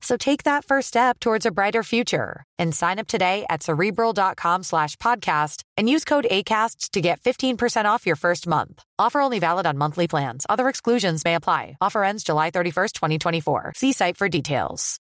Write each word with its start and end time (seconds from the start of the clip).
So 0.00 0.16
take 0.16 0.44
that 0.44 0.64
first 0.64 0.88
step 0.88 1.18
towards 1.20 1.46
a 1.46 1.50
brighter 1.50 1.82
future 1.82 2.44
and 2.58 2.74
sign 2.74 2.98
up 2.98 3.06
today 3.08 3.44
at 3.50 3.62
cerebral.com 3.62 4.62
slash 4.62 4.96
podcast 4.96 5.62
and 5.76 5.88
use 5.88 6.04
code 6.04 6.26
ACasts 6.30 6.90
to 6.90 7.00
get 7.00 7.20
15% 7.20 7.86
off 7.86 8.06
your 8.06 8.16
first 8.16 8.46
month. 8.46 8.82
Offer 8.98 9.20
only 9.20 9.38
valid 9.38 9.66
on 9.66 9.78
monthly 9.78 10.06
plans. 10.06 10.46
Other 10.48 10.68
exclusions 10.68 11.24
may 11.24 11.34
apply. 11.34 11.76
Offer 11.80 12.04
ends 12.04 12.22
July 12.24 12.50
31st, 12.50 12.92
2024. 12.92 13.72
See 13.76 13.92
site 13.92 14.16
for 14.16 14.28
details. 14.28 14.98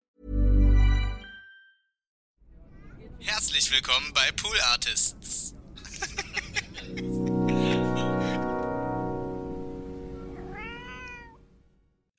Herzlich 3.20 3.72
willkommen 3.72 4.14
bei 4.14 4.30
Pool 4.36 4.54
Artists. 4.72 5.54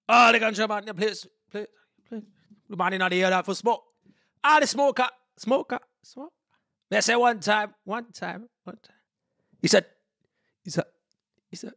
Oh, 0.08 0.32
the 0.32 0.38
ganja 0.38 0.68
man, 0.68 0.84
please, 0.94 1.26
please, 1.50 1.66
please. 1.66 1.66
The 2.68 2.76
man 2.76 2.92
in 2.94 3.00
the 3.00 3.24
air 3.24 3.42
for 3.42 3.54
smoke. 3.54 3.84
Ah, 4.42 4.58
the 4.60 4.66
smoker, 4.66 5.08
smoker, 5.36 5.78
smoke. 6.02 6.32
They 6.90 7.00
say 7.00 7.16
one 7.16 7.40
time, 7.40 7.74
one 7.84 8.12
time, 8.12 8.48
one 8.64 8.76
time. 8.76 8.96
He 9.60 9.68
said, 9.68 9.86
he 10.64 10.70
said, 10.70 10.84
he 11.50 11.56
said, 11.56 11.72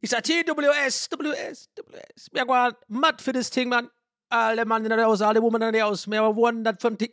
he 0.00 0.06
said, 0.06 0.24
TWS, 0.24 1.08
WS, 1.08 1.68
WS. 1.76 2.28
Me 2.32 2.44
go 2.44 2.72
mad 2.88 3.20
for 3.20 3.32
this 3.32 3.48
thing, 3.48 3.68
man. 3.68 3.88
All 4.30 4.56
the 4.56 4.64
man 4.64 4.84
in 4.84 4.90
the 4.90 4.96
house, 5.02 5.20
all 5.20 5.34
the 5.34 5.40
woman 5.40 5.62
in 5.62 5.72
the 5.72 5.80
house. 5.80 6.06
Me 6.06 6.16
have 6.16 6.34
one 6.36 6.62
that 6.64 6.80
from. 6.80 6.96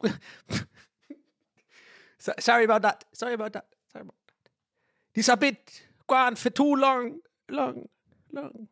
So- 2.20 2.34
Sorry 2.40 2.66
about 2.66 2.84
that. 2.84 3.04
Sorry 3.14 3.34
about 3.34 3.54
that. 3.54 3.66
Sorry 3.92 4.04
about 4.04 4.16
that. 4.28 4.50
This 5.16 5.28
a 5.28 5.36
bit 5.38 5.82
gone 6.08 6.36
for 6.36 6.52
too 6.52 6.76
long, 6.76 7.20
long, 7.50 7.88
long. 8.32 8.68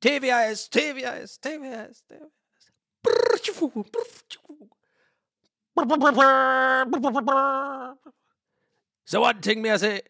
TVS, 0.00 0.68
TVS, 0.68 1.38
TVS, 1.38 2.02
TVS. 2.10 2.30
So 9.04 9.20
one 9.20 9.40
thing 9.40 9.62
me 9.62 9.70
I 9.70 9.76
say, 9.76 10.02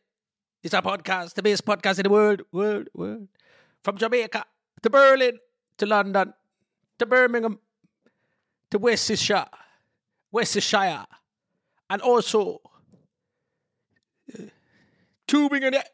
it's 0.62 0.74
a 0.74 0.82
podcast, 0.82 1.34
the 1.34 1.42
best 1.42 1.64
podcast 1.64 1.98
in 1.98 2.04
the 2.04 2.10
world, 2.10 2.42
world, 2.52 2.88
world. 2.94 3.28
From 3.82 3.96
Jamaica 3.96 4.44
to 4.82 4.90
Berlin 4.90 5.38
to 5.78 5.86
London 5.86 6.34
to 6.98 7.06
Birmingham 7.06 7.58
to 8.70 8.78
Worcestershire, 8.78 9.46
Worcestershire, 10.30 11.06
and 11.88 12.02
also 12.02 12.60
uh, 14.38 14.42
it. 15.74 15.88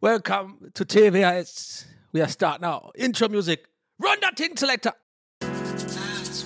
Welcome 0.00 0.70
to 0.74 0.84
TVS. 0.84 1.86
We 2.10 2.22
are 2.22 2.28
start 2.28 2.62
now. 2.62 2.90
Intro 2.94 3.28
music. 3.28 3.68
Run 3.98 4.18
that 4.22 4.36
thing, 4.38 4.56
selector. 4.56 4.92
That's 5.40 6.44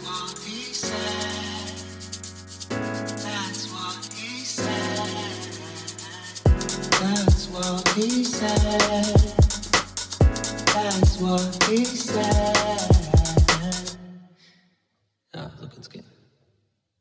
what 7.48 7.88
he 7.94 8.24
said. 8.24 9.14
That's 10.74 11.20
what 11.20 11.64
he 11.68 11.84
said. 11.84 12.56
Ja, 15.32 15.50
so 15.60 15.68
kann's 15.68 15.88
gehen. 15.88 16.04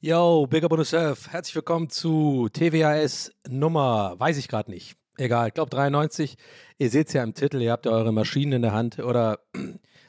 Yo, 0.01 0.45
Big 0.45 0.63
Up 0.63 0.71
on 0.71 0.77
Yourself. 0.77 1.31
Herzlich 1.31 1.55
willkommen 1.55 1.89
zu 1.89 2.47
TWAS 2.53 3.31
Nummer, 3.49 4.19
weiß 4.19 4.37
ich 4.37 4.47
gerade 4.47 4.69
nicht. 4.69 5.00
Egal, 5.21 5.49
ich 5.49 5.53
glaube 5.53 5.69
93. 5.69 6.35
Ihr 6.79 6.89
seht 6.89 7.09
es 7.09 7.13
ja 7.13 7.21
im 7.21 7.35
Titel, 7.35 7.61
ihr 7.61 7.71
habt 7.71 7.85
ja 7.85 7.91
eure 7.91 8.11
Maschinen 8.11 8.53
in 8.53 8.61
der 8.63 8.73
Hand. 8.73 8.97
Oder 8.97 9.37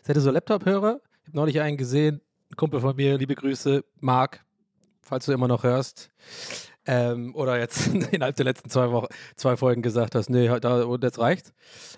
seid 0.03 0.17
ihr 0.17 0.23
so 0.23 0.31
Laptop-Hörer? 0.31 1.03
Ich 1.21 1.29
habe 1.29 1.37
neulich 1.37 1.61
einen 1.61 1.77
gesehen, 1.77 2.23
ein 2.51 2.57
Kumpel 2.57 2.81
von 2.81 2.97
mir, 2.97 3.19
liebe 3.19 3.35
Grüße, 3.35 3.85
Marc, 4.01 4.43
falls 5.03 5.27
du 5.27 5.33
immer 5.33 5.49
noch 5.49 5.65
hörst. 5.65 6.11
Ähm, 6.87 7.35
oder 7.37 7.59
jetzt 7.59 7.89
innerhalb 8.11 8.37
der 8.37 8.47
letzten 8.47 8.71
zwei 8.71 8.91
Wochen, 8.91 9.09
zwei 9.37 9.59
Folgen 9.59 9.83
gesagt 9.83 10.15
hast, 10.15 10.31
nee, 10.31 10.49
da, 10.61 10.83
jetzt 11.03 11.19
reicht's. 11.19 11.53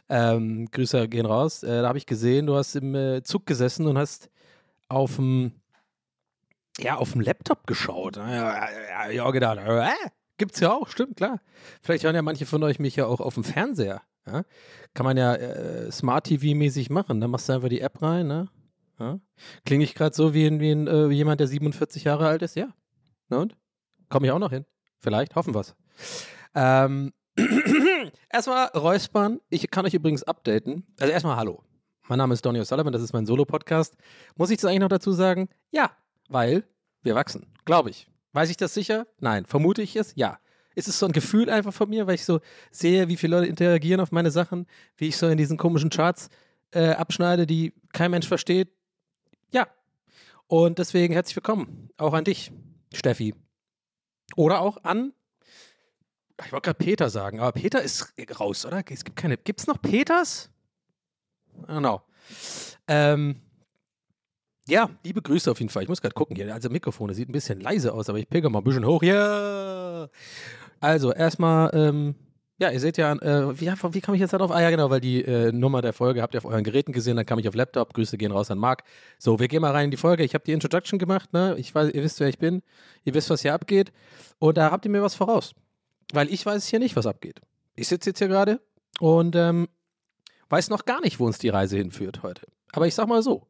Ähm, 0.08 0.69
Grüße 0.72 1.08
gehen 1.08 1.26
raus. 1.26 1.62
Äh, 1.62 1.82
da 1.82 1.88
habe 1.88 1.98
ich 1.98 2.06
gesehen, 2.06 2.47
du 2.47 2.56
hast 2.56 2.74
im 2.74 2.97
äh, 2.97 3.22
Zug 3.22 3.47
gesessen 3.47 3.86
und 3.86 3.97
hast 3.97 4.28
auf 4.88 5.14
dem 5.14 5.53
ja, 6.80 6.97
auf 6.97 7.12
dem 7.12 7.20
Laptop 7.20 7.69
geschaut. 7.69 8.16
Ja, 8.16 8.28
ja, 8.28 8.69
ja, 9.04 9.10
ja 9.10 9.30
gedacht, 9.30 9.58
äh, 9.58 9.92
gibt's 10.39 10.61
ja 10.61 10.72
auch, 10.72 10.89
stimmt, 10.89 11.17
klar. 11.17 11.41
Vielleicht 11.83 12.05
hören 12.05 12.15
ja 12.15 12.22
manche 12.22 12.47
von 12.47 12.62
euch 12.62 12.78
mich 12.78 12.97
ja 12.97 13.06
auch 13.06 13.21
auf 13.21 13.34
dem 13.34 13.45
Fernseher. 13.45 14.03
Ja? 14.27 14.45
Kann 14.95 15.05
man 15.05 15.17
ja 15.17 15.34
äh, 15.34 15.91
Smart 15.91 16.27
TV-mäßig 16.27 16.91
machen. 16.91 17.21
Da 17.21 17.28
machst 17.28 17.49
du 17.49 17.53
einfach 17.53 17.69
die 17.69 17.81
App 17.81 18.00
rein, 18.03 18.27
ne? 18.27 18.49
Ja? 18.99 19.21
Klinge 19.65 19.84
ich 19.84 19.95
gerade 19.95 20.15
so 20.15 20.34
wie, 20.34 20.47
ein, 20.47 20.61
wie, 20.61 20.71
ein, 20.71 20.87
äh, 20.87 21.09
jemand, 21.09 21.41
der 21.41 21.49
47 21.49 22.05
Jahre 22.05 22.27
alt 22.28 22.43
ist? 22.43 22.56
Ja. 22.56 22.69
Und? 23.31 23.56
Komme 24.09 24.27
ich 24.27 24.33
auch 24.33 24.39
noch 24.39 24.50
hin. 24.50 24.65
Vielleicht, 24.99 25.34
hoffen 25.34 25.55
wir's. 25.55 25.75
Ähm, 26.55 27.12
erstmal 28.31 28.69
Räuspern. 28.69 29.41
Ich 29.51 29.71
kann 29.71 29.84
euch 29.87 29.95
übrigens 29.95 30.22
updaten. 30.22 30.87
Also 31.01 31.12
erstmal 31.12 31.37
Hallo. 31.37 31.62
Mein 32.06 32.19
Name 32.19 32.34
ist 32.34 32.45
Donny 32.45 32.61
O'Sullivan, 32.61 32.91
das 32.91 33.01
ist 33.01 33.15
mein 33.15 33.25
Solo-Podcast. 33.25 33.97
Muss 34.37 34.51
ich 34.51 34.59
das 34.59 34.66
eigentlich 34.66 34.81
noch 34.81 34.89
dazu 34.89 35.12
sagen? 35.12 35.49
Ja, 35.71 35.91
weil 36.28 36.65
wir 37.03 37.15
wachsen, 37.15 37.47
glaube 37.65 37.91
ich. 37.91 38.09
Weiß 38.34 38.50
ich 38.50 38.56
das 38.56 38.75
sicher? 38.75 39.06
Nein. 39.21 39.47
Vermute 39.47 39.81
ich 39.81 39.95
es? 39.95 40.12
Ja. 40.17 40.39
Ist 40.75 40.89
es 40.89 40.99
so 40.99 41.06
ein 41.06 41.12
Gefühl 41.12 41.49
einfach 41.49 41.72
von 41.72 41.89
mir, 41.89 42.09
weil 42.09 42.17
ich 42.17 42.25
so 42.25 42.41
sehe, 42.72 43.09
wie 43.09 43.17
viele 43.17 43.37
Leute 43.37 43.49
interagieren 43.49 44.00
auf 44.00 44.11
meine 44.11 44.33
Sachen, 44.33 44.67
wie 44.97 45.06
ich 45.06 45.17
so 45.17 45.28
in 45.28 45.39
diesen 45.39 45.56
komischen 45.56 45.89
Charts 45.89 46.31
äh, 46.72 46.91
abschneide, 46.91 47.47
die 47.47 47.72
kein 47.93 48.11
Mensch 48.11 48.27
versteht? 48.27 48.72
Ja. 49.53 49.69
Und 50.49 50.81
deswegen 50.81 51.15
herzlich 51.15 51.37
willkommen. 51.37 51.91
Auch 51.97 52.12
an 52.12 52.25
dich, 52.25 52.50
Steffi. 52.93 53.37
Oder 54.34 54.62
auch 54.62 54.83
an, 54.83 55.12
ich 56.45 56.51
wollte 56.51 56.72
gerade 56.72 56.84
Peter 56.84 57.11
sagen, 57.11 57.39
aber 57.39 57.53
Peter 57.53 57.81
ist 57.81 58.12
raus, 58.41 58.66
oder? 58.66 58.83
Es 58.91 59.05
gibt 59.05 59.16
keine, 59.16 59.37
gibt 59.37 59.61
es 59.61 59.69
noch 59.69 59.81
Peters? 59.81 60.51
Genau. 61.69 62.03
Ähm, 62.89 63.41
ja, 64.69 64.88
liebe 65.04 65.20
Grüße 65.20 65.50
auf 65.50 65.58
jeden 65.58 65.70
Fall. 65.70 65.82
Ich 65.82 65.88
muss 65.88 66.00
gerade 66.00 66.14
gucken 66.14 66.36
hier. 66.36 66.52
Also 66.52 66.70
Mikrofon, 66.70 67.08
das 67.08 67.16
sieht 67.16 67.28
ein 67.28 67.32
bisschen 67.32 67.60
leise 67.60 67.92
aus, 67.92 68.08
aber 68.08 68.19
ich 68.19 68.28
pilger 68.28 68.48
mal 68.50 68.60
ein 68.60 68.64
bisschen 68.64 68.86
hoch. 68.86 69.02
Ja. 69.02 70.09
Also 70.80 71.12
erstmal, 71.12 71.71
ähm, 71.74 72.15
ja, 72.59 72.71
ihr 72.71 72.80
seht 72.80 72.97
ja, 72.97 73.12
äh, 73.12 73.60
wie, 73.60 73.66
wie 73.66 74.00
kam 74.00 74.15
ich 74.15 74.21
jetzt 74.21 74.33
darauf? 74.33 74.50
Ah 74.50 74.62
ja, 74.62 74.71
genau, 74.71 74.89
weil 74.89 75.00
die 75.00 75.22
äh, 75.22 75.53
Nummer 75.53 75.83
der 75.83 75.92
Folge 75.92 76.22
habt 76.22 76.34
ihr 76.34 76.39
auf 76.39 76.44
euren 76.44 76.65
Geräten 76.65 76.92
gesehen, 76.92 77.16
dann 77.16 77.27
kam 77.27 77.39
ich 77.39 77.48
auf 77.48 77.54
Laptop. 77.54 77.92
Grüße 77.94 78.16
gehen 78.16 78.33
raus 78.33 78.50
an 78.50 78.59
Marc. 78.59 78.84
So, 79.18 79.39
wir 79.39 79.48
gehen 79.48 79.60
mal 79.60 79.72
rein 79.72 79.86
in 79.86 79.91
die 79.91 79.97
Folge. 79.97 80.24
Ich 80.24 80.34
habe 80.34 80.44
die 80.44 80.53
Introduction 80.53 80.98
gemacht, 80.98 81.33
ne? 81.33 81.56
Ich 81.59 81.74
weiß, 81.74 81.92
ihr 81.92 82.03
wisst, 82.03 82.21
wer 82.21 82.28
ich 82.28 82.39
bin. 82.39 82.62
Ihr 83.04 83.12
wisst, 83.15 83.28
was 83.28 83.42
hier 83.42 83.54
abgeht. 83.54 83.92
Und 84.39 84.56
da 84.56 84.71
habt 84.71 84.84
ihr 84.84 84.91
mir 84.91 85.03
was 85.03 85.15
voraus. 85.15 85.54
Weil 86.12 86.33
ich 86.33 86.47
weiß 86.47 86.66
hier 86.68 86.78
nicht, 86.78 86.97
was 86.97 87.06
abgeht. 87.06 87.41
Ich 87.77 87.89
sitze 87.89 88.10
jetzt 88.10 88.18
hier 88.18 88.28
gerade 88.28 88.60
und 89.00 89.34
ähm, 89.36 89.68
weiß 90.48 90.71
noch 90.71 90.84
gar 90.84 91.00
nicht, 91.00 91.18
wo 91.18 91.27
uns 91.27 91.39
die 91.39 91.48
Reise 91.48 91.77
hinführt 91.77 92.22
heute. 92.22 92.47
Aber 92.72 92.86
ich 92.86 92.94
sag 92.94 93.09
mal 93.09 93.22
so, 93.22 93.48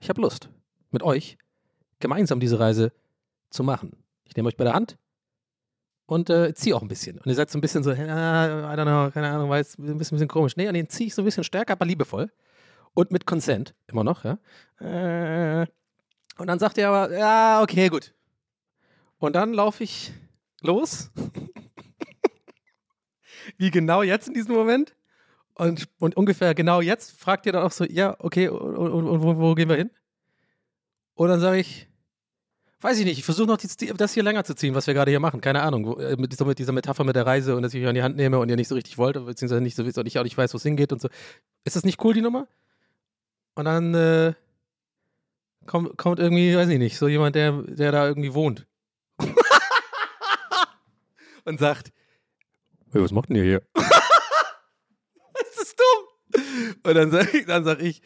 ich 0.00 0.08
habe 0.08 0.20
Lust, 0.20 0.48
mit 0.90 1.02
euch 1.02 1.38
gemeinsam 2.00 2.40
diese 2.40 2.58
Reise 2.58 2.92
zu 3.50 3.62
machen. 3.62 3.92
Ich 4.24 4.36
nehme 4.36 4.48
euch 4.48 4.56
bei 4.56 4.64
der 4.64 4.74
Hand 4.74 4.98
und 6.06 6.30
äh, 6.30 6.54
ziehe 6.54 6.74
auch 6.74 6.82
ein 6.82 6.88
bisschen. 6.88 7.18
Und 7.18 7.26
ihr 7.26 7.34
seid 7.34 7.50
so 7.50 7.58
ein 7.58 7.60
bisschen 7.60 7.84
so, 7.84 7.90
ah, 7.90 7.94
I 7.94 8.76
don't 8.76 8.82
know, 8.82 9.10
keine 9.12 9.30
Ahnung, 9.30 9.50
weiß, 9.50 9.78
ein 9.78 9.82
bisschen, 9.84 9.94
ein 9.94 9.98
bisschen 9.98 10.28
komisch. 10.28 10.56
Nee, 10.56 10.68
und 10.68 10.74
den 10.74 10.88
ziehe 10.88 11.06
ich 11.06 11.14
so 11.14 11.22
ein 11.22 11.24
bisschen 11.24 11.44
stärker, 11.44 11.74
aber 11.74 11.84
liebevoll. 11.84 12.32
Und 12.94 13.12
mit 13.12 13.26
Consent, 13.26 13.74
immer 13.86 14.02
noch, 14.02 14.24
ja. 14.24 14.38
Äh, 14.80 15.66
und 16.38 16.46
dann 16.46 16.58
sagt 16.58 16.78
ihr 16.78 16.88
aber, 16.88 17.16
ja, 17.16 17.62
okay, 17.62 17.88
gut. 17.88 18.14
Und 19.18 19.36
dann 19.36 19.52
laufe 19.52 19.84
ich 19.84 20.12
los. 20.62 21.10
Wie 23.58 23.70
genau 23.70 24.02
jetzt 24.02 24.28
in 24.28 24.34
diesem 24.34 24.54
Moment? 24.54 24.94
Und, 25.60 25.90
und 25.98 26.16
ungefähr 26.16 26.54
genau 26.54 26.80
jetzt 26.80 27.20
fragt 27.20 27.44
ihr 27.44 27.52
dann 27.52 27.64
auch 27.64 27.70
so, 27.70 27.84
ja, 27.84 28.16
okay, 28.18 28.48
und, 28.48 28.78
und, 28.78 29.06
und 29.06 29.22
wo, 29.22 29.36
wo 29.36 29.54
gehen 29.54 29.68
wir 29.68 29.76
hin? 29.76 29.90
Und 31.12 31.28
dann 31.28 31.38
sage 31.38 31.58
ich, 31.58 31.86
weiß 32.80 32.98
ich 32.98 33.04
nicht, 33.04 33.18
ich 33.18 33.26
versuche 33.26 33.46
noch 33.46 33.58
die, 33.58 33.68
das 33.94 34.14
hier 34.14 34.22
länger 34.22 34.42
zu 34.44 34.54
ziehen, 34.54 34.74
was 34.74 34.86
wir 34.86 34.94
gerade 34.94 35.10
hier 35.10 35.20
machen. 35.20 35.42
Keine 35.42 35.60
Ahnung, 35.60 35.84
wo, 35.84 35.96
äh, 35.96 36.16
mit, 36.16 36.34
so 36.34 36.46
mit 36.46 36.58
dieser 36.58 36.72
Metapher 36.72 37.04
mit 37.04 37.14
der 37.14 37.26
Reise 37.26 37.56
und 37.56 37.62
dass 37.62 37.74
ich 37.74 37.82
euch 37.82 37.88
an 37.90 37.94
die 37.94 38.02
Hand 38.02 38.16
nehme 38.16 38.38
und 38.38 38.48
ihr 38.48 38.56
nicht 38.56 38.68
so 38.68 38.74
richtig 38.74 38.96
wollt, 38.96 39.22
beziehungsweise 39.26 39.60
nicht 39.60 39.76
so 39.76 39.82
und 39.82 40.06
ich 40.06 40.18
auch 40.18 40.24
nicht 40.24 40.38
weiß, 40.38 40.54
wo 40.54 40.56
es 40.56 40.62
hingeht 40.62 40.94
und 40.94 41.02
so. 41.02 41.10
Ist 41.64 41.76
das 41.76 41.84
nicht 41.84 42.02
cool, 42.02 42.14
die 42.14 42.22
Nummer? 42.22 42.48
Und 43.54 43.66
dann 43.66 43.92
äh, 43.92 44.32
kommt, 45.66 45.98
kommt 45.98 46.20
irgendwie, 46.20 46.56
weiß 46.56 46.70
ich 46.70 46.78
nicht, 46.78 46.96
so 46.96 47.06
jemand, 47.06 47.36
der, 47.36 47.52
der 47.52 47.92
da 47.92 48.08
irgendwie 48.08 48.32
wohnt. 48.32 48.66
und 51.44 51.60
sagt, 51.60 51.92
hey, 52.92 53.02
was 53.02 53.12
macht 53.12 53.28
denn 53.28 53.36
ihr 53.36 53.44
hier? 53.44 53.62
Und 56.82 56.94
dann 56.94 57.10
sage 57.10 57.38
ich, 57.38 57.46
sag 57.46 57.82
ich, 57.82 58.02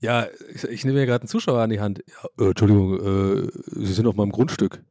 ja, 0.00 0.26
ich, 0.54 0.64
ich 0.64 0.84
nehme 0.84 1.00
mir 1.00 1.06
gerade 1.06 1.22
einen 1.22 1.28
Zuschauer 1.28 1.60
an 1.60 1.70
die 1.70 1.80
Hand. 1.80 2.04
Ja, 2.06 2.44
äh, 2.44 2.48
Entschuldigung, 2.48 3.46
äh, 3.46 3.50
Sie 3.66 3.92
sind 3.92 4.06
auf 4.06 4.16
meinem 4.16 4.32
Grundstück. 4.32 4.82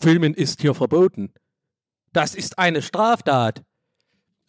Filmen 0.00 0.34
ist 0.34 0.60
hier 0.60 0.74
verboten. 0.74 1.32
Das 2.12 2.34
ist 2.34 2.58
eine 2.58 2.82
Straftat. 2.82 3.62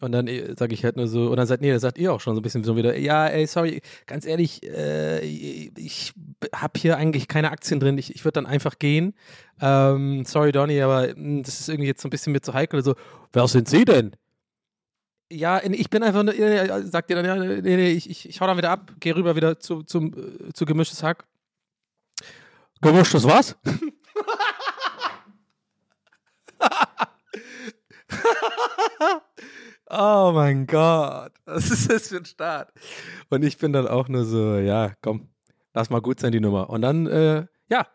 Und 0.00 0.12
dann 0.12 0.28
sage 0.56 0.74
ich 0.74 0.84
halt 0.84 0.96
nur 0.96 1.08
so, 1.08 1.28
und 1.28 1.36
dann 1.36 1.46
sagt, 1.48 1.60
nee, 1.60 1.72
das 1.72 1.82
sagt 1.82 1.98
ihr 1.98 2.12
auch 2.12 2.20
schon 2.20 2.34
so 2.36 2.40
ein 2.40 2.42
bisschen 2.42 2.62
so 2.62 2.76
wieder, 2.76 2.96
ja, 2.96 3.26
ey, 3.26 3.46
sorry, 3.48 3.80
ganz 4.06 4.24
ehrlich, 4.26 4.62
äh, 4.62 5.20
ich 5.20 6.12
habe 6.54 6.78
hier 6.78 6.96
eigentlich 6.96 7.26
keine 7.26 7.50
Aktien 7.50 7.80
drin, 7.80 7.98
ich, 7.98 8.14
ich 8.14 8.24
würde 8.24 8.34
dann 8.34 8.46
einfach 8.46 8.78
gehen. 8.78 9.14
Ähm, 9.60 10.24
sorry, 10.24 10.52
Donny, 10.52 10.80
aber 10.80 11.08
mh, 11.16 11.42
das 11.42 11.58
ist 11.58 11.68
irgendwie 11.68 11.88
jetzt 11.88 12.00
so 12.00 12.06
ein 12.06 12.10
bisschen 12.10 12.32
mir 12.32 12.40
zu 12.40 12.54
heikel. 12.54 12.84
So, 12.84 12.94
wer 13.32 13.48
sind 13.48 13.68
Sie 13.68 13.84
denn? 13.84 14.12
Ja, 15.30 15.60
ich 15.62 15.90
bin 15.90 16.02
einfach, 16.02 16.22
nur, 16.22 16.32
sagt 16.86 17.10
ihr 17.10 17.16
dann, 17.16 17.26
ja, 17.26 17.36
nee, 17.36 17.76
nee, 17.76 17.90
ich, 17.90 18.08
ich, 18.08 18.26
ich 18.28 18.40
hau 18.40 18.46
dann 18.46 18.56
wieder 18.56 18.70
ab, 18.70 18.92
gehe 18.98 19.14
rüber 19.14 19.36
wieder 19.36 19.60
zu, 19.60 19.82
zum, 19.82 20.14
äh, 20.14 20.54
zu 20.54 20.64
gemischtes 20.64 21.02
Hack. 21.02 21.26
Gemischtes 22.80 23.24
was? 23.24 23.54
oh 29.90 30.30
mein 30.32 30.66
Gott, 30.66 31.32
was 31.44 31.70
ist 31.70 31.90
das 31.90 32.08
für 32.08 32.16
ein 32.16 32.24
Start? 32.24 32.72
Und 33.28 33.44
ich 33.44 33.58
bin 33.58 33.74
dann 33.74 33.86
auch 33.86 34.08
nur 34.08 34.24
so, 34.24 34.56
ja, 34.56 34.94
komm, 35.02 35.28
lass 35.74 35.90
mal 35.90 36.00
gut 36.00 36.20
sein, 36.20 36.32
die 36.32 36.40
Nummer. 36.40 36.70
Und 36.70 36.80
dann, 36.82 37.06
äh, 37.06 37.46
ja, 37.68 37.86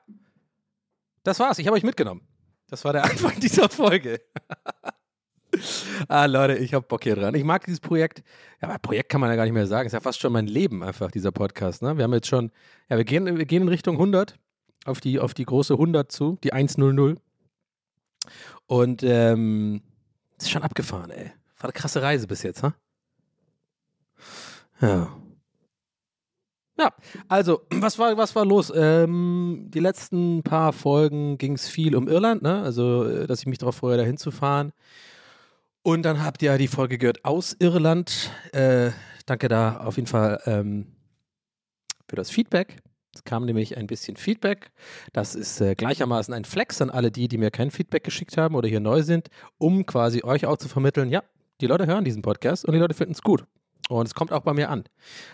das 1.24 1.39
war's. 1.39 1.57
Ich 1.57 1.65
habe 1.68 1.77
euch 1.77 1.83
mitgenommen. 1.83 2.27
Das 2.68 2.85
war 2.85 2.94
der 2.94 3.03
Anfang 3.06 3.39
dieser 3.39 3.69
Folge. 3.69 4.21
ah, 6.07 6.25
Leute, 6.25 6.57
ich 6.57 6.73
habe 6.73 6.85
Bock 6.88 7.03
hier 7.03 7.15
dran. 7.15 7.35
Ich 7.35 7.44
mag 7.44 7.65
dieses 7.65 7.79
Projekt. 7.79 8.23
Ja, 8.61 8.77
Projekt 8.77 9.09
kann 9.09 9.21
man 9.21 9.29
ja 9.29 9.35
gar 9.35 9.44
nicht 9.44 9.53
mehr 9.53 9.67
sagen. 9.67 9.88
Ist 9.88 9.94
ja 9.94 10.00
fast 10.00 10.19
schon 10.19 10.33
mein 10.33 10.47
Leben 10.47 10.83
einfach, 10.83 11.11
dieser 11.11 11.31
Podcast. 11.31 11.81
Ne? 11.81 11.97
Wir 11.97 12.03
haben 12.03 12.13
jetzt 12.13 12.27
schon, 12.27 12.51
ja, 12.89 12.97
wir 12.97 13.05
gehen, 13.05 13.25
wir 13.25 13.45
gehen 13.45 13.63
in 13.63 13.67
Richtung 13.67 13.95
100, 13.95 14.38
auf 14.85 15.01
die, 15.01 15.19
auf 15.19 15.33
die 15.33 15.45
große 15.45 15.73
100 15.73 16.11
zu, 16.11 16.38
die 16.44 16.53
100. 16.53 17.19
Und, 18.67 19.03
ähm, 19.03 19.81
ist 20.39 20.51
schon 20.51 20.63
abgefahren, 20.63 21.11
ey. 21.11 21.31
War 21.57 21.65
eine 21.65 21.73
krasse 21.73 22.01
Reise 22.01 22.27
bis 22.27 22.44
jetzt, 22.44 22.63
ha? 22.63 22.73
Ja. 24.81 25.15
Ja, 26.77 26.91
also, 27.27 27.61
was 27.69 27.99
war, 27.99 28.17
was 28.17 28.35
war 28.35 28.45
los? 28.45 28.71
Ähm, 28.75 29.67
die 29.69 29.79
letzten 29.79 30.41
paar 30.41 30.73
Folgen 30.73 31.38
ging 31.38 31.53
es 31.53 31.67
viel 31.67 31.95
um 31.95 32.07
Irland, 32.07 32.41
ne? 32.41 32.63
Also, 32.63 33.06
äh, 33.06 33.27
dass 33.27 33.41
ich 33.41 33.45
mich 33.45 33.59
darauf 33.59 33.75
freue, 33.75 33.97
da 33.97 34.03
hinzufahren. 34.03 34.73
Und 35.83 36.03
dann 36.03 36.24
habt 36.24 36.41
ihr 36.41 36.57
die 36.57 36.69
Folge 36.69 36.97
gehört 36.97 37.25
aus 37.25 37.57
Irland. 37.59 38.31
Äh, 38.53 38.91
danke 39.25 39.50
da 39.50 39.77
auf 39.77 39.97
jeden 39.97 40.07
Fall 40.07 40.41
ähm, 40.45 40.88
für 42.07 42.15
das 42.15 42.30
Feedback. 42.30 42.77
Es 43.13 43.25
kam 43.25 43.44
nämlich 43.44 43.77
ein 43.77 43.85
bisschen 43.85 44.15
Feedback. 44.15 44.71
Das 45.12 45.35
ist 45.35 45.59
äh, 45.59 45.75
gleichermaßen 45.75 46.33
ein 46.33 46.45
Flex 46.45 46.81
an 46.81 46.89
alle 46.89 47.12
die, 47.12 47.27
die 47.27 47.38
mir 47.38 47.51
kein 47.51 47.69
Feedback 47.69 48.06
geschickt 48.06 48.38
haben 48.38 48.56
oder 48.56 48.69
hier 48.69 48.80
neu 48.80 49.03
sind, 49.03 49.27
um 49.57 49.85
quasi 49.85 50.24
euch 50.24 50.45
auch 50.45 50.57
zu 50.57 50.69
vermitteln, 50.69 51.09
ja, 51.09 51.21
die 51.59 51.68
Leute 51.68 51.85
hören 51.85 52.06
diesen 52.06 52.21
Podcast 52.21 52.63
und 52.63 52.74
die 52.74 52.80
Leute 52.80 52.94
finden 52.94 53.13
es 53.13 53.21
gut. 53.21 53.45
Und 53.89 54.07
es 54.07 54.15
kommt 54.15 54.31
auch 54.31 54.41
bei 54.41 54.53
mir 54.53 54.69
an. 54.69 54.85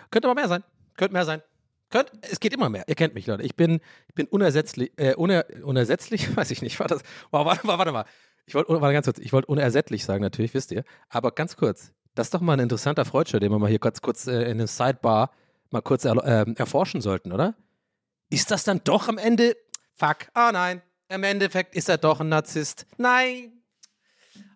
Könnte 0.10 0.28
aber 0.28 0.40
mehr 0.40 0.50
sein. 0.50 0.64
Könnte 0.98 1.14
mehr 1.14 1.26
sein. 1.26 1.44
Könnt, 1.92 2.12
es 2.22 2.40
geht 2.40 2.54
immer 2.54 2.70
mehr. 2.70 2.84
Ihr 2.88 2.96
kennt 2.96 3.14
mich, 3.14 3.28
Leute. 3.28 3.44
Ich 3.44 3.56
bin, 3.56 3.80
ich 4.08 4.16
bin 4.16 4.28
unersetzlich, 4.28 4.92
äh, 4.98 5.14
uner, 5.14 5.46
unersetzlich, 5.64 6.36
weiß 6.36 6.50
ich 6.52 6.64
nicht. 6.64 6.80
War 6.80 6.88
das, 6.88 7.02
warte, 7.32 7.68
warte 7.68 7.92
mal. 7.92 8.06
Ich 8.50 8.56
wollte, 8.56 8.82
warte 8.82 8.94
ganz 8.94 9.06
kurz, 9.06 9.20
ich 9.20 9.32
wollte 9.32 9.46
unersättlich 9.46 10.04
sagen, 10.04 10.24
natürlich, 10.24 10.56
wisst 10.56 10.72
ihr. 10.72 10.84
Aber 11.08 11.32
ganz 11.32 11.56
kurz, 11.56 11.92
das 12.16 12.28
ist 12.28 12.34
doch 12.34 12.42
mal 12.42 12.54
ein 12.54 12.60
interessanter 12.60 13.06
Freudscher, 13.06 13.40
den 13.40 13.52
wir 13.52 13.60
mal 13.60 13.70
hier 13.70 13.78
ganz 13.78 14.02
kurz 14.02 14.26
äh, 14.26 14.42
in 14.42 14.60
einem 14.60 14.66
Sidebar 14.66 15.30
mal 15.70 15.82
kurz 15.82 16.04
er, 16.04 16.18
äh, 16.26 16.52
erforschen 16.56 17.00
sollten, 17.00 17.32
oder? 17.32 17.54
Ist 18.32 18.50
das 18.50 18.64
dann 18.64 18.82
doch 18.84 19.08
am 19.08 19.20
Ende, 19.20 19.56
fuck, 19.94 20.30
ah 20.34 20.50
oh 20.50 20.52
nein, 20.52 20.82
im 21.10 21.22
Endeffekt 21.22 21.76
ist 21.76 21.90
er 21.90 22.00
doch 22.00 22.22
ein 22.22 22.30
Narzisst. 22.30 22.88
Nein. 22.98 23.54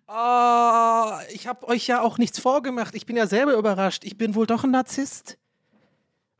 Oh, 0.08 1.12
ich 1.32 1.46
habe 1.46 1.68
euch 1.68 1.86
ja 1.86 2.00
auch 2.00 2.18
nichts 2.18 2.40
vorgemacht. 2.40 2.96
Ich 2.96 3.06
bin 3.06 3.14
ja 3.14 3.28
selber 3.28 3.54
überrascht. 3.54 4.04
Ich 4.04 4.18
bin 4.18 4.34
wohl 4.34 4.48
doch 4.48 4.64
ein 4.64 4.72
Narzisst. 4.72 5.38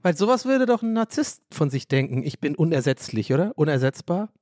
Weil 0.02 0.16
sowas 0.16 0.44
würde 0.44 0.66
doch 0.66 0.82
ein 0.82 0.92
Narzisst 0.92 1.42
von 1.52 1.70
sich 1.70 1.86
denken. 1.86 2.24
Ich 2.24 2.40
bin 2.40 2.56
unersetzlich, 2.56 3.32
oder? 3.32 3.52
Unersetzbar. 3.54 4.32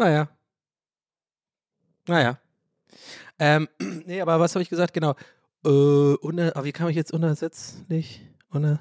Naja. 0.00 0.28
Naja. 2.08 2.40
Ähm, 3.38 3.68
nee, 4.06 4.22
aber 4.22 4.40
was 4.40 4.54
habe 4.54 4.62
ich 4.62 4.70
gesagt? 4.70 4.94
Genau. 4.94 5.14
Äh, 5.62 5.68
uner, 5.68 6.56
aber 6.56 6.64
wie 6.64 6.72
kam 6.72 6.88
ich 6.88 6.96
jetzt 6.96 7.12
unersetzlich? 7.12 8.26
Uner, 8.48 8.80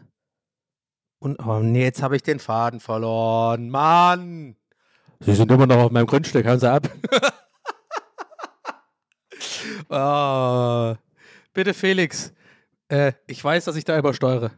un, 1.19 1.35
oh 1.45 1.59
nee, 1.59 1.83
jetzt 1.83 2.01
habe 2.01 2.15
ich 2.15 2.23
den 2.23 2.39
Faden 2.39 2.79
verloren. 2.79 3.69
Mann! 3.69 4.55
Sie 5.19 5.35
sind 5.35 5.51
immer 5.51 5.67
noch 5.67 5.75
auf 5.75 5.91
meinem 5.91 6.07
Grundstück, 6.07 6.45
hören 6.45 6.61
Sie 6.61 6.71
ab. 6.71 6.89
oh, 9.89 10.95
bitte, 11.53 11.73
Felix. 11.73 12.33
Äh, 12.87 13.11
ich 13.27 13.43
weiß, 13.43 13.65
dass 13.65 13.75
ich 13.75 13.83
da 13.83 13.99
übersteuere. 13.99 14.51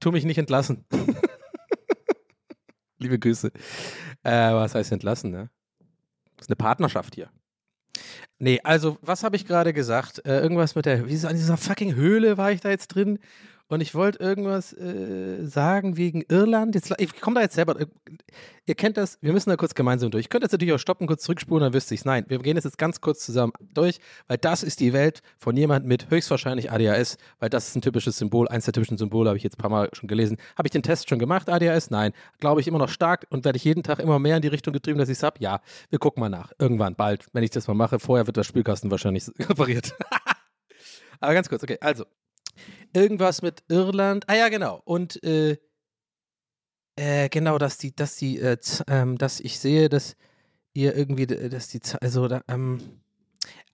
Tu 0.00 0.10
mich 0.10 0.24
nicht 0.24 0.38
entlassen. 0.38 0.86
Liebe 2.98 3.18
Grüße. 3.18 3.52
Äh, 4.22 4.54
was 4.54 4.74
heißt 4.74 4.92
entlassen, 4.92 5.30
ne? 5.30 5.50
Ist 6.42 6.50
eine 6.50 6.56
Partnerschaft 6.56 7.14
hier. 7.14 7.30
Nee, 8.40 8.60
also, 8.64 8.98
was 9.00 9.22
habe 9.22 9.36
ich 9.36 9.46
gerade 9.46 9.72
gesagt? 9.72 10.26
Äh, 10.26 10.40
irgendwas 10.40 10.74
mit 10.74 10.86
der, 10.86 11.08
wie 11.08 11.14
ist 11.14 11.24
an 11.24 11.36
dieser 11.36 11.56
fucking 11.56 11.94
Höhle 11.94 12.36
war 12.36 12.50
ich 12.50 12.60
da 12.60 12.70
jetzt 12.70 12.88
drin? 12.88 13.20
Und 13.68 13.80
ich 13.80 13.94
wollte 13.94 14.18
irgendwas 14.18 14.72
äh, 14.72 15.44
sagen 15.44 15.96
wegen 15.96 16.22
Irland. 16.28 16.74
Jetzt, 16.74 16.94
ich 16.98 17.20
komme 17.20 17.36
da 17.36 17.40
jetzt 17.42 17.54
selber. 17.54 17.80
Äh, 17.80 17.86
ihr 18.66 18.74
kennt 18.74 18.96
das, 18.96 19.18
wir 19.22 19.32
müssen 19.32 19.50
da 19.50 19.56
kurz 19.56 19.74
gemeinsam 19.74 20.10
durch. 20.10 20.22
Ich 20.22 20.28
könnte 20.28 20.44
jetzt 20.44 20.52
natürlich 20.52 20.74
auch 20.74 20.78
stoppen, 20.78 21.06
kurz 21.06 21.22
zurückspulen, 21.22 21.62
dann 21.62 21.72
wüsste 21.72 21.94
ich 21.94 22.00
es. 22.00 22.04
Nein, 22.04 22.24
wir 22.28 22.38
gehen 22.38 22.56
jetzt 22.56 22.78
ganz 22.78 23.00
kurz 23.00 23.24
zusammen 23.24 23.52
durch, 23.60 23.98
weil 24.28 24.38
das 24.38 24.62
ist 24.62 24.80
die 24.80 24.92
Welt 24.92 25.22
von 25.38 25.56
jemand 25.56 25.86
mit 25.86 26.10
höchstwahrscheinlich 26.10 26.70
ADHS, 26.70 27.16
weil 27.38 27.48
das 27.48 27.68
ist 27.68 27.76
ein 27.76 27.82
typisches 27.82 28.18
Symbol. 28.18 28.48
Eins 28.48 28.64
der 28.66 28.74
typischen 28.74 28.98
Symbole 28.98 29.28
habe 29.28 29.36
ich 29.36 29.42
jetzt 29.42 29.58
ein 29.58 29.62
paar 29.62 29.70
Mal 29.70 29.88
schon 29.92 30.08
gelesen. 30.08 30.36
Habe 30.56 30.66
ich 30.66 30.72
den 30.72 30.82
Test 30.82 31.08
schon 31.08 31.18
gemacht, 31.18 31.48
ADHS? 31.48 31.90
Nein. 31.90 32.12
Glaube 32.40 32.60
ich 32.60 32.68
immer 32.68 32.78
noch 32.78 32.88
stark 32.88 33.26
und 33.30 33.44
werde 33.44 33.56
ich 33.56 33.64
jeden 33.64 33.82
Tag 33.82 33.98
immer 33.98 34.18
mehr 34.18 34.36
in 34.36 34.42
die 34.42 34.48
Richtung 34.48 34.72
getrieben, 34.72 34.98
dass 34.98 35.08
ich 35.08 35.18
es 35.18 35.22
habe? 35.22 35.36
Ja. 35.40 35.60
Wir 35.90 35.98
gucken 35.98 36.20
mal 36.20 36.28
nach. 36.28 36.52
Irgendwann, 36.58 36.94
bald, 36.94 37.26
wenn 37.32 37.42
ich 37.42 37.50
das 37.50 37.68
mal 37.68 37.74
mache. 37.74 37.98
Vorher 37.98 38.26
wird 38.26 38.36
der 38.36 38.44
Spülkasten 38.44 38.90
wahrscheinlich 38.90 39.28
repariert. 39.38 39.94
Aber 41.20 41.34
ganz 41.34 41.48
kurz, 41.48 41.62
okay. 41.62 41.78
Also, 41.80 42.04
irgendwas 42.94 43.42
mit 43.42 43.62
Irland. 43.68 44.24
Ah 44.28 44.34
ja, 44.34 44.48
genau. 44.48 44.80
Und 44.84 45.22
äh, 45.24 45.56
äh, 46.96 47.28
genau, 47.28 47.58
dass 47.58 47.78
die, 47.78 47.94
dass 47.94 48.16
die, 48.16 48.38
äh, 48.38 48.56
ähm, 48.86 49.18
dass 49.18 49.40
ich 49.40 49.58
sehe, 49.58 49.88
dass 49.88 50.16
ihr 50.74 50.94
irgendwie, 50.94 51.26
dass 51.26 51.68
die, 51.68 51.80
also 52.00 52.28
da, 52.28 52.42
ähm, 52.48 52.80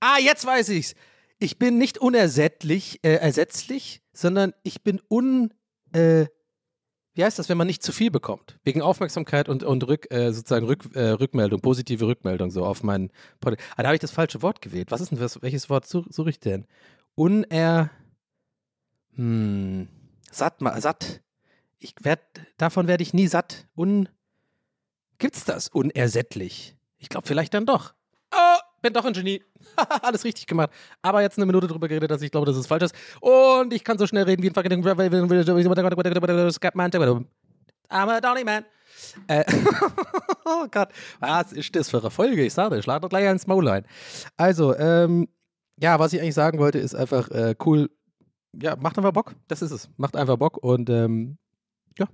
ah, 0.01 0.19
jetzt 0.21 0.45
weiß 0.45 0.69
ich's. 0.71 0.95
Ich 1.41 1.59
bin 1.59 1.79
nicht 1.79 1.99
unersättlich, 1.99 3.01
äh, 3.03 3.15
ersetzlich, 3.15 4.03
sondern 4.13 4.53
ich 4.63 4.83
bin 4.83 5.01
un, 5.09 5.55
äh, 5.93 6.27
wie 7.15 7.25
heißt 7.25 7.39
das, 7.39 7.49
wenn 7.49 7.59
man 7.59 7.67
nicht 7.67 7.83
zu 7.83 7.91
viel 7.91 8.13
bekommt? 8.13 8.59
Wegen 8.63 8.83
Aufmerksamkeit 8.83 9.49
und, 9.49 9.65
und 9.65 9.87
Rück, 9.89 10.11
äh, 10.13 10.33
sozusagen 10.33 10.67
Rück, 10.67 10.95
äh, 10.95 11.11
Rückmeldung, 11.11 11.61
positive 11.61 12.07
Rückmeldung 12.07 12.51
so 12.51 12.65
auf 12.65 12.85
meinen 12.85 13.11
Podcast. 13.41 13.69
Ah, 13.77 13.83
da 13.83 13.89
habe 13.89 13.97
ich 13.97 14.01
das 14.01 14.13
falsche 14.13 14.43
Wort 14.43 14.63
gewählt. 14.63 14.93
Was 14.93 15.01
ist 15.01 15.11
denn 15.11 15.19
das? 15.19 15.43
Welches 15.43 15.69
Wort 15.69 15.87
suche 15.87 16.31
ich 16.31 16.39
denn? 16.39 16.67
Uner. 17.17 17.91
Hm, 19.15 19.89
satt, 20.31 20.57
satt. 20.77 21.21
Ich 21.79 21.95
werd, 22.03 22.21
davon 22.57 22.89
werde 22.89 23.03
ich 23.03 23.15
nie 23.15 23.29
satt. 23.29 23.67
Un, 23.77 24.09
gibt's 25.19 25.45
das? 25.45 25.69
Unersättlich. 25.69 26.77
Ich 26.99 27.09
glaube 27.09 27.27
vielleicht 27.27 27.55
dann 27.55 27.67
doch. 27.67 27.95
Oh, 28.33 28.59
bin 28.83 28.93
doch 28.93 29.05
ein 29.05 29.13
Genie. 29.13 29.43
Alles 30.03 30.25
richtig 30.25 30.47
gemacht. 30.47 30.71
Aber 31.03 31.23
jetzt 31.23 31.39
eine 31.39 31.47
Minute 31.47 31.67
drüber 31.67 31.89
geredet, 31.89 32.11
dass 32.11 32.23
ich 32.23 32.31
glaube, 32.31 32.47
dass 32.47 32.57
es 32.57 32.67
falsch 32.67 32.85
ist. 32.85 32.95
Und 33.21 33.73
ich 33.73 33.85
kann 33.85 33.99
so 33.99 34.07
schnell 34.07 34.25
reden 34.25 34.43
wie 34.43 34.49
ein 34.49 34.55
fucking 34.55 34.83
I'm 37.91 38.09
a 38.11 38.21
Donny 38.21 38.45
Man. 38.45 38.65
Äh, 39.29 39.45
oh 40.45 40.67
Gott, 40.71 40.89
was 41.21 41.53
ist 41.53 41.75
das 41.75 41.91
für 41.91 42.01
eine 42.01 42.11
Folge? 42.11 42.45
Ich 42.45 42.55
sage, 42.55 42.79
ich 42.79 42.87
lade 42.87 43.01
doch 43.01 43.09
gleich 43.09 43.31
ins 43.31 43.47
Maul 43.47 43.69
ein. 43.69 43.87
Also, 44.37 44.77
ähm, 44.77 45.29
ja, 45.79 45.99
was 45.99 46.13
ich 46.13 46.21
eigentlich 46.21 46.35
sagen 46.35 46.59
wollte, 46.59 46.79
ist 46.79 46.95
einfach 46.95 47.31
äh, 47.31 47.55
cool. 47.65 47.91
Ja, 48.55 48.77
macht 48.77 48.97
einfach 48.99 49.13
Bock. 49.13 49.35
Das 49.49 49.63
ist 49.63 49.71
es. 49.71 49.89
Macht 49.97 50.17
einfach 50.17 50.37
Bock 50.37 50.57
und 50.59 50.89
ähm, 50.91 51.39
ja. 51.99 52.07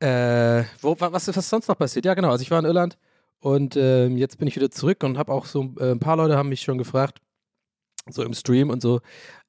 Äh, 0.00 0.64
wo, 0.80 0.98
wa- 0.98 1.12
was, 1.12 1.28
ist 1.28 1.48
sonst 1.48 1.68
noch 1.68 1.76
passiert? 1.78 2.04
Ja, 2.04 2.14
genau. 2.14 2.30
Also 2.30 2.42
ich 2.42 2.50
war 2.50 2.58
in 2.58 2.64
Irland 2.64 2.98
und 3.40 3.76
ähm, 3.76 4.16
jetzt 4.16 4.38
bin 4.38 4.48
ich 4.48 4.56
wieder 4.56 4.70
zurück 4.70 5.02
und 5.04 5.18
habe 5.18 5.32
auch 5.32 5.46
so 5.46 5.74
äh, 5.78 5.90
ein 5.92 5.98
paar 6.00 6.16
Leute 6.16 6.36
haben 6.36 6.48
mich 6.48 6.62
schon 6.62 6.78
gefragt, 6.78 7.20
so 8.08 8.22
im 8.22 8.32
Stream 8.32 8.70
und 8.70 8.80
so, 8.80 9.00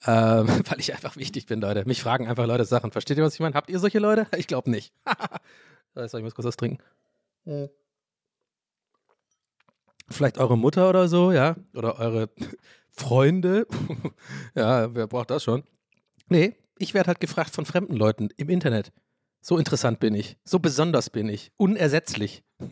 ähm, 0.06 0.48
weil 0.70 0.80
ich 0.80 0.94
einfach 0.94 1.16
wichtig 1.16 1.46
bin, 1.46 1.62
Leute. 1.62 1.86
Mich 1.86 2.02
fragen 2.02 2.28
einfach 2.28 2.46
Leute 2.48 2.66
Sachen. 2.66 2.92
Versteht 2.92 3.18
ihr, 3.18 3.24
was 3.24 3.34
ich 3.36 3.40
meine? 3.40 3.56
Habt 3.56 3.70
ihr 3.70 3.80
solche 3.80 4.00
Leute? 4.00 4.28
Ich 4.38 4.48
glaube 4.48 4.70
nicht. 4.70 4.94
Soll 5.96 6.20
ich 6.20 6.24
muss 6.24 6.36
kurz 6.36 6.46
was 6.48 6.58
trinken? 6.58 6.80
Vielleicht 10.10 10.38
eure 10.38 10.58
Mutter 10.58 10.90
oder 10.90 11.08
so, 11.08 11.32
ja? 11.32 11.56
Oder 11.74 11.98
eure 12.00 12.30
Freunde. 12.92 13.66
ja, 14.56 14.94
wer 14.94 15.08
braucht 15.08 15.30
das 15.32 15.44
schon? 15.44 15.64
Nee, 16.32 16.56
ich 16.78 16.94
werde 16.94 17.08
halt 17.08 17.20
gefragt 17.20 17.54
von 17.54 17.66
fremden 17.66 17.98
Leuten 17.98 18.30
im 18.38 18.48
Internet. 18.48 18.94
So 19.42 19.58
interessant 19.58 20.00
bin 20.00 20.16
ich. 20.16 20.38
So 20.46 20.60
besonders 20.60 21.10
bin 21.10 21.28
ich. 21.28 21.52
Unersetzlich. 21.58 22.46
oh 22.62 22.70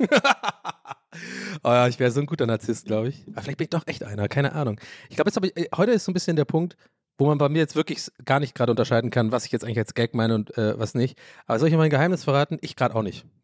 ja, 1.66 1.90
ich 1.90 2.00
wäre 2.00 2.10
so 2.10 2.22
ein 2.22 2.26
guter 2.26 2.48
Narzisst, 2.48 2.86
glaube 2.86 3.10
ich. 3.10 3.26
Aber 3.34 3.42
vielleicht 3.42 3.58
bin 3.58 3.66
ich 3.66 3.72
doch 3.72 3.86
echt 3.86 4.06
einer, 4.06 4.30
keine 4.30 4.54
Ahnung. 4.54 4.80
Ich 5.10 5.18
glaube, 5.18 5.28
jetzt 5.28 5.36
habe 5.36 5.48
ich, 5.48 5.58
äh, 5.58 5.68
heute 5.76 5.92
ist 5.92 6.06
so 6.06 6.12
ein 6.12 6.14
bisschen 6.14 6.38
der 6.38 6.46
Punkt, 6.46 6.78
wo 7.18 7.26
man 7.26 7.38
bei 7.38 7.50
mir 7.50 7.58
jetzt 7.58 7.76
wirklich 7.76 8.08
gar 8.24 8.40
nicht 8.40 8.56
gerade 8.56 8.72
unterscheiden 8.72 9.12
kann, 9.12 9.34
was 9.34 9.44
ich 9.44 9.52
jetzt 9.52 9.66
eigentlich 9.66 9.80
als 9.80 9.94
Gag 9.94 10.16
meine 10.16 10.36
und 10.36 10.58
äh, 10.58 10.80
was 10.80 10.94
nicht. 10.94 11.20
Aber 11.46 11.60
soll 11.60 11.68
ich 11.68 11.76
mal 11.76 11.84
ein 11.84 11.90
Geheimnis 11.90 12.24
verraten? 12.24 12.60
Ich 12.62 12.78
gerade 12.78 12.96
auch 12.96 13.04
nicht. 13.04 13.26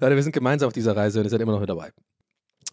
Leute, 0.00 0.16
wir 0.16 0.22
sind 0.24 0.32
gemeinsam 0.32 0.66
auf 0.66 0.72
dieser 0.72 0.96
Reise 0.96 1.20
und 1.20 1.26
ihr 1.26 1.30
seid 1.30 1.40
immer 1.40 1.52
noch 1.52 1.60
mit 1.60 1.70
dabei. 1.70 1.92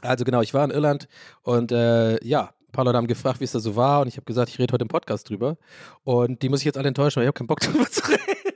Also 0.02 0.26
genau, 0.26 0.42
ich 0.42 0.56
war 0.56 0.66
in 0.66 0.72
Irland 0.72 1.08
und 1.44 1.72
äh, 1.72 2.26
ja, 2.26 2.56
ein 2.74 2.76
paar 2.76 2.86
Leute 2.86 2.98
haben 2.98 3.08
gefragt, 3.08 3.40
wie 3.40 3.44
es 3.44 3.52
da 3.52 3.60
so 3.60 3.76
war 3.76 4.02
und 4.02 4.08
ich 4.08 4.18
habe 4.18 4.26
gesagt, 4.26 4.50
ich 4.50 4.58
rede 4.58 4.74
heute 4.74 4.82
im 4.82 4.88
Podcast 4.88 5.30
drüber. 5.30 5.58
Und 6.04 6.42
die 6.42 6.50
muss 6.50 6.62
ich 6.62 6.66
jetzt 6.66 6.78
alle 6.78 6.88
enttäuschen, 6.88 7.18
weil 7.18 7.24
ich 7.24 7.28
habe 7.28 7.38
keinen 7.38 7.48
Bock 7.48 7.60
drüber 7.62 7.90
zu 7.90 8.02
reden. 8.10 8.53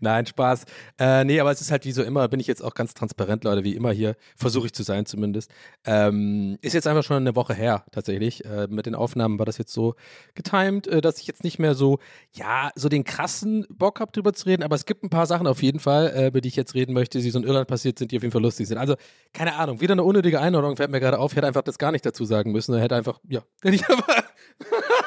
Nein, 0.00 0.26
Spaß. 0.26 0.64
Äh, 0.98 1.24
nee, 1.24 1.40
aber 1.40 1.50
es 1.50 1.60
ist 1.60 1.70
halt 1.70 1.84
wie 1.84 1.92
so 1.92 2.02
immer, 2.02 2.28
bin 2.28 2.40
ich 2.40 2.46
jetzt 2.46 2.62
auch 2.62 2.74
ganz 2.74 2.94
transparent, 2.94 3.44
Leute, 3.44 3.64
wie 3.64 3.74
immer 3.74 3.92
hier. 3.92 4.16
Versuche 4.36 4.66
ich 4.66 4.72
zu 4.72 4.82
sein 4.82 5.06
zumindest. 5.06 5.50
Ähm, 5.84 6.58
ist 6.60 6.74
jetzt 6.74 6.86
einfach 6.86 7.02
schon 7.02 7.16
eine 7.16 7.36
Woche 7.36 7.54
her, 7.54 7.84
tatsächlich. 7.92 8.44
Äh, 8.44 8.68
mit 8.68 8.86
den 8.86 8.94
Aufnahmen 8.94 9.38
war 9.38 9.46
das 9.46 9.58
jetzt 9.58 9.72
so 9.72 9.94
getimed, 10.34 10.86
äh, 10.86 11.00
dass 11.00 11.18
ich 11.18 11.26
jetzt 11.26 11.44
nicht 11.44 11.58
mehr 11.58 11.74
so, 11.74 11.98
ja, 12.32 12.70
so 12.74 12.88
den 12.88 13.04
krassen 13.04 13.66
Bock 13.70 14.00
habe, 14.00 14.12
drüber 14.12 14.32
zu 14.32 14.46
reden. 14.46 14.62
Aber 14.62 14.76
es 14.76 14.86
gibt 14.86 15.04
ein 15.04 15.10
paar 15.10 15.26
Sachen 15.26 15.46
auf 15.46 15.62
jeden 15.62 15.80
Fall, 15.80 16.12
äh, 16.14 16.26
über 16.28 16.40
die 16.40 16.48
ich 16.48 16.56
jetzt 16.56 16.74
reden 16.74 16.92
möchte, 16.92 17.20
die 17.20 17.30
so 17.30 17.38
in 17.38 17.44
Irland 17.44 17.68
passiert 17.68 17.98
sind, 17.98 18.12
die 18.12 18.16
auf 18.16 18.22
jeden 18.22 18.32
Fall 18.32 18.42
lustig 18.42 18.68
sind. 18.68 18.78
Also, 18.78 18.96
keine 19.32 19.56
Ahnung, 19.56 19.80
wieder 19.80 19.92
eine 19.92 20.04
unnötige 20.04 20.40
Einordnung 20.40 20.76
fällt 20.76 20.90
mir 20.90 21.00
gerade 21.00 21.18
auf. 21.18 21.32
Ich 21.32 21.36
hätte 21.36 21.46
einfach 21.46 21.62
das 21.62 21.78
gar 21.78 21.92
nicht 21.92 22.04
dazu 22.06 22.24
sagen 22.24 22.52
müssen. 22.52 22.74
Er 22.74 22.80
hätte 22.80 22.96
einfach, 22.96 23.20
ja, 23.28 23.42
hätte 23.62 23.74
ich 23.74 23.84
aber. 23.88 24.04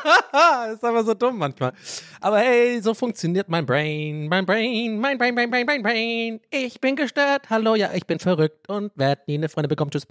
Das 0.03 0.73
ist 0.73 0.83
einfach 0.83 1.05
so 1.05 1.13
dumm 1.13 1.37
manchmal. 1.37 1.73
Aber 2.19 2.39
hey, 2.39 2.81
so 2.81 2.93
funktioniert 2.93 3.49
mein 3.49 3.65
Brain, 3.65 4.27
mein 4.27 4.45
Brain, 4.45 4.99
mein 4.99 5.17
Brain, 5.17 5.35
mein 5.35 5.49
Brain, 5.49 5.65
mein 5.65 5.83
Brain. 5.83 6.39
Ich 6.49 6.79
bin 6.79 6.95
gestört. 6.95 7.49
Hallo, 7.49 7.75
ja, 7.75 7.91
ich 7.93 8.05
bin 8.05 8.19
verrückt 8.19 8.69
und 8.69 8.91
werde 8.95 9.21
nie 9.27 9.35
eine 9.35 9.49
Freundin 9.49 9.69
bekommen. 9.69 9.91
Tschüss. 9.91 10.07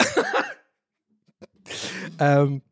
ähm, 2.18 2.62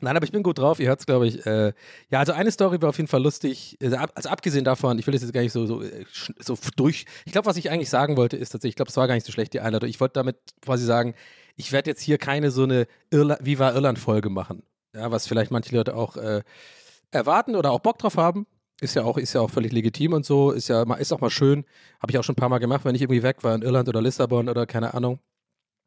nein, 0.00 0.16
aber 0.16 0.24
ich 0.24 0.32
bin 0.32 0.42
gut 0.42 0.58
drauf. 0.58 0.80
Ihr 0.80 0.88
hört 0.88 1.00
es, 1.00 1.06
glaube 1.06 1.26
ich. 1.26 1.44
Äh, 1.46 1.72
ja, 2.10 2.18
also 2.18 2.32
eine 2.32 2.50
Story 2.50 2.80
war 2.82 2.90
auf 2.90 2.96
jeden 2.96 3.08
Fall 3.08 3.22
lustig. 3.22 3.76
Also, 3.82 3.96
also 3.96 4.28
abgesehen 4.28 4.64
davon, 4.64 4.98
ich 4.98 5.06
will 5.06 5.12
das 5.12 5.22
jetzt 5.22 5.32
gar 5.32 5.42
nicht 5.42 5.52
so, 5.52 5.66
so, 5.66 5.82
äh, 5.82 6.04
so 6.38 6.56
durch. 6.76 7.06
Ich 7.24 7.32
glaube, 7.32 7.46
was 7.46 7.56
ich 7.56 7.70
eigentlich 7.70 7.90
sagen 7.90 8.16
wollte, 8.16 8.36
ist 8.36 8.50
tatsächlich, 8.50 8.72
ich 8.72 8.76
glaube, 8.76 8.90
es 8.90 8.96
war 8.96 9.06
gar 9.06 9.14
nicht 9.14 9.26
so 9.26 9.32
schlecht, 9.32 9.52
die 9.52 9.60
Einladung. 9.60 9.88
Ich 9.88 10.00
wollte 10.00 10.14
damit 10.14 10.36
quasi 10.62 10.84
sagen, 10.84 11.14
ich 11.56 11.72
werde 11.72 11.90
jetzt 11.90 12.02
hier 12.02 12.18
keine 12.18 12.50
so 12.50 12.62
eine 12.62 12.86
Irla 13.10 13.38
Viva 13.40 13.72
Irland-Folge 13.72 14.30
machen. 14.30 14.62
Ja, 14.94 15.10
was 15.10 15.26
vielleicht 15.26 15.50
manche 15.50 15.74
Leute 15.74 15.94
auch 15.94 16.16
äh, 16.16 16.42
erwarten 17.10 17.56
oder 17.56 17.70
auch 17.70 17.80
Bock 17.80 17.98
drauf 17.98 18.16
haben. 18.16 18.46
Ist 18.80 18.94
ja 18.94 19.04
auch, 19.04 19.18
ist 19.18 19.34
ja 19.34 19.42
auch 19.42 19.50
völlig 19.50 19.72
legitim 19.72 20.14
und 20.14 20.24
so. 20.24 20.52
Ist 20.52 20.68
ja 20.68 20.84
mal, 20.84 20.96
ist 20.96 21.12
auch 21.12 21.20
mal 21.20 21.30
schön. 21.30 21.64
Habe 22.00 22.12
ich 22.12 22.18
auch 22.18 22.24
schon 22.24 22.32
ein 22.32 22.36
paar 22.36 22.48
Mal 22.48 22.58
gemacht, 22.58 22.84
wenn 22.84 22.94
ich 22.94 23.02
irgendwie 23.02 23.22
weg 23.22 23.44
war 23.44 23.54
in 23.54 23.62
Irland 23.62 23.88
oder 23.88 24.00
Lissabon 24.00 24.48
oder 24.48 24.66
keine 24.66 24.94
Ahnung. 24.94 25.20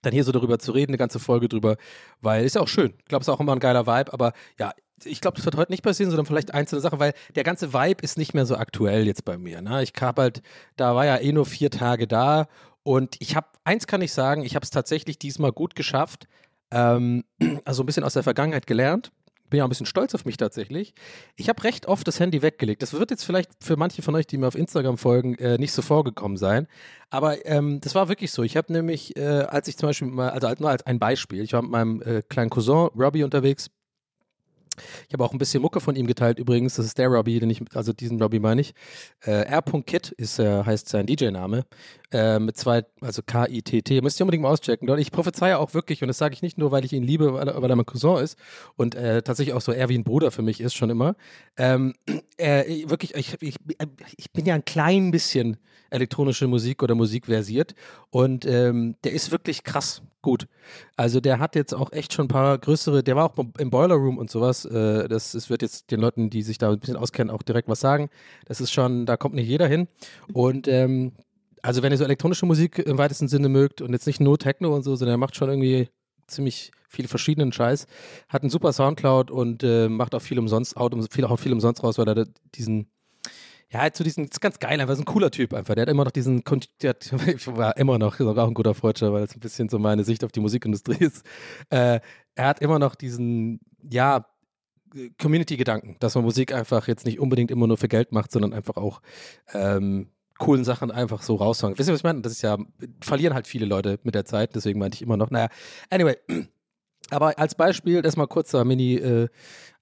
Dann 0.04 0.14
hier 0.14 0.24
so 0.24 0.32
darüber 0.32 0.60
zu 0.60 0.72
reden, 0.74 0.92
eine 0.92 0.98
ganze 0.98 1.20
Folge 1.20 1.48
drüber, 1.48 1.78
weil 2.22 2.46
ist 2.46 2.56
ja 2.56 2.62
auch 2.62 2.68
schön. 2.68 2.94
Ich 3.00 3.06
glaube, 3.06 3.22
es 3.22 3.28
ist 3.28 3.34
auch 3.34 3.40
immer 3.40 3.54
ein 3.54 3.60
geiler 3.60 3.88
Vibe, 3.88 4.14
aber 4.14 4.34
ja, 4.60 4.74
ich 5.06 5.22
glaube, 5.22 5.38
das 5.38 5.46
wird 5.46 5.56
heute 5.56 5.72
nicht 5.72 5.84
passieren, 5.84 6.12
sondern 6.12 6.26
vielleicht 6.26 6.54
einzelne 6.54 6.82
Sachen, 6.82 7.00
weil 7.00 7.14
der 7.36 7.44
ganze 7.44 7.74
Vibe 7.74 8.04
ist 8.04 8.18
nicht 8.18 8.34
mehr 8.34 8.46
so 8.46 8.56
aktuell 8.58 9.08
jetzt 9.08 9.26
bei 9.26 9.38
mir. 9.38 9.62
Ne? 9.62 9.82
Ich 9.82 9.94
habe 10.00 10.22
halt, 10.22 10.42
da 10.76 10.96
war 10.96 11.06
ja 11.06 11.18
eh 11.18 11.32
nur 11.32 11.46
vier 11.46 11.72
Tage 11.72 12.08
da 12.08 12.48
und 12.84 13.16
ich 13.20 13.36
habe, 13.36 13.48
eins 13.64 13.88
kann 13.88 14.02
ich 14.02 14.14
sagen, 14.14 14.44
ich 14.44 14.56
habe 14.56 14.64
es 14.64 14.70
tatsächlich 14.70 15.18
diesmal 15.18 15.52
gut 15.52 15.76
geschafft, 15.76 16.28
ähm, 16.74 17.24
also 17.66 17.84
ein 17.84 17.86
bisschen 17.86 18.04
aus 18.04 18.14
der 18.14 18.24
Vergangenheit 18.24 18.68
gelernt. 18.68 19.12
Bin 19.50 19.60
ja 19.60 19.66
ein 19.66 19.70
bisschen 19.70 19.86
stolz 19.86 20.16
auf 20.16 20.26
mich 20.26 20.38
tatsächlich. 20.38 20.96
Ich 21.36 21.48
habe 21.48 21.64
recht 21.64 21.86
oft 21.86 22.08
das 22.08 22.20
Handy 22.20 22.42
weggelegt. 22.42 22.82
Das 22.82 22.94
wird 22.94 23.12
jetzt 23.12 23.24
vielleicht 23.24 23.52
für 23.64 23.76
manche 23.78 24.02
von 24.02 24.16
euch, 24.16 24.26
die 24.26 24.38
mir 24.40 24.48
auf 24.48 24.56
Instagram 24.56 24.98
folgen, 24.98 25.36
äh, 25.36 25.60
nicht 25.60 25.74
so 25.74 25.84
vorgekommen 25.84 26.38
sein. 26.38 26.66
Aber 27.12 27.46
ähm, 27.46 27.80
das 27.80 27.94
war 27.94 28.10
wirklich 28.10 28.32
so. 28.32 28.42
Ich 28.42 28.58
habe 28.58 28.74
nämlich, 28.74 29.16
äh, 29.16 29.22
als 29.22 29.68
ich 29.68 29.78
zum 29.78 29.90
Beispiel 29.90 30.08
mal, 30.08 30.32
also 30.32 30.48
als- 30.48 30.60
nur 30.60 30.72
als 30.72 30.84
ein 30.88 30.98
Beispiel, 30.98 31.44
ich 31.44 31.54
war 31.54 31.62
mit 31.62 31.70
meinem 31.72 32.02
äh, 32.02 32.24
kleinen 32.28 32.50
Cousin 32.50 32.90
Robbie 32.98 33.24
unterwegs. 33.24 33.70
Ich 35.08 35.14
habe 35.14 35.24
auch 35.24 35.32
ein 35.34 35.38
bisschen 35.38 35.62
Mucke 35.62 35.80
von 35.80 35.96
ihm 35.96 36.08
geteilt 36.08 36.40
übrigens. 36.40 36.76
Das 36.78 36.88
ist 36.88 36.98
der 36.98 37.08
Robbie, 37.08 37.40
den 37.40 37.52
ich, 37.52 37.62
also 37.76 37.94
diesen 37.94 38.20
Robbie 38.20 38.40
meine 38.40 38.62
ich. 38.62 38.74
Äh, 39.24 39.44
R.Kit 39.44 40.16
äh, 40.18 40.64
heißt 40.64 40.90
sein 40.90 41.06
DJ-Name. 41.06 41.66
Äh, 42.14 42.38
mit 42.40 42.56
zwei, 42.58 42.86
also 43.02 43.24
K-I-T-T. 43.26 44.02
Müsst 44.02 44.20
ihr 44.20 44.24
unbedingt 44.24 44.44
mal 44.44 44.52
auschecken. 44.52 44.88
Leute, 44.88 45.02
ich 45.02 45.12
prophezeie 45.12 45.58
auch 45.58 45.74
wirklich, 45.74 46.04
und 46.04 46.08
das 46.08 46.20
sage 46.20 46.36
ich 46.36 46.44
nicht 46.44 46.60
nur, 46.60 46.72
weil 46.72 46.86
ich 46.86 46.94
ihn 46.94 47.02
liebe, 47.02 47.34
weil 47.34 47.48
er, 47.48 47.60
weil 47.60 47.70
er 47.72 47.76
mein 47.76 47.88
Cousin 47.88 48.24
ist 48.24 48.38
und 48.76 48.94
äh, 48.94 49.24
tatsächlich 49.24 49.56
auch 49.56 49.62
so 49.62 49.72
eher 49.72 49.90
wie 49.90 49.98
ein 49.98 50.04
Bruder 50.04 50.30
für 50.30 50.44
mich 50.44 50.62
ist, 50.62 50.76
schon 50.76 50.92
immer. 50.92 51.16
Ähm, 51.58 51.96
äh, 52.38 52.88
wirklich, 52.88 53.16
ich, 53.16 53.42
ich, 53.42 53.56
ich 54.16 54.32
bin 54.32 54.46
ja 54.46 54.54
ein 54.54 54.64
klein 54.64 55.10
bisschen 55.10 55.58
elektronische 55.90 56.48
Musik 56.48 56.84
oder 56.84 56.94
Musik 56.94 57.26
versiert 57.26 57.74
und 58.12 58.46
ähm, 58.46 58.96
der 59.04 59.14
ist 59.14 59.32
wirklich 59.32 59.64
krass 59.64 60.04
gut. 60.22 60.48
Also 60.96 61.20
der 61.20 61.40
hat 61.40 61.56
jetzt 61.56 61.74
auch 61.74 61.92
echt 61.92 62.14
schon 62.14 62.26
ein 62.26 62.30
paar 62.30 62.58
größere, 62.60 63.04
der 63.04 63.16
war 63.16 63.26
auch 63.26 63.46
im 63.58 63.70
Boiler 63.72 63.96
Room 63.96 64.20
und 64.20 64.30
sowas. 64.30 64.66
Äh, 64.66 65.08
das, 65.08 65.32
das 65.32 65.50
wird 65.50 65.64
jetzt 65.64 65.90
den 65.90 66.00
Leuten, 66.00 66.30
die 66.30 66.44
sich 66.44 66.60
da 66.60 66.72
ein 66.72 66.80
bisschen 66.80 66.96
auskennen, 66.96 67.34
auch 67.34 67.42
direkt 67.42 67.68
was 67.70 67.80
sagen. 67.80 68.10
Das 68.46 68.62
ist 68.62 68.72
schon, 68.72 69.06
da 69.06 69.18
kommt 69.18 69.36
nicht 69.36 69.48
jeder 69.48 69.68
hin. 69.68 69.88
Und 70.32 70.68
ähm, 70.68 71.14
also 71.64 71.82
wenn 71.82 71.92
ihr 71.92 71.98
so 71.98 72.04
elektronische 72.04 72.46
Musik 72.46 72.78
im 72.78 72.98
weitesten 72.98 73.28
Sinne 73.28 73.50
mögt 73.50 73.82
und 73.82 73.94
jetzt 73.94 74.06
nicht 74.06 74.20
nur 74.20 74.38
Techno 74.38 74.76
und 74.76 74.84
so, 74.84 74.96
sondern 74.96 75.16
er 75.16 75.18
macht 75.18 75.36
schon 75.36 75.50
irgendwie 75.50 75.90
ziemlich 76.28 76.72
viel 76.88 77.08
verschiedenen 77.08 77.52
Scheiß, 77.52 77.88
hat 78.30 78.44
einen 78.44 78.50
super 78.50 78.72
Soundcloud 78.72 79.32
und 79.32 79.64
äh, 79.64 79.90
macht 79.90 80.14
auch 80.14 80.22
viel 80.22 80.38
umsonst, 80.38 80.76
um, 80.78 81.08
viel, 81.10 81.26
auch 81.26 81.40
viel 81.40 81.54
umsonst 81.54 81.84
raus, 81.84 81.98
weil 81.98 82.08
er 82.08 82.28
diesen 82.54 82.88
ja, 83.72 83.80
halt 83.80 83.96
so 83.96 84.04
diesen, 84.04 84.26
ist 84.26 84.40
ganz 84.40 84.60
geil, 84.60 84.80
einfach 84.80 84.94
ist 84.94 85.00
ein 85.00 85.06
cooler 85.06 85.32
Typ 85.32 85.52
einfach. 85.52 85.74
Der 85.74 85.84
hat 85.84 85.90
immer 85.90 86.06
noch 86.06 86.12
diesen, 86.12 86.44
der 86.84 86.92
hat, 86.92 87.12
ich 87.28 87.48
war 87.48 87.76
immer 87.78 87.98
noch, 87.98 88.20
ist 88.20 88.28
auch 88.28 88.48
ein 88.48 88.54
guter 88.54 88.76
Freudscher, 88.76 89.12
weil 89.12 89.26
das 89.26 89.36
ein 89.36 89.40
bisschen 89.40 89.68
so 89.68 89.80
meine 89.80 90.04
Sicht 90.04 90.24
auf 90.24 90.32
die 90.32 90.42
Musikindustrie 90.42 91.04
ist. 91.04 91.26
Äh, 91.72 92.00
er 92.36 92.48
hat 92.48 92.62
immer 92.62 92.78
noch 92.78 92.94
diesen, 92.94 93.60
ja, 93.82 94.28
Community-Gedanken, 95.20 95.96
dass 96.00 96.14
man 96.14 96.24
Musik 96.24 96.54
einfach 96.54 96.88
jetzt 96.88 97.08
nicht 97.08 97.20
unbedingt 97.20 97.50
immer 97.50 97.66
nur 97.66 97.78
für 97.78 97.88
Geld 97.88 98.12
macht, 98.12 98.32
sondern 98.32 98.54
einfach 98.54 98.78
auch 98.78 99.02
ähm, 99.54 100.10
coolen 100.38 100.64
Sachen 100.64 100.92
einfach 100.92 101.22
so 101.22 101.36
raushauen. 101.36 101.78
Wisst 101.78 101.90
ihr, 101.90 101.94
was 101.94 102.00
ich 102.00 102.04
meine? 102.04 102.22
Das 102.22 102.32
ist 102.32 102.42
ja, 102.42 102.58
verlieren 103.02 103.34
halt 103.34 103.48
viele 103.48 103.66
Leute 103.66 104.00
mit 104.04 104.16
der 104.16 104.26
Zeit, 104.26 104.56
deswegen 104.56 104.80
meinte 104.80 104.96
ich 104.96 105.02
immer 105.02 105.18
noch, 105.18 105.30
naja, 105.30 105.50
anyway. 105.90 106.18
Aber 107.10 107.38
als 107.38 107.56
Beispiel, 107.56 108.02
das 108.02 108.18
mal 108.18 108.28
kurzer 108.28 108.64
Mini 108.64 108.96
äh, 108.96 109.28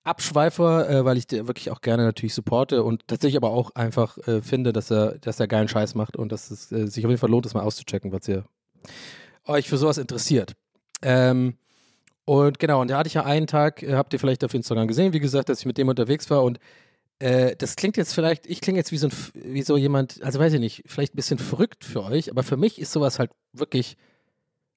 äh, 0.03 1.05
weil 1.05 1.17
ich 1.17 1.27
den 1.27 1.48
wirklich 1.48 1.70
auch 1.70 1.81
gerne 1.81 2.03
natürlich 2.03 2.34
supporte 2.34 2.84
und 2.84 3.08
tatsächlich 3.08 3.38
aber 3.38 3.51
auch 3.51 3.75
einfach 3.75 4.17
äh, 4.27 4.41
finde, 4.41 4.74
dass 4.74 4.91
er, 4.91 5.20
dass 5.20 5.39
er 5.39 5.48
geilen 5.48 5.67
Scheiß 5.67 5.93
macht 5.93 6.17
und 6.17 6.31
dass 6.31 6.50
es 6.50 6.72
äh, 6.72 6.88
sich 6.88 7.05
auf 7.05 7.10
jeden 7.12 7.20
Fall 7.20 7.29
lohnt, 7.29 7.46
das 7.46 7.53
mal 7.53 7.62
auszuchecken, 7.62 8.12
was 8.12 8.27
ihr 8.27 8.43
euch 9.46 9.70
für 9.70 9.77
sowas 9.77 10.00
interessiert. 10.00 10.55
Ähm, 11.03 11.55
und 12.25 12.60
genau, 12.60 12.81
und 12.81 12.89
da 12.89 12.98
hatte 12.98 13.08
ich 13.08 13.13
ja 13.13 13.24
einen 13.24 13.48
Tag, 13.48 13.84
äh, 13.84 13.93
habt 13.93 14.13
ihr 14.13 14.20
vielleicht 14.20 14.43
auf 14.43 14.53
Instagram 14.53 14.88
gesehen, 14.88 15.13
wie 15.13 15.20
gesagt, 15.20 15.50
dass 15.50 15.60
ich 15.60 15.65
mit 15.65 15.77
dem 15.77 15.88
unterwegs 15.88 16.29
war 16.29 16.43
und 16.43 16.60
äh, 17.22 17.56
das 17.56 17.75
klingt 17.75 17.98
jetzt 17.98 18.13
vielleicht, 18.13 18.48
ich 18.48 18.62
klinge 18.62 18.80
jetzt 18.80 18.92
wie 18.92 18.98
so, 18.98 19.08
ein, 19.08 19.13
wie 19.36 19.62
so 19.62 19.78
jemand, 19.78 20.22
also 20.24 20.40
weiß 20.40 20.54
ich 20.54 20.60
nicht, 20.60 20.84
vielleicht 20.88 21.13
ein 21.13 21.18
bisschen 21.18 21.38
verrückt 21.38 21.86
für 21.86 22.04
euch, 22.04 22.32
aber 22.32 22.42
für 22.42 22.58
mich 22.58 22.80
ist 22.80 22.92
sowas 22.92 23.20
halt 23.20 23.30
wirklich 23.54 23.96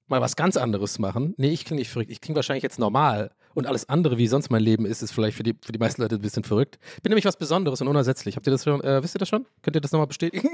mal 0.09 0.21
was 0.21 0.37
ganz 0.37 0.59
anderes 0.59 0.99
machen. 0.99 1.33
Nee, 1.39 1.49
ich 1.49 1.65
klinge 1.65 1.81
nicht 1.81 1.89
verrückt, 1.89 2.11
ich 2.11 2.21
klinge 2.21 2.37
wahrscheinlich 2.37 2.63
jetzt 2.63 2.79
normal 2.79 3.31
und 3.55 3.67
alles 3.67 3.89
andere, 3.89 4.19
wie 4.19 4.27
sonst 4.27 4.51
mein 4.51 4.63
Leben 4.63 4.85
ist, 4.85 5.01
ist 5.01 5.13
vielleicht 5.13 5.39
für 5.39 5.43
die, 5.43 5.57
für 5.65 5.73
die 5.73 5.79
meisten 5.79 6.03
Leute 6.03 6.17
ein 6.17 6.21
bisschen 6.21 6.45
verrückt. 6.45 6.79
Bin 7.03 7.11
nämlich 7.11 7.25
was 7.25 7.39
Besonderes 7.39 7.81
und 7.81 7.89
unersetzlich. 7.89 8.37
Habt 8.37 8.47
ihr 8.47 8.51
das 8.51 8.65
schon, 8.65 8.83
äh, 8.83 9.03
wisst 9.03 9.17
ihr 9.17 9.21
das 9.21 9.29
schon? 9.29 9.47
Könnt 9.63 9.77
ihr 9.77 9.81
das 9.81 9.93
nochmal 9.93 10.09
bestätigen? 10.09 10.51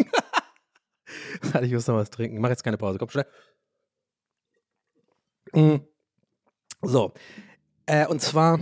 Warte, 1.42 1.66
ich 1.66 1.72
muss 1.72 1.88
noch 1.88 1.96
was 1.96 2.10
trinken. 2.10 2.40
Mach 2.40 2.50
jetzt 2.50 2.62
keine 2.62 2.78
Pause, 2.78 2.98
komm 2.98 3.08
schnell. 3.08 3.26
Mm. 5.52 5.80
So. 6.82 7.12
Äh, 7.86 8.06
und 8.06 8.22
zwar, 8.22 8.60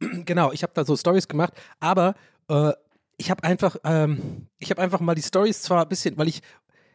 genau, 0.24 0.52
ich 0.52 0.62
habe 0.62 0.72
da 0.74 0.84
so 0.84 0.96
Stories 0.96 1.28
gemacht, 1.28 1.54
aber 1.80 2.14
äh, 2.48 2.72
ich 3.16 3.30
habe 3.30 3.42
einfach, 3.44 3.76
ähm, 3.84 4.46
ich 4.58 4.70
habe 4.70 4.80
einfach 4.80 5.00
mal 5.00 5.14
die 5.14 5.22
Stories 5.22 5.62
zwar 5.62 5.82
ein 5.82 5.88
bisschen, 5.88 6.16
weil 6.18 6.28
ich 6.28 6.40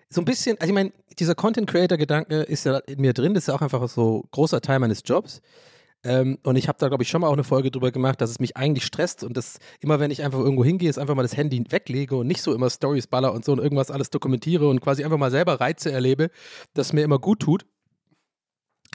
so 0.10 0.22
ein 0.22 0.26
bisschen, 0.26 0.58
also 0.60 0.70
ich 0.70 0.74
meine, 0.74 0.94
dieser 1.20 1.36
Content 1.36 1.70
Creator 1.70 1.98
Gedanke 1.98 2.42
ist 2.44 2.66
ja 2.66 2.78
in 2.78 3.02
mir 3.02 3.14
drin, 3.14 3.34
das 3.34 3.44
ist 3.44 3.48
ja 3.48 3.56
auch 3.56 3.62
einfach 3.62 3.88
so 3.90 4.24
großer 4.32 4.62
Teil 4.62 4.80
meines 4.80 5.02
Jobs. 5.06 5.42
Ähm, 6.06 6.38
und 6.44 6.58
ich 6.58 6.68
habe 6.68 6.78
da, 6.80 6.90
glaube 6.90 7.04
ich, 7.04 7.10
schon 7.10 7.22
mal 7.22 7.28
auch 7.28 7.34
eine 7.34 7.46
Folge 7.46 7.72
drüber 7.72 7.92
gemacht, 7.92 8.20
dass 8.20 8.30
es 8.30 8.40
mich 8.40 8.58
eigentlich 8.58 8.86
stresst 8.86 9.24
und 9.24 9.38
das 9.38 9.60
immer, 9.80 10.00
wenn 10.00 10.12
ich 10.12 10.22
einfach 10.22 10.40
irgendwo 10.40 10.66
hingehe, 10.66 10.90
ist 10.90 10.98
einfach 11.00 11.16
mal 11.16 11.22
das 11.22 11.38
Handy 11.38 11.64
weglege 11.70 12.18
und 12.18 12.28
nicht 12.28 12.42
so 12.42 12.54
immer 12.54 12.70
Stories 12.70 13.08
baller 13.08 13.34
und 13.34 13.46
so 13.46 13.54
und 13.54 13.60
irgendwas 13.60 13.90
alles 13.90 14.10
dokumentiere 14.10 14.68
und 14.68 14.82
quasi 14.82 15.04
einfach 15.06 15.18
mal 15.18 15.32
selber 15.32 15.62
Reize 15.62 15.92
erlebe, 15.92 16.30
das 16.74 16.92
mir 16.92 17.04
immer 17.04 17.20
gut 17.20 17.40
tut. 17.40 17.66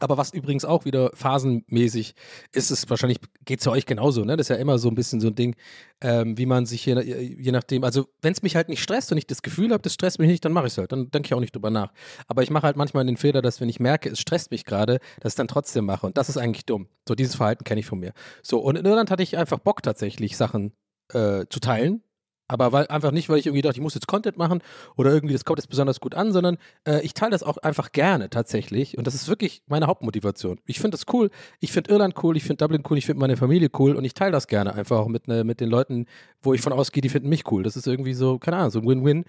Aber 0.00 0.16
was 0.16 0.32
übrigens 0.32 0.64
auch 0.64 0.84
wieder 0.84 1.10
phasenmäßig 1.14 2.14
ist, 2.52 2.70
ist 2.70 2.88
wahrscheinlich, 2.90 3.18
geht 3.44 3.60
es 3.60 3.64
ja 3.64 3.72
euch 3.72 3.86
genauso, 3.86 4.24
ne? 4.24 4.36
Das 4.36 4.46
ist 4.46 4.50
ja 4.50 4.56
immer 4.56 4.78
so 4.78 4.88
ein 4.88 4.94
bisschen 4.94 5.20
so 5.20 5.28
ein 5.28 5.34
Ding, 5.34 5.56
ähm, 6.00 6.38
wie 6.38 6.46
man 6.46 6.66
sich 6.66 6.84
je, 6.86 7.00
je 7.00 7.52
nachdem, 7.52 7.84
also 7.84 8.06
wenn 8.22 8.32
es 8.32 8.42
mich 8.42 8.56
halt 8.56 8.68
nicht 8.68 8.82
stresst 8.82 9.10
und 9.12 9.18
ich 9.18 9.26
das 9.26 9.42
Gefühl 9.42 9.72
habe, 9.72 9.82
das 9.82 9.94
stresst 9.94 10.18
mich 10.18 10.28
nicht, 10.28 10.44
dann 10.44 10.52
mache 10.52 10.66
ich 10.66 10.72
es 10.72 10.78
halt. 10.78 10.92
Dann 10.92 11.10
denke 11.10 11.26
ich 11.26 11.34
auch 11.34 11.40
nicht 11.40 11.54
drüber 11.54 11.70
nach. 11.70 11.92
Aber 12.26 12.42
ich 12.42 12.50
mache 12.50 12.64
halt 12.64 12.76
manchmal 12.76 13.04
den 13.04 13.16
Fehler, 13.16 13.42
dass 13.42 13.60
wenn 13.60 13.68
ich 13.68 13.80
merke, 13.80 14.10
es 14.10 14.20
stresst 14.20 14.50
mich 14.50 14.64
gerade, 14.64 14.98
dass 15.20 15.32
ich 15.32 15.36
dann 15.36 15.48
trotzdem 15.48 15.86
mache. 15.86 16.06
Und 16.06 16.16
das 16.16 16.28
ist 16.28 16.36
eigentlich 16.36 16.66
dumm. 16.66 16.88
So, 17.06 17.14
dieses 17.14 17.34
Verhalten 17.34 17.64
kenne 17.64 17.80
ich 17.80 17.86
von 17.86 17.98
mir. 17.98 18.12
So, 18.42 18.60
und 18.60 18.76
in 18.76 18.84
Irland 18.84 19.10
hatte 19.10 19.22
ich 19.22 19.36
einfach 19.36 19.58
Bock 19.58 19.82
tatsächlich, 19.82 20.36
Sachen 20.36 20.72
äh, 21.12 21.46
zu 21.48 21.60
teilen, 21.60 22.02
aber 22.48 22.72
weil 22.72 22.86
einfach 22.88 23.12
nicht, 23.12 23.28
weil 23.28 23.38
ich 23.38 23.46
irgendwie 23.46 23.62
dachte, 23.62 23.76
ich 23.76 23.82
muss 23.82 23.94
jetzt 23.94 24.06
Content 24.08 24.38
machen 24.38 24.62
oder 24.96 25.12
irgendwie, 25.12 25.34
das 25.34 25.44
kommt 25.44 25.58
jetzt 25.58 25.68
besonders 25.68 26.00
gut 26.00 26.14
an, 26.14 26.32
sondern 26.32 26.56
äh, 26.84 27.00
ich 27.02 27.14
teile 27.14 27.30
das 27.30 27.42
auch 27.42 27.58
einfach 27.58 27.92
gerne 27.92 28.30
tatsächlich. 28.30 28.96
Und 28.96 29.06
das 29.06 29.14
ist 29.14 29.28
wirklich 29.28 29.62
meine 29.66 29.86
Hauptmotivation. 29.86 30.58
Ich 30.66 30.80
finde 30.80 30.96
das 30.96 31.04
cool. 31.12 31.30
Ich 31.60 31.72
finde 31.72 31.90
Irland 31.90 32.14
cool, 32.22 32.36
ich 32.36 32.44
finde 32.44 32.64
Dublin 32.64 32.82
cool, 32.88 32.98
ich 32.98 33.06
finde 33.06 33.20
meine 33.20 33.36
Familie 33.36 33.70
cool 33.78 33.94
und 33.94 34.04
ich 34.04 34.14
teile 34.14 34.32
das 34.32 34.46
gerne 34.46 34.74
einfach 34.74 34.98
auch 34.98 35.08
mit, 35.08 35.28
ne, 35.28 35.44
mit 35.44 35.60
den 35.60 35.68
Leuten, 35.68 36.06
wo 36.42 36.54
ich 36.54 36.60
von 36.60 36.72
ausgehe, 36.72 37.02
die 37.02 37.10
finden 37.10 37.28
mich 37.28 37.50
cool. 37.52 37.62
Das 37.62 37.76
ist 37.76 37.86
irgendwie 37.86 38.14
so, 38.14 38.38
keine 38.38 38.56
Ahnung, 38.56 38.70
so 38.70 38.80
ein 38.80 38.86
Win-Win. 38.86 39.24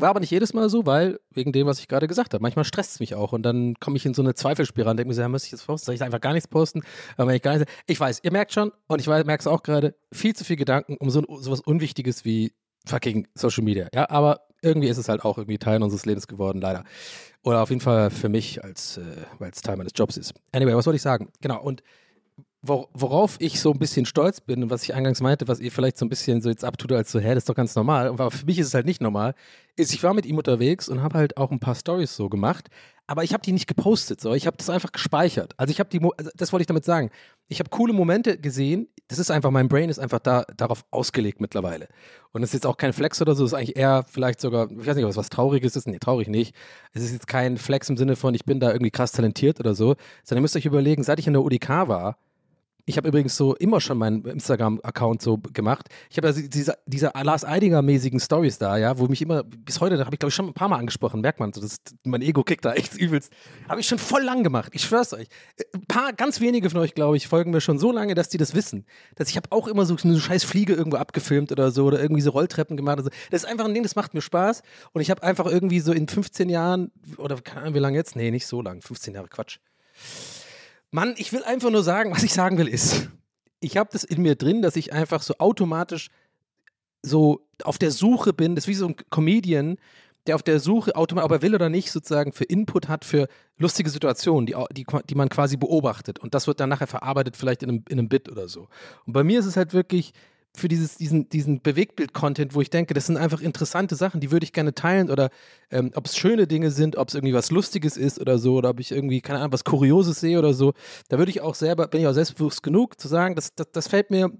War 0.00 0.10
aber 0.10 0.20
nicht 0.20 0.30
jedes 0.30 0.54
Mal 0.54 0.68
so, 0.68 0.86
weil 0.86 1.20
wegen 1.30 1.52
dem, 1.52 1.66
was 1.66 1.78
ich 1.80 1.88
gerade 1.88 2.08
gesagt 2.08 2.34
habe. 2.34 2.42
Manchmal 2.42 2.64
stresst 2.64 2.92
es 2.92 3.00
mich 3.00 3.14
auch 3.14 3.32
und 3.32 3.42
dann 3.42 3.74
komme 3.80 3.96
ich 3.96 4.06
in 4.06 4.14
so 4.14 4.22
eine 4.22 4.34
Zweifelspirale 4.34 4.92
und 4.92 4.96
denke 4.96 5.08
mir 5.08 5.14
so, 5.14 5.20
ja, 5.20 5.28
muss 5.28 5.44
ich 5.44 5.52
jetzt 5.52 5.66
posten? 5.66 5.86
Soll 5.86 5.94
ich 5.94 6.02
einfach 6.02 6.20
gar 6.20 6.32
nichts 6.32 6.48
posten? 6.48 6.82
Aber 7.16 7.34
ich, 7.34 7.42
gar 7.42 7.56
nicht, 7.56 7.68
ich 7.86 7.98
weiß, 7.98 8.20
ihr 8.22 8.32
merkt 8.32 8.52
schon 8.52 8.72
und 8.86 9.00
ich 9.00 9.06
merke 9.06 9.36
es 9.38 9.46
auch 9.46 9.62
gerade, 9.62 9.94
viel 10.12 10.34
zu 10.34 10.44
viel 10.44 10.56
Gedanken 10.56 10.96
um 10.96 11.10
so 11.10 11.22
was 11.28 11.60
Unwichtiges 11.60 12.24
wie 12.24 12.52
fucking 12.86 13.28
Social 13.34 13.64
Media. 13.64 13.88
Ja, 13.94 14.08
aber 14.10 14.42
irgendwie 14.62 14.88
ist 14.88 14.98
es 14.98 15.08
halt 15.08 15.24
auch 15.24 15.38
irgendwie 15.38 15.58
Teil 15.58 15.82
unseres 15.82 16.06
Lebens 16.06 16.26
geworden, 16.26 16.60
leider. 16.60 16.84
Oder 17.42 17.62
auf 17.62 17.70
jeden 17.70 17.80
Fall 17.80 18.10
für 18.10 18.28
mich, 18.28 18.62
als 18.62 18.98
äh, 18.98 19.02
weil 19.38 19.50
es 19.50 19.62
Teil 19.62 19.76
meines 19.76 19.92
Jobs 19.94 20.16
ist. 20.16 20.34
Anyway, 20.52 20.74
was 20.74 20.86
wollte 20.86 20.96
ich 20.96 21.02
sagen? 21.02 21.30
Genau, 21.40 21.62
und 21.62 21.82
worauf 22.62 23.36
ich 23.38 23.58
so 23.60 23.72
ein 23.72 23.78
bisschen 23.78 24.04
stolz 24.04 24.40
bin 24.40 24.62
und 24.62 24.70
was 24.70 24.82
ich 24.82 24.94
eingangs 24.94 25.22
meinte, 25.22 25.48
was 25.48 25.60
ihr 25.60 25.72
vielleicht 25.72 25.96
so 25.96 26.04
ein 26.04 26.10
bisschen 26.10 26.42
so 26.42 26.50
jetzt 26.50 26.64
abtut 26.64 26.92
als 26.92 27.10
so, 27.10 27.18
hä, 27.18 27.28
das 27.28 27.38
ist 27.38 27.48
doch 27.48 27.54
ganz 27.54 27.74
normal. 27.74 28.08
Aber 28.08 28.30
für 28.30 28.44
mich 28.44 28.58
ist 28.58 28.66
es 28.66 28.74
halt 28.74 28.86
nicht 28.86 29.00
normal, 29.00 29.34
ist, 29.76 29.94
ich 29.94 30.02
war 30.02 30.12
mit 30.12 30.26
ihm 30.26 30.36
unterwegs 30.36 30.88
und 30.88 31.02
habe 31.02 31.16
halt 31.16 31.38
auch 31.38 31.50
ein 31.50 31.60
paar 31.60 31.74
Stories 31.74 32.14
so 32.14 32.28
gemacht, 32.28 32.68
aber 33.06 33.24
ich 33.24 33.32
habe 33.32 33.42
die 33.42 33.50
nicht 33.50 33.66
gepostet, 33.66 34.20
so. 34.20 34.34
Ich 34.34 34.46
habe 34.46 34.56
das 34.56 34.70
einfach 34.70 34.92
gespeichert. 34.92 35.54
Also 35.56 35.72
ich 35.72 35.80
habe 35.80 35.90
die, 35.90 36.00
also 36.00 36.30
das 36.36 36.52
wollte 36.52 36.62
ich 36.62 36.68
damit 36.68 36.84
sagen. 36.84 37.10
Ich 37.48 37.58
habe 37.58 37.68
coole 37.68 37.92
Momente 37.92 38.38
gesehen. 38.38 38.86
Das 39.08 39.18
ist 39.18 39.32
einfach, 39.32 39.50
mein 39.50 39.66
Brain 39.66 39.90
ist 39.90 39.98
einfach 39.98 40.20
da, 40.20 40.44
darauf 40.56 40.84
ausgelegt 40.92 41.40
mittlerweile. 41.40 41.88
Und 42.30 42.44
es 42.44 42.50
ist 42.50 42.54
jetzt 42.54 42.66
auch 42.66 42.76
kein 42.76 42.92
Flex 42.92 43.20
oder 43.20 43.34
so, 43.34 43.44
es 43.44 43.50
ist 43.50 43.58
eigentlich 43.58 43.76
eher 43.76 44.04
vielleicht 44.08 44.40
sogar, 44.40 44.70
ich 44.70 44.86
weiß 44.86 44.94
nicht, 44.94 45.06
was, 45.06 45.16
was 45.16 45.28
Trauriges 45.28 45.74
ist. 45.74 45.88
Nee, 45.88 45.98
traurig 45.98 46.28
nicht. 46.28 46.54
Es 46.92 47.02
ist 47.02 47.12
jetzt 47.12 47.26
kein 47.26 47.56
Flex 47.56 47.88
im 47.88 47.96
Sinne 47.96 48.14
von, 48.14 48.32
ich 48.34 48.44
bin 48.44 48.60
da 48.60 48.70
irgendwie 48.70 48.92
krass 48.92 49.10
talentiert 49.10 49.58
oder 49.58 49.74
so, 49.74 49.96
sondern 50.22 50.42
ihr 50.42 50.42
müsst 50.42 50.54
euch 50.54 50.66
überlegen, 50.66 51.02
seit 51.02 51.18
ich 51.18 51.26
in 51.26 51.32
der 51.32 51.42
UDK 51.42 51.88
war, 51.88 52.16
ich 52.84 52.96
habe 52.96 53.08
übrigens 53.08 53.36
so 53.36 53.54
immer 53.54 53.80
schon 53.80 53.98
meinen 53.98 54.24
Instagram-Account 54.24 55.22
so 55.22 55.38
gemacht. 55.38 55.88
Ich 56.10 56.16
habe 56.16 56.28
ja 56.28 56.34
diese, 56.34 56.78
diese 56.86 57.12
Lars 57.22 57.44
Eidinger-mäßigen 57.44 58.20
Stories 58.20 58.58
da, 58.58 58.76
ja, 58.76 58.98
wo 58.98 59.06
mich 59.06 59.22
immer, 59.22 59.44
bis 59.44 59.80
heute, 59.80 59.96
da 59.96 60.04
habe 60.04 60.14
ich 60.14 60.18
glaube 60.18 60.30
ich 60.30 60.34
schon 60.34 60.46
ein 60.46 60.54
paar 60.54 60.68
Mal 60.68 60.78
angesprochen, 60.78 61.20
merkt 61.20 61.40
man, 61.40 61.52
so, 61.52 61.60
das, 61.60 61.76
mein 62.04 62.22
Ego 62.22 62.42
kickt 62.42 62.64
da 62.64 62.72
echt 62.72 62.96
übelst. 62.96 63.32
Habe 63.68 63.80
ich 63.80 63.86
schon 63.86 63.98
voll 63.98 64.22
lang 64.22 64.42
gemacht, 64.42 64.70
ich 64.74 64.82
schwör's 64.82 65.12
euch. 65.12 65.28
Ein 65.74 65.86
paar, 65.86 66.12
ganz 66.12 66.40
wenige 66.40 66.70
von 66.70 66.80
euch, 66.80 66.94
glaube 66.94 67.16
ich, 67.16 67.28
folgen 67.28 67.50
mir 67.50 67.60
schon 67.60 67.78
so 67.78 67.92
lange, 67.92 68.14
dass 68.14 68.28
die 68.28 68.38
das 68.38 68.54
wissen. 68.54 68.84
Dass 69.16 69.28
ich 69.28 69.36
habe 69.36 69.48
auch 69.50 69.68
immer 69.68 69.84
so 69.84 69.96
eine 70.02 70.18
scheiß 70.18 70.44
Fliege 70.44 70.74
irgendwo 70.74 70.96
abgefilmt 70.96 71.52
oder 71.52 71.70
so 71.70 71.86
oder 71.86 72.00
irgendwie 72.00 72.22
so 72.22 72.30
Rolltreppen 72.30 72.76
gemacht. 72.76 72.98
Also, 72.98 73.10
das 73.30 73.44
ist 73.44 73.48
einfach 73.48 73.64
ein 73.64 73.74
Ding, 73.74 73.82
das 73.82 73.96
macht 73.96 74.14
mir 74.14 74.22
Spaß. 74.22 74.62
Und 74.92 75.00
ich 75.00 75.10
habe 75.10 75.22
einfach 75.22 75.46
irgendwie 75.46 75.80
so 75.80 75.92
in 75.92 76.08
15 76.08 76.48
Jahren, 76.48 76.90
oder 77.16 77.36
keine 77.40 77.62
Ahnung, 77.62 77.74
wie 77.74 77.78
lange 77.78 77.96
jetzt? 77.96 78.16
Nee, 78.16 78.30
nicht 78.30 78.46
so 78.46 78.62
lang, 78.62 78.82
15 78.82 79.14
Jahre, 79.14 79.28
Quatsch 79.28 79.58
Mann, 80.90 81.14
ich 81.16 81.32
will 81.32 81.44
einfach 81.44 81.70
nur 81.70 81.82
sagen, 81.82 82.10
was 82.10 82.22
ich 82.22 82.32
sagen 82.32 82.58
will 82.58 82.68
ist, 82.68 83.08
ich 83.60 83.76
habe 83.76 83.90
das 83.92 84.04
in 84.04 84.22
mir 84.22 84.34
drin, 84.34 84.62
dass 84.62 84.76
ich 84.76 84.92
einfach 84.92 85.22
so 85.22 85.34
automatisch 85.38 86.08
so 87.02 87.46
auf 87.64 87.78
der 87.78 87.90
Suche 87.90 88.32
bin, 88.32 88.54
das 88.54 88.64
ist 88.64 88.68
wie 88.68 88.74
so 88.74 88.88
ein 88.88 88.96
Comedian, 89.10 89.76
der 90.26 90.34
auf 90.34 90.42
der 90.42 90.60
Suche, 90.60 90.96
automatisch, 90.96 91.24
ob 91.24 91.32
er 91.32 91.42
will 91.42 91.54
oder 91.54 91.68
nicht, 91.68 91.90
sozusagen 91.90 92.32
für 92.32 92.44
Input 92.44 92.88
hat, 92.88 93.04
für 93.04 93.28
lustige 93.56 93.88
Situationen, 93.88 94.46
die, 94.46 94.54
die, 94.72 94.86
die 95.08 95.14
man 95.14 95.28
quasi 95.28 95.56
beobachtet. 95.56 96.18
Und 96.18 96.34
das 96.34 96.46
wird 96.46 96.60
dann 96.60 96.68
nachher 96.68 96.86
verarbeitet, 96.86 97.36
vielleicht 97.36 97.62
in 97.62 97.70
einem, 97.70 97.84
in 97.88 97.98
einem 97.98 98.08
Bit 98.08 98.28
oder 98.28 98.48
so. 98.48 98.68
Und 99.06 99.12
bei 99.14 99.24
mir 99.24 99.40
ist 99.40 99.46
es 99.46 99.56
halt 99.56 99.72
wirklich, 99.72 100.12
für 100.56 100.68
dieses, 100.68 100.96
diesen, 100.96 101.28
diesen 101.28 101.62
Bewegtbild-Content, 101.62 102.54
wo 102.54 102.60
ich 102.60 102.70
denke, 102.70 102.94
das 102.94 103.06
sind 103.06 103.16
einfach 103.16 103.40
interessante 103.40 103.94
Sachen, 103.94 104.20
die 104.20 104.30
würde 104.30 104.44
ich 104.44 104.52
gerne 104.52 104.74
teilen 104.74 105.10
oder 105.10 105.30
ähm, 105.70 105.92
ob 105.94 106.06
es 106.06 106.16
schöne 106.16 106.46
Dinge 106.46 106.70
sind, 106.70 106.96
ob 106.96 107.08
es 107.08 107.14
irgendwie 107.14 107.34
was 107.34 107.50
Lustiges 107.50 107.96
ist 107.96 108.20
oder 108.20 108.38
so 108.38 108.54
oder 108.54 108.70
ob 108.70 108.80
ich 108.80 108.90
irgendwie, 108.90 109.20
keine 109.20 109.38
Ahnung, 109.38 109.52
was 109.52 109.64
Kurioses 109.64 110.20
sehe 110.20 110.38
oder 110.38 110.52
so, 110.52 110.72
da 111.08 111.18
würde 111.18 111.30
ich 111.30 111.40
auch 111.40 111.54
selber, 111.54 111.86
bin 111.86 112.00
ich 112.00 112.06
auch 112.06 112.12
selbstbewusst 112.12 112.62
genug 112.62 113.00
zu 113.00 113.08
sagen, 113.08 113.36
das, 113.36 113.54
das, 113.54 113.70
das 113.72 113.88
fällt 113.88 114.10
mir 114.10 114.30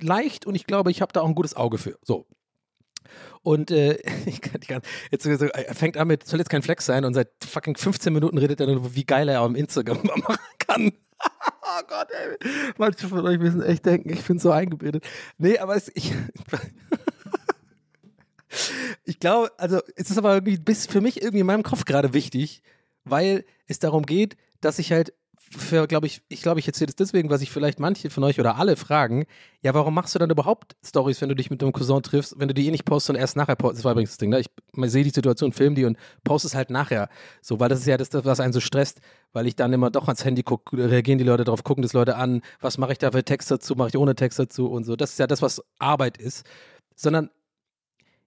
leicht 0.00 0.46
und 0.46 0.54
ich 0.54 0.66
glaube, 0.66 0.90
ich 0.90 1.00
habe 1.00 1.12
da 1.12 1.22
auch 1.22 1.28
ein 1.28 1.34
gutes 1.34 1.56
Auge 1.56 1.78
für. 1.78 1.98
So. 2.02 2.26
Und 3.42 3.70
äh, 3.70 3.98
ich 4.26 4.40
kann, 4.40 4.60
ich 4.60 4.68
kann, 4.68 4.82
jetzt 5.10 5.26
er 5.26 5.74
fängt 5.74 5.96
an 5.96 6.08
mit, 6.08 6.26
soll 6.26 6.40
jetzt 6.40 6.50
kein 6.50 6.62
Flex 6.62 6.86
sein 6.86 7.04
und 7.04 7.14
seit 7.14 7.28
fucking 7.44 7.76
15 7.76 8.12
Minuten 8.12 8.38
redet 8.38 8.60
er 8.60 8.66
darüber, 8.66 8.94
wie 8.94 9.04
geil 9.04 9.28
er 9.28 9.42
auf 9.42 9.54
Instagram 9.54 10.02
machen 10.16 10.38
kann. 10.58 10.92
oh 11.62 11.82
Gott, 11.88 12.08
ey. 12.10 12.36
Manche 12.78 13.08
von 13.08 13.26
euch 13.26 13.38
müssen 13.38 13.62
echt 13.62 13.86
denken, 13.86 14.10
ich 14.10 14.24
bin 14.24 14.38
so 14.38 14.50
eingebildet. 14.50 15.04
Nee, 15.38 15.58
aber 15.58 15.76
es, 15.76 15.90
ich. 15.94 16.12
ich 19.04 19.18
glaube, 19.18 19.52
also 19.58 19.80
es 19.96 20.10
ist 20.10 20.18
aber 20.18 20.34
irgendwie 20.34 20.58
bis 20.58 20.86
für 20.86 21.00
mich 21.00 21.22
irgendwie 21.22 21.40
in 21.40 21.46
meinem 21.46 21.62
Kopf 21.62 21.84
gerade 21.84 22.14
wichtig, 22.14 22.62
weil 23.04 23.44
es 23.66 23.78
darum 23.78 24.06
geht, 24.06 24.36
dass 24.60 24.78
ich 24.78 24.92
halt 24.92 25.12
für, 25.56 25.86
glaube 25.86 26.06
ich, 26.06 26.22
ich 26.28 26.42
glaube, 26.42 26.60
ich 26.60 26.66
erzähle 26.66 26.86
das 26.86 26.96
deswegen, 26.96 27.30
was 27.30 27.40
ich 27.40 27.50
vielleicht 27.50 27.80
manche 27.80 28.10
von 28.10 28.24
euch 28.24 28.40
oder 28.40 28.56
alle 28.56 28.76
fragen, 28.76 29.26
ja, 29.62 29.74
warum 29.74 29.94
machst 29.94 30.14
du 30.14 30.18
dann 30.18 30.30
überhaupt 30.30 30.76
Stories, 30.84 31.20
wenn 31.20 31.28
du 31.28 31.34
dich 31.34 31.50
mit 31.50 31.62
deinem 31.62 31.72
Cousin 31.72 32.02
triffst, 32.02 32.38
wenn 32.38 32.48
du 32.48 32.54
die 32.54 32.66
eh 32.66 32.70
nicht 32.70 32.84
postest 32.84 33.10
und 33.10 33.16
erst 33.16 33.36
nachher 33.36 33.56
postest? 33.56 33.80
Das 33.80 33.84
war 33.84 33.92
übrigens 33.92 34.10
das 34.10 34.18
Ding, 34.18 34.30
ne? 34.30 34.40
Ich 34.40 34.46
sehe 34.90 35.04
die 35.04 35.10
Situation, 35.10 35.52
film 35.52 35.74
die 35.74 35.84
und 35.84 35.96
poste 36.24 36.48
es 36.48 36.54
halt 36.54 36.70
nachher. 36.70 37.08
So, 37.40 37.60
weil 37.60 37.68
das 37.68 37.80
ist 37.80 37.86
ja 37.86 37.96
das, 37.96 38.10
was 38.12 38.40
einen 38.40 38.52
so 38.52 38.60
stresst, 38.60 39.00
weil 39.32 39.46
ich 39.46 39.56
dann 39.56 39.72
immer 39.72 39.90
doch 39.90 40.08
ans 40.08 40.24
Handy 40.24 40.42
gucke, 40.42 40.76
reagieren 40.76 41.18
die 41.18 41.24
Leute 41.24 41.44
darauf, 41.44 41.64
gucken 41.64 41.82
das 41.82 41.92
Leute 41.92 42.16
an, 42.16 42.42
was 42.60 42.78
mache 42.78 42.92
ich 42.92 42.98
da 42.98 43.12
für 43.12 43.24
Text 43.24 43.50
dazu, 43.50 43.74
mache 43.74 43.88
ich 43.88 43.96
ohne 43.96 44.14
Text 44.14 44.38
dazu 44.38 44.70
und 44.70 44.84
so. 44.84 44.96
Das 44.96 45.10
ist 45.10 45.18
ja 45.18 45.26
das, 45.26 45.42
was 45.42 45.62
Arbeit 45.78 46.18
ist. 46.18 46.44
Sondern 46.96 47.30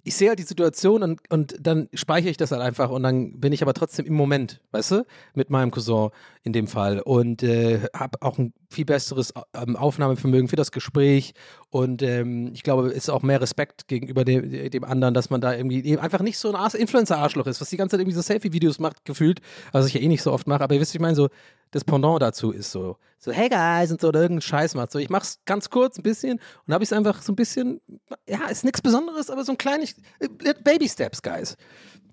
ich 0.08 0.16
sehe 0.16 0.30
halt 0.30 0.40
die 0.40 0.44
Situation 0.44 1.04
und, 1.04 1.22
und 1.30 1.56
dann 1.60 1.90
speichere 1.94 2.30
ich 2.30 2.38
das 2.38 2.52
halt 2.52 2.62
einfach 2.62 2.90
und 2.90 3.04
dann 3.04 3.40
bin 3.40 3.52
ich 3.52 3.62
aber 3.62 3.74
trotzdem 3.74 4.06
im 4.06 4.14
Moment, 4.14 4.62
weißt 4.72 4.92
du, 4.92 5.06
mit 5.34 5.50
meinem 5.50 5.70
Cousin 5.70 6.10
in 6.44 6.54
dem 6.54 6.68
Fall 6.68 7.02
und 7.02 7.44
äh, 7.44 7.82
habe 7.94 8.22
auch 8.22 8.38
ein 8.38 8.54
viel 8.70 8.86
besseres 8.86 9.34
ähm, 9.54 9.76
Aufnahmevermögen 9.76 10.48
für 10.48 10.56
das 10.56 10.72
Gespräch 10.72 11.34
und 11.70 12.02
ähm, 12.02 12.52
ich 12.54 12.64
glaube, 12.64 12.88
es 12.88 12.96
ist 12.96 13.10
auch 13.10 13.22
mehr 13.22 13.42
Respekt 13.42 13.88
gegenüber 13.90 14.24
dem, 14.24 14.50
dem 14.72 14.84
anderen, 14.86 15.14
dass 15.14 15.30
man 15.30 15.42
da 15.42 15.54
irgendwie 15.54 15.98
einfach 15.98 16.22
nicht 16.22 16.38
so 16.38 16.54
ein 16.54 16.72
Influencer-Arschloch 16.72 17.48
ist, 17.48 17.60
was 17.60 17.70
die 17.70 17.78
ganze 17.78 17.92
Zeit 17.92 18.02
irgendwie 18.02 18.16
so 18.16 18.22
Selfie-Videos 18.22 18.80
macht, 18.80 19.04
gefühlt, 19.04 19.42
was 19.74 19.88
ich 19.88 19.94
ja 19.94 20.00
eh 20.00 20.08
nicht 20.08 20.24
so 20.24 20.32
oft 20.32 20.48
mache, 20.48 20.64
aber 20.64 20.76
ihr 20.76 20.82
wisst, 20.82 20.96
ich 20.96 21.02
meine, 21.02 21.16
so 21.16 21.28
das 21.72 21.84
Pendant 21.84 22.22
dazu 22.22 22.52
ist 22.52 22.72
so, 22.72 22.98
so 23.20 23.32
hey 23.32 23.50
guys 23.50 23.92
und 23.92 24.02
so 24.02 24.10
oder 24.10 24.22
irgendeinen 24.22 24.42
Scheiß 24.42 24.76
macht. 24.76 24.92
So, 24.92 25.00
ich 25.00 25.10
mach's 25.10 25.40
ganz 25.46 25.70
kurz 25.70 25.98
ein 25.98 26.04
bisschen 26.04 26.40
und 26.66 26.74
habe 26.74 26.84
ich 26.84 26.90
es 26.90 26.94
einfach 26.94 27.22
so 27.22 27.34
ein 27.34 27.36
bisschen, 27.36 27.82
ja, 28.28 28.46
ist 28.48 28.64
nichts 28.64 28.82
Besonderes, 28.82 29.30
aber 29.30 29.44
so 29.44 29.54
ein 29.54 29.58
kleines 29.58 29.96
äh, 30.20 30.54
Baby 30.64 30.88
Steps, 30.88 31.22
guys. 31.22 31.58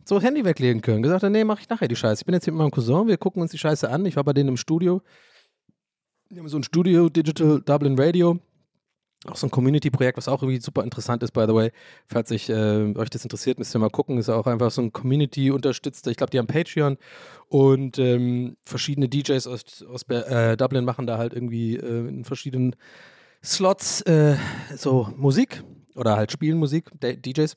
So 0.07 0.21
Handy 0.21 0.45
weglegen 0.45 0.83
können. 0.83 1.03
Gesagt, 1.03 1.23
nee, 1.25 1.45
mach 1.45 1.61
ich 1.61 1.69
nachher 1.69 1.89
die 1.89 1.97
Scheiße. 1.97 2.23
Ich 2.23 2.27
bin 2.27 2.35
jetzt 2.35 2.45
hier 2.45 2.53
mit 2.53 2.59
meinem 2.59 2.71
Cousin, 2.71 3.09
wir 3.09 3.17
gucken 3.17 3.41
uns 3.41 3.53
die 3.53 3.59
Scheiße 3.59 3.89
an. 3.89 4.05
Ich 4.05 4.17
war 4.17 4.25
bei 4.25 4.33
denen 4.33 4.51
im 4.51 4.57
Studio. 4.57 5.01
Wir 6.29 6.41
haben 6.41 6.49
so 6.49 6.59
ein 6.59 6.65
Studio, 6.65 7.09
Digital 7.09 7.63
Dublin 7.63 7.99
Radio. 7.99 8.39
Auch 9.27 9.37
so 9.37 9.47
ein 9.47 9.51
Community-Projekt, 9.51 10.19
was 10.19 10.29
auch 10.29 10.43
irgendwie 10.43 10.61
super 10.61 10.85
interessant 10.85 11.23
ist, 11.23 11.33
by 11.33 11.45
the 11.49 11.55
way. 11.55 11.73
Falls 12.07 12.31
ich, 12.31 12.51
äh, 12.51 12.95
euch 12.97 13.11
das 13.11 13.25
interessiert, 13.25 13.59
müsst 13.59 13.75
ihr 13.75 13.79
mal 13.79 13.91
gucken. 13.91 14.19
Ist 14.19 14.29
auch 14.29 14.47
einfach 14.47 14.71
so 14.71 14.83
ein 14.83 14.93
Community-unterstützter. 14.93 16.11
Ich 16.11 16.17
glaube, 16.17 16.31
die 16.31 16.39
haben 16.39 16.47
Patreon 16.47 16.99
und 17.49 17.99
ähm, 17.99 18.57
verschiedene 18.65 19.09
DJs 19.09 19.47
aus, 19.47 19.83
aus 19.83 20.03
äh, 20.09 20.57
Dublin 20.57 20.85
machen 20.85 21.07
da 21.07 21.19
halt 21.19 21.33
irgendwie 21.33 21.77
äh, 21.77 22.09
in 22.09 22.25
verschiedenen 22.25 22.77
Slots 23.43 24.03
äh, 24.03 24.37
so 24.77 25.09
Musik 25.17 25.63
oder 25.95 26.17
halt 26.17 26.33
spielen 26.33 26.59
Musik, 26.59 26.91
DJs. 27.01 27.57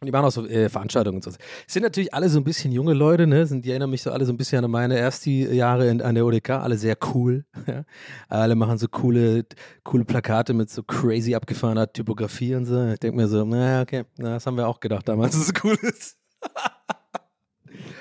Und 0.00 0.06
die 0.06 0.12
machen 0.12 0.24
auch 0.24 0.32
so 0.32 0.46
äh, 0.46 0.70
Veranstaltungen 0.70 1.16
und 1.16 1.22
so. 1.22 1.30
Es 1.30 1.74
sind 1.74 1.82
natürlich 1.82 2.14
alle 2.14 2.30
so 2.30 2.40
ein 2.40 2.44
bisschen 2.44 2.72
junge 2.72 2.94
Leute, 2.94 3.26
ne? 3.26 3.44
Sind, 3.46 3.66
die 3.66 3.70
erinnern 3.70 3.90
mich 3.90 4.00
so 4.00 4.10
alle 4.10 4.24
so 4.24 4.32
ein 4.32 4.38
bisschen 4.38 4.64
an 4.64 4.70
meine 4.70 4.96
ersten 4.96 5.52
Jahre 5.54 5.88
in, 5.88 6.00
an 6.00 6.14
der 6.14 6.24
ODK. 6.24 6.50
Alle 6.50 6.78
sehr 6.78 6.96
cool. 7.14 7.44
Ja? 7.66 7.84
Alle 8.28 8.54
machen 8.54 8.78
so 8.78 8.88
coole, 8.88 9.44
coole 9.84 10.06
Plakate 10.06 10.54
mit 10.54 10.70
so 10.70 10.82
crazy 10.82 11.34
abgefahrener 11.34 11.92
Typografie 11.92 12.54
und 12.54 12.64
so. 12.64 12.88
Ich 12.88 12.98
denke 12.98 13.18
mir 13.18 13.28
so, 13.28 13.44
naja, 13.44 13.82
okay, 13.82 14.04
na, 14.16 14.30
das 14.30 14.46
haben 14.46 14.56
wir 14.56 14.66
auch 14.66 14.80
gedacht 14.80 15.06
damals, 15.06 15.32
dass 15.38 15.48
es 15.48 15.52
cool 15.62 15.76
ist. 15.82 16.16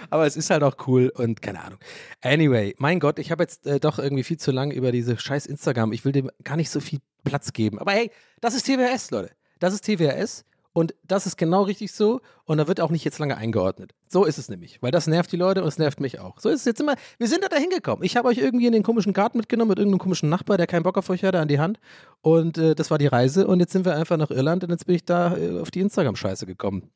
Aber 0.10 0.26
es 0.26 0.38
ist 0.38 0.50
halt 0.50 0.64
auch 0.64 0.78
cool 0.88 1.12
und 1.14 1.42
keine 1.42 1.62
Ahnung. 1.62 1.80
Anyway, 2.22 2.74
mein 2.78 3.02
Gott, 3.02 3.20
ich 3.20 3.30
habe 3.30 3.44
jetzt 3.44 3.68
äh, 3.68 3.82
doch 3.82 4.00
irgendwie 4.00 4.24
viel 4.24 4.38
zu 4.38 4.52
lange 4.52 4.74
über 4.74 4.94
diese 4.94 5.20
scheiß 5.20 5.46
Instagram. 5.46 5.92
Ich 5.92 6.06
will 6.06 6.14
dem 6.14 6.32
gar 6.46 6.56
nicht 6.56 6.70
so 6.70 6.80
viel 6.80 7.00
Platz 7.26 7.52
geben. 7.52 7.78
Aber 7.78 7.92
hey, 7.92 8.10
das 8.40 8.56
ist 8.56 8.66
TWS, 8.66 9.12
Leute. 9.12 9.32
Das 9.60 9.74
ist 9.74 9.84
TWS. 9.84 10.46
Und 10.80 10.96
das 11.04 11.26
ist 11.26 11.38
genau 11.38 11.64
richtig 11.64 11.92
so. 11.92 12.22
Und 12.46 12.58
da 12.58 12.70
wird 12.70 12.80
auch 12.80 12.90
nicht 12.90 13.04
jetzt 13.04 13.20
lange 13.20 13.36
eingeordnet. 13.36 13.94
So 14.08 14.24
ist 14.24 14.38
es 14.38 14.48
nämlich. 14.48 14.82
Weil 14.82 14.92
das 14.92 15.08
nervt 15.08 15.30
die 15.30 15.36
Leute 15.36 15.62
und 15.62 15.68
es 15.68 15.78
nervt 15.78 16.00
mich 16.00 16.22
auch. 16.22 16.40
So 16.40 16.48
ist 16.48 16.62
es 16.62 16.66
jetzt 16.66 16.80
immer. 16.80 16.96
Wir 17.18 17.28
sind 17.28 17.44
da 17.44 17.54
hingekommen. 17.58 18.06
Ich 18.06 18.16
habe 18.16 18.30
euch 18.30 18.38
irgendwie 18.38 18.66
in 18.66 18.72
den 18.72 18.82
komischen 18.82 19.12
Garten 19.12 19.40
mitgenommen 19.40 19.68
mit 19.68 19.78
irgendeinem 19.78 20.00
komischen 20.00 20.30
Nachbar, 20.30 20.56
der 20.56 20.68
keinen 20.68 20.84
Bock 20.84 20.98
auf 20.98 21.10
euch 21.10 21.26
hatte, 21.26 21.38
an 21.38 21.50
die 21.50 21.60
Hand. 21.60 21.82
Und 22.22 22.58
äh, 22.58 22.76
das 22.76 22.92
war 22.92 22.98
die 22.98 23.08
Reise. 23.08 23.46
Und 23.46 23.60
jetzt 23.60 23.74
sind 23.74 23.84
wir 23.84 23.94
einfach 23.94 24.16
nach 24.16 24.30
Irland 24.30 24.64
und 24.64 24.70
jetzt 24.70 24.86
bin 24.86 24.96
ich 24.96 25.04
da 25.04 25.36
äh, 25.36 25.60
auf 25.60 25.70
die 25.70 25.82
Instagram-Scheiße 25.82 26.46
gekommen. 26.46 26.90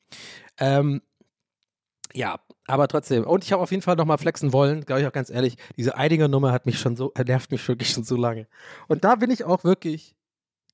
Ähm, 0.58 1.02
ja, 2.14 2.40
aber 2.68 2.88
trotzdem. 2.88 3.26
Und 3.26 3.44
ich 3.44 3.52
habe 3.52 3.62
auf 3.62 3.72
jeden 3.72 3.84
Fall 3.84 3.98
nochmal 3.98 4.18
flexen 4.18 4.54
wollen, 4.54 4.86
glaube 4.86 5.02
ich 5.02 5.08
auch 5.08 5.12
ganz 5.12 5.30
ehrlich. 5.30 5.58
Diese 5.76 5.98
Eidinger-Nummer 5.98 6.54
hat 6.54 6.66
mich 6.66 6.80
schon 6.80 6.96
so, 6.96 7.12
nervt 7.28 7.52
mich 7.52 7.68
wirklich 7.68 7.90
schon 7.90 8.06
so 8.06 8.16
lange. 8.16 8.48
Und 8.88 9.04
da 9.04 9.16
bin 9.16 9.30
ich 9.30 9.44
auch 9.44 9.66
wirklich, 9.66 10.16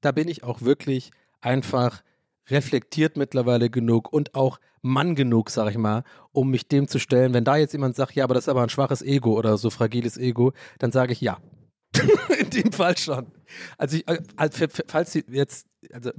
da 0.01 0.11
bin 0.11 0.27
ich 0.27 0.43
auch 0.43 0.61
wirklich 0.61 1.09
einfach 1.41 2.03
reflektiert 2.49 3.17
mittlerweile 3.17 3.69
genug 3.69 4.11
und 4.11 4.35
auch 4.35 4.59
Mann 4.81 5.15
genug, 5.15 5.49
sag 5.49 5.69
ich 5.69 5.77
mal, 5.77 6.03
um 6.31 6.49
mich 6.49 6.67
dem 6.67 6.87
zu 6.87 6.99
stellen. 6.99 7.33
Wenn 7.33 7.43
da 7.43 7.57
jetzt 7.57 7.73
jemand 7.73 7.95
sagt, 7.95 8.15
ja, 8.15 8.23
aber 8.23 8.33
das 8.33 8.45
ist 8.45 8.49
aber 8.49 8.63
ein 8.63 8.69
schwaches 8.69 9.01
Ego 9.01 9.37
oder 9.37 9.57
so 9.57 9.69
fragiles 9.69 10.17
Ego, 10.17 10.53
dann 10.79 10.91
sage 10.91 11.13
ich 11.13 11.21
ja. 11.21 11.37
In 12.39 12.49
dem 12.49 12.71
Fall 12.71 12.97
schon. 12.97 13.27
Also, 13.77 13.97
ich, 13.97 14.05
also 14.35 14.65
falls 14.87 15.11
Sie 15.11 15.23
jetzt 15.27 15.67
also 15.91 16.11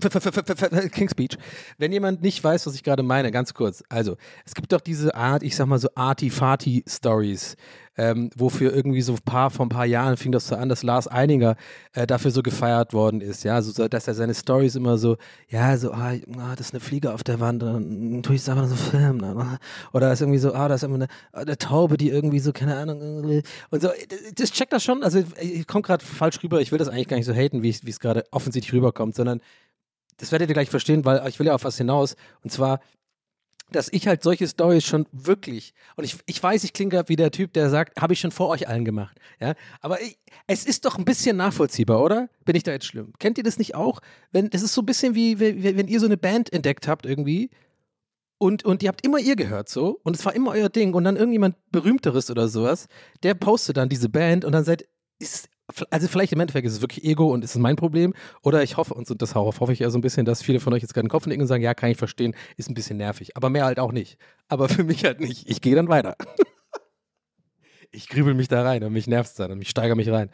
King's 0.90 1.12
Speech. 1.12 1.36
Wenn 1.78 1.92
jemand 1.92 2.22
nicht 2.22 2.42
weiß, 2.42 2.66
was 2.66 2.74
ich 2.74 2.82
gerade 2.82 3.02
meine, 3.02 3.30
ganz 3.30 3.54
kurz. 3.54 3.84
Also, 3.88 4.16
es 4.44 4.54
gibt 4.54 4.72
doch 4.72 4.80
diese 4.80 5.14
Art, 5.14 5.42
ich 5.42 5.56
sag 5.56 5.66
mal 5.66 5.78
so 5.78 5.88
Arty-Farty-Stories, 5.94 7.56
ähm, 8.00 8.30
wofür 8.34 8.72
irgendwie 8.74 9.02
so 9.02 9.12
ein 9.12 9.18
paar, 9.22 9.50
vor 9.50 9.66
ein 9.66 9.68
paar 9.68 9.84
Jahren 9.84 10.16
fing 10.16 10.32
das 10.32 10.48
so 10.48 10.56
an, 10.56 10.70
dass 10.70 10.82
Lars 10.82 11.06
Eininger 11.06 11.56
äh, 11.92 12.06
dafür 12.06 12.30
so 12.30 12.42
gefeiert 12.42 12.94
worden 12.94 13.20
ist, 13.20 13.44
ja, 13.44 13.60
so, 13.60 13.88
dass 13.88 14.08
er 14.08 14.14
seine 14.14 14.34
Stories 14.34 14.74
immer 14.74 14.96
so, 14.96 15.18
ja, 15.48 15.76
so, 15.76 15.92
ah, 15.92 16.14
ah 16.38 16.56
das 16.56 16.68
ist 16.68 16.72
eine 16.72 16.80
Fliege 16.80 17.12
auf 17.12 17.22
der 17.22 17.40
Wand, 17.40 17.62
dann 17.62 18.22
tue 18.22 18.36
ich 18.36 18.40
es 18.40 18.48
einfach 18.48 18.68
so 18.68 18.74
filmen, 18.74 19.18
dann, 19.18 19.58
oder 19.92 20.10
ist 20.10 20.22
irgendwie 20.22 20.38
so, 20.38 20.54
ah, 20.54 20.66
da 20.68 20.76
ist 20.76 20.82
immer 20.82 20.94
eine, 20.94 21.08
eine, 21.32 21.58
Taube, 21.58 21.98
die 21.98 22.08
irgendwie 22.08 22.38
so, 22.38 22.52
keine 22.52 22.74
Ahnung, 22.76 23.42
und 23.70 23.82
so, 23.82 23.90
das 24.34 24.50
checkt 24.50 24.72
das 24.72 24.82
schon, 24.82 25.04
also 25.04 25.22
ich 25.38 25.66
komme 25.66 25.82
gerade 25.82 26.02
falsch 26.02 26.42
rüber, 26.42 26.62
ich 26.62 26.72
will 26.72 26.78
das 26.78 26.88
eigentlich 26.88 27.08
gar 27.08 27.18
nicht 27.18 27.26
so 27.26 27.34
haten, 27.34 27.62
wie 27.62 27.68
es 27.68 28.00
gerade 28.00 28.24
offensichtlich 28.30 28.72
rüberkommt, 28.72 29.14
sondern 29.14 29.42
das 30.16 30.32
werdet 30.32 30.48
ihr 30.48 30.54
gleich 30.54 30.70
verstehen, 30.70 31.04
weil 31.04 31.22
ich 31.28 31.38
will 31.38 31.46
ja 31.46 31.54
auf 31.54 31.64
was 31.64 31.78
hinaus. 31.78 32.14
Und 32.42 32.50
zwar, 32.50 32.80
dass 33.72 33.92
ich 33.92 34.06
halt 34.06 34.22
solche 34.22 34.46
Stories 34.48 34.84
schon 34.84 35.06
wirklich, 35.12 35.74
und 35.96 36.04
ich, 36.04 36.16
ich 36.26 36.42
weiß, 36.42 36.64
ich 36.64 36.72
klinge 36.72 37.04
wie 37.06 37.16
der 37.16 37.30
Typ, 37.30 37.52
der 37.52 37.70
sagt, 37.70 38.00
habe 38.00 38.12
ich 38.12 38.20
schon 38.20 38.30
vor 38.30 38.48
euch 38.48 38.68
allen 38.68 38.84
gemacht. 38.84 39.18
Ja, 39.40 39.54
aber 39.80 40.00
ich, 40.00 40.18
es 40.46 40.64
ist 40.64 40.84
doch 40.84 40.98
ein 40.98 41.04
bisschen 41.04 41.36
nachvollziehbar, 41.36 42.02
oder? 42.02 42.28
Bin 42.44 42.56
ich 42.56 42.62
da 42.62 42.72
jetzt 42.72 42.86
schlimm? 42.86 43.12
Kennt 43.18 43.38
ihr 43.38 43.44
das 43.44 43.58
nicht 43.58 43.74
auch? 43.74 44.00
Wenn, 44.32 44.50
das 44.50 44.62
ist 44.62 44.74
so 44.74 44.82
ein 44.82 44.86
bisschen 44.86 45.14
wie, 45.14 45.38
wenn 45.38 45.88
ihr 45.88 46.00
so 46.00 46.06
eine 46.06 46.16
Band 46.16 46.52
entdeckt 46.52 46.88
habt 46.88 47.06
irgendwie 47.06 47.50
und, 48.38 48.64
und 48.64 48.82
ihr 48.82 48.88
habt 48.88 49.04
immer 49.04 49.18
ihr 49.18 49.36
gehört 49.36 49.68
so 49.68 50.00
und 50.02 50.16
es 50.16 50.24
war 50.24 50.34
immer 50.34 50.52
euer 50.52 50.68
Ding 50.68 50.94
und 50.94 51.04
dann 51.04 51.16
irgendjemand 51.16 51.56
berühmteres 51.70 52.30
oder 52.30 52.48
sowas, 52.48 52.86
der 53.22 53.34
postet 53.34 53.76
dann 53.76 53.88
diese 53.88 54.08
Band 54.08 54.44
und 54.44 54.52
dann 54.52 54.64
seid, 54.64 54.86
ist 55.18 55.48
also 55.90 56.08
vielleicht 56.08 56.32
im 56.32 56.40
Endeffekt 56.40 56.66
ist 56.66 56.74
es 56.74 56.80
wirklich 56.80 57.04
Ego 57.04 57.32
und 57.32 57.44
ist 57.44 57.54
es 57.54 57.58
mein 57.58 57.76
Problem. 57.76 58.14
Oder 58.42 58.62
ich 58.62 58.76
hoffe, 58.76 58.94
und 58.94 59.10
das 59.20 59.34
hoffe 59.34 59.72
ich 59.72 59.78
ja 59.78 59.90
so 59.90 59.98
ein 59.98 60.02
bisschen, 60.02 60.24
dass 60.24 60.42
viele 60.42 60.60
von 60.60 60.72
euch 60.72 60.82
jetzt 60.82 60.94
gerade 60.94 61.06
den 61.06 61.10
Kopf 61.10 61.26
nicken 61.26 61.42
und 61.42 61.48
sagen, 61.48 61.62
ja, 61.62 61.74
kann 61.74 61.90
ich 61.90 61.98
verstehen, 61.98 62.34
ist 62.56 62.70
ein 62.70 62.74
bisschen 62.74 62.96
nervig. 62.96 63.36
Aber 63.36 63.50
mehr 63.50 63.64
halt 63.64 63.78
auch 63.78 63.92
nicht. 63.92 64.18
Aber 64.48 64.68
für 64.68 64.84
mich 64.84 65.04
halt 65.04 65.20
nicht. 65.20 65.48
Ich 65.48 65.60
gehe 65.60 65.74
dann 65.74 65.88
weiter. 65.88 66.16
ich 67.92 68.08
grübel 68.08 68.34
mich 68.34 68.48
da 68.48 68.62
rein 68.62 68.84
und 68.84 68.92
mich 68.92 69.06
nervt 69.06 69.30
es 69.30 69.36
dann 69.36 69.50
und 69.50 69.60
ich 69.60 69.68
steigere 69.68 69.96
mich 69.96 70.10
rein. 70.10 70.30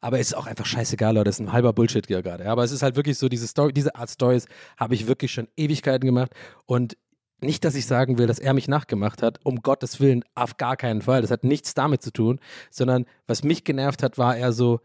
Aber 0.00 0.18
es 0.18 0.28
ist 0.28 0.34
auch 0.34 0.46
einfach 0.46 0.66
scheißegal, 0.66 1.14
Leute. 1.14 1.24
Das 1.24 1.36
ist 1.36 1.46
ein 1.46 1.52
halber 1.52 1.72
Bullshit 1.72 2.06
hier 2.06 2.22
gerade. 2.22 2.46
Aber 2.48 2.64
es 2.64 2.72
ist 2.72 2.82
halt 2.82 2.96
wirklich 2.96 3.18
so, 3.18 3.28
diese 3.28 3.46
Story, 3.46 3.72
diese 3.72 3.94
Art 3.94 4.10
Stories 4.10 4.46
habe 4.76 4.94
ich 4.94 5.06
wirklich 5.06 5.32
schon 5.32 5.48
Ewigkeiten 5.56 6.06
gemacht. 6.06 6.32
Und 6.66 6.96
nicht, 7.42 7.64
dass 7.64 7.74
ich 7.74 7.86
sagen 7.86 8.18
will, 8.18 8.26
dass 8.26 8.38
er 8.38 8.54
mich 8.54 8.68
nachgemacht 8.68 9.22
hat, 9.22 9.40
um 9.44 9.62
Gottes 9.62 10.00
Willen, 10.00 10.24
auf 10.34 10.56
gar 10.56 10.76
keinen 10.76 11.02
Fall. 11.02 11.22
Das 11.22 11.30
hat 11.30 11.44
nichts 11.44 11.74
damit 11.74 12.02
zu 12.02 12.12
tun, 12.12 12.40
sondern 12.70 13.06
was 13.26 13.44
mich 13.44 13.64
genervt 13.64 14.02
hat, 14.02 14.18
war 14.18 14.36
eher 14.36 14.52
so, 14.52 14.80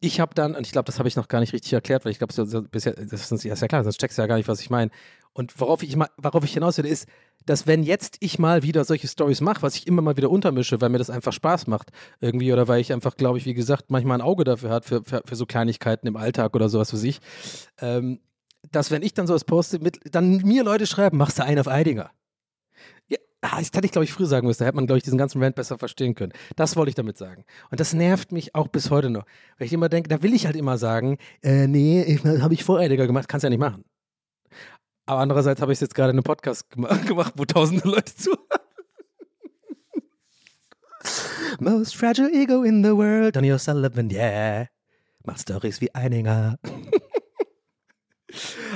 ich 0.00 0.20
habe 0.20 0.34
dann, 0.34 0.54
und 0.54 0.66
ich 0.66 0.72
glaube, 0.72 0.86
das 0.86 0.98
habe 0.98 1.08
ich 1.08 1.16
noch 1.16 1.28
gar 1.28 1.40
nicht 1.40 1.52
richtig 1.52 1.72
erklärt, 1.72 2.04
weil 2.04 2.12
ich 2.12 2.18
glaube, 2.18 2.34
das 2.34 3.32
ist 3.32 3.44
ja 3.44 3.68
klar, 3.68 3.84
sonst 3.84 3.98
checkst 3.98 4.18
du 4.18 4.22
ja 4.22 4.26
gar 4.26 4.36
nicht, 4.36 4.48
was 4.48 4.60
ich 4.60 4.70
meine. 4.70 4.90
Und 5.32 5.58
worauf 5.60 5.82
ich, 5.82 5.96
worauf 5.96 6.44
ich 6.44 6.52
hinaus 6.52 6.78
will, 6.78 6.86
ist, 6.86 7.08
dass 7.46 7.66
wenn 7.66 7.82
jetzt 7.82 8.16
ich 8.20 8.38
mal 8.38 8.62
wieder 8.62 8.84
solche 8.84 9.08
Stories 9.08 9.40
mache, 9.40 9.62
was 9.62 9.76
ich 9.76 9.86
immer 9.86 10.00
mal 10.00 10.16
wieder 10.16 10.30
untermische, 10.30 10.80
weil 10.80 10.90
mir 10.90 10.98
das 10.98 11.10
einfach 11.10 11.32
Spaß 11.32 11.66
macht 11.66 11.90
irgendwie 12.20 12.52
oder 12.52 12.68
weil 12.68 12.80
ich 12.80 12.92
einfach, 12.92 13.16
glaube 13.16 13.38
ich, 13.38 13.44
wie 13.44 13.54
gesagt, 13.54 13.90
manchmal 13.90 14.18
ein 14.18 14.22
Auge 14.22 14.44
dafür 14.44 14.70
hat 14.70 14.84
für, 14.84 15.02
für, 15.02 15.22
für 15.24 15.36
so 15.36 15.44
Kleinigkeiten 15.44 16.06
im 16.06 16.16
Alltag 16.16 16.54
oder 16.54 16.68
sowas 16.68 16.90
für 16.90 16.96
sich, 16.96 17.20
ähm, 17.80 18.20
dass 18.72 18.90
wenn 18.90 19.02
ich 19.02 19.14
dann 19.14 19.26
sowas 19.26 19.44
poste, 19.44 19.78
mit, 19.78 20.00
dann 20.14 20.38
mir 20.38 20.64
Leute 20.64 20.86
schreiben, 20.86 21.18
machst 21.18 21.38
du 21.38 21.44
einen 21.44 21.58
auf 21.58 21.68
Eidinger. 21.68 22.10
Ja, 23.08 23.18
ah, 23.42 23.58
das 23.58 23.66
hätte 23.72 23.84
ich, 23.84 23.92
glaube 23.92 24.04
ich, 24.04 24.12
früh 24.12 24.26
sagen 24.26 24.46
müssen. 24.46 24.60
Da 24.60 24.66
hätte 24.66 24.76
man, 24.76 24.86
glaube 24.86 24.98
ich, 24.98 25.04
diesen 25.04 25.18
ganzen 25.18 25.42
Rant 25.42 25.54
besser 25.54 25.78
verstehen 25.78 26.14
können. 26.14 26.32
Das 26.56 26.76
wollte 26.76 26.88
ich 26.88 26.94
damit 26.94 27.18
sagen. 27.18 27.44
Und 27.70 27.80
das 27.80 27.92
nervt 27.92 28.32
mich 28.32 28.54
auch 28.54 28.68
bis 28.68 28.90
heute 28.90 29.10
noch. 29.10 29.24
Weil 29.58 29.66
ich 29.66 29.72
immer 29.72 29.88
denke, 29.88 30.08
da 30.08 30.22
will 30.22 30.32
ich 30.34 30.46
halt 30.46 30.56
immer 30.56 30.78
sagen, 30.78 31.18
äh, 31.42 31.66
nee, 31.66 32.18
habe 32.40 32.54
ich 32.54 32.64
vor 32.64 32.78
Eidinger 32.78 33.06
gemacht, 33.06 33.28
kannst 33.28 33.44
ja 33.44 33.50
nicht 33.50 33.58
machen. 33.58 33.84
Aber 35.06 35.20
andererseits 35.20 35.60
habe 35.60 35.72
ich 35.72 35.80
jetzt 35.80 35.94
gerade 35.94 36.10
einen 36.10 36.22
Podcast 36.22 36.70
gemacht, 36.70 37.34
wo 37.36 37.44
tausende 37.44 37.86
Leute 37.88 38.14
zuhören. 38.14 38.40
Most 41.60 41.96
fragile 41.96 42.32
ego 42.32 42.62
in 42.62 42.82
the 42.82 42.90
world, 42.90 43.36
Donny 43.36 43.52
O'Sullivan, 43.52 44.10
yeah. 44.10 44.66
Mach 45.24 45.38
Stories 45.38 45.80
wie 45.80 45.94
Eininger. 45.94 46.58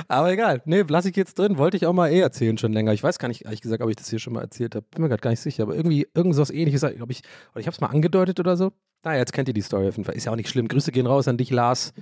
Aber 0.07 0.31
egal. 0.31 0.61
Nee, 0.65 0.83
lasse 0.87 1.09
ich 1.09 1.15
jetzt 1.15 1.37
drin. 1.39 1.57
Wollte 1.57 1.77
ich 1.77 1.85
auch 1.85 1.93
mal 1.93 2.09
eh 2.09 2.19
erzählen 2.19 2.57
schon 2.57 2.73
länger. 2.73 2.93
Ich 2.93 3.03
weiß 3.03 3.19
gar 3.19 3.27
nicht, 3.27 3.45
ehrlich 3.45 3.61
gesagt, 3.61 3.81
ob 3.81 3.89
ich 3.89 3.95
das 3.95 4.09
hier 4.09 4.19
schon 4.19 4.33
mal 4.33 4.41
erzählt 4.41 4.75
habe. 4.75 4.85
Bin 4.91 5.03
mir 5.03 5.09
gerade 5.09 5.21
gar 5.21 5.29
nicht 5.31 5.41
sicher. 5.41 5.63
Aber 5.63 5.75
irgendwie 5.75 6.07
irgendwas 6.13 6.49
ähnliches, 6.49 6.81
glaube 6.81 7.11
ich, 7.11 7.21
oder 7.51 7.61
ich 7.61 7.67
habe 7.67 7.75
es 7.75 7.81
mal 7.81 7.87
angedeutet 7.87 8.39
oder 8.39 8.57
so. 8.57 8.71
Naja, 9.03 9.19
jetzt 9.19 9.33
kennt 9.33 9.47
ihr 9.47 9.53
die 9.53 9.61
Story 9.61 9.87
auf 9.87 9.95
jeden 9.95 10.05
Fall. 10.05 10.15
Ist 10.15 10.25
ja 10.25 10.31
auch 10.31 10.35
nicht 10.35 10.49
schlimm. 10.49 10.67
Grüße 10.67 10.91
gehen 10.91 11.07
raus 11.07 11.27
an 11.27 11.37
dich, 11.37 11.51
Lars. 11.51 11.93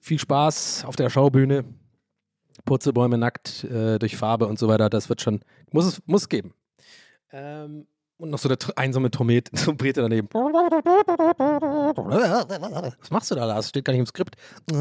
Viel 0.00 0.18
Spaß 0.18 0.84
auf 0.86 0.96
der 0.96 1.08
Schaubühne. 1.10 1.64
Purzelbäume 2.64 3.18
nackt 3.18 3.64
äh, 3.64 3.98
durch 3.98 4.16
Farbe 4.16 4.46
und 4.46 4.58
so 4.58 4.68
weiter. 4.68 4.88
Das 4.90 5.08
wird 5.08 5.20
schon, 5.20 5.40
muss 5.72 5.86
es 5.86 6.02
muss 6.06 6.28
geben. 6.28 6.52
Ähm, 7.32 7.86
und 8.16 8.30
noch 8.30 8.38
so 8.38 8.48
eine 8.48 8.56
einsame 8.76 9.10
Trompete, 9.10 9.50
Trompete 9.52 10.00
daneben. 10.02 10.28
Was 13.00 13.10
machst 13.10 13.30
du 13.30 13.34
da, 13.34 13.44
Lars? 13.44 13.68
Steht 13.70 13.84
gar 13.84 13.92
nicht 13.92 14.00
im 14.00 14.06
Skript. 14.06 14.36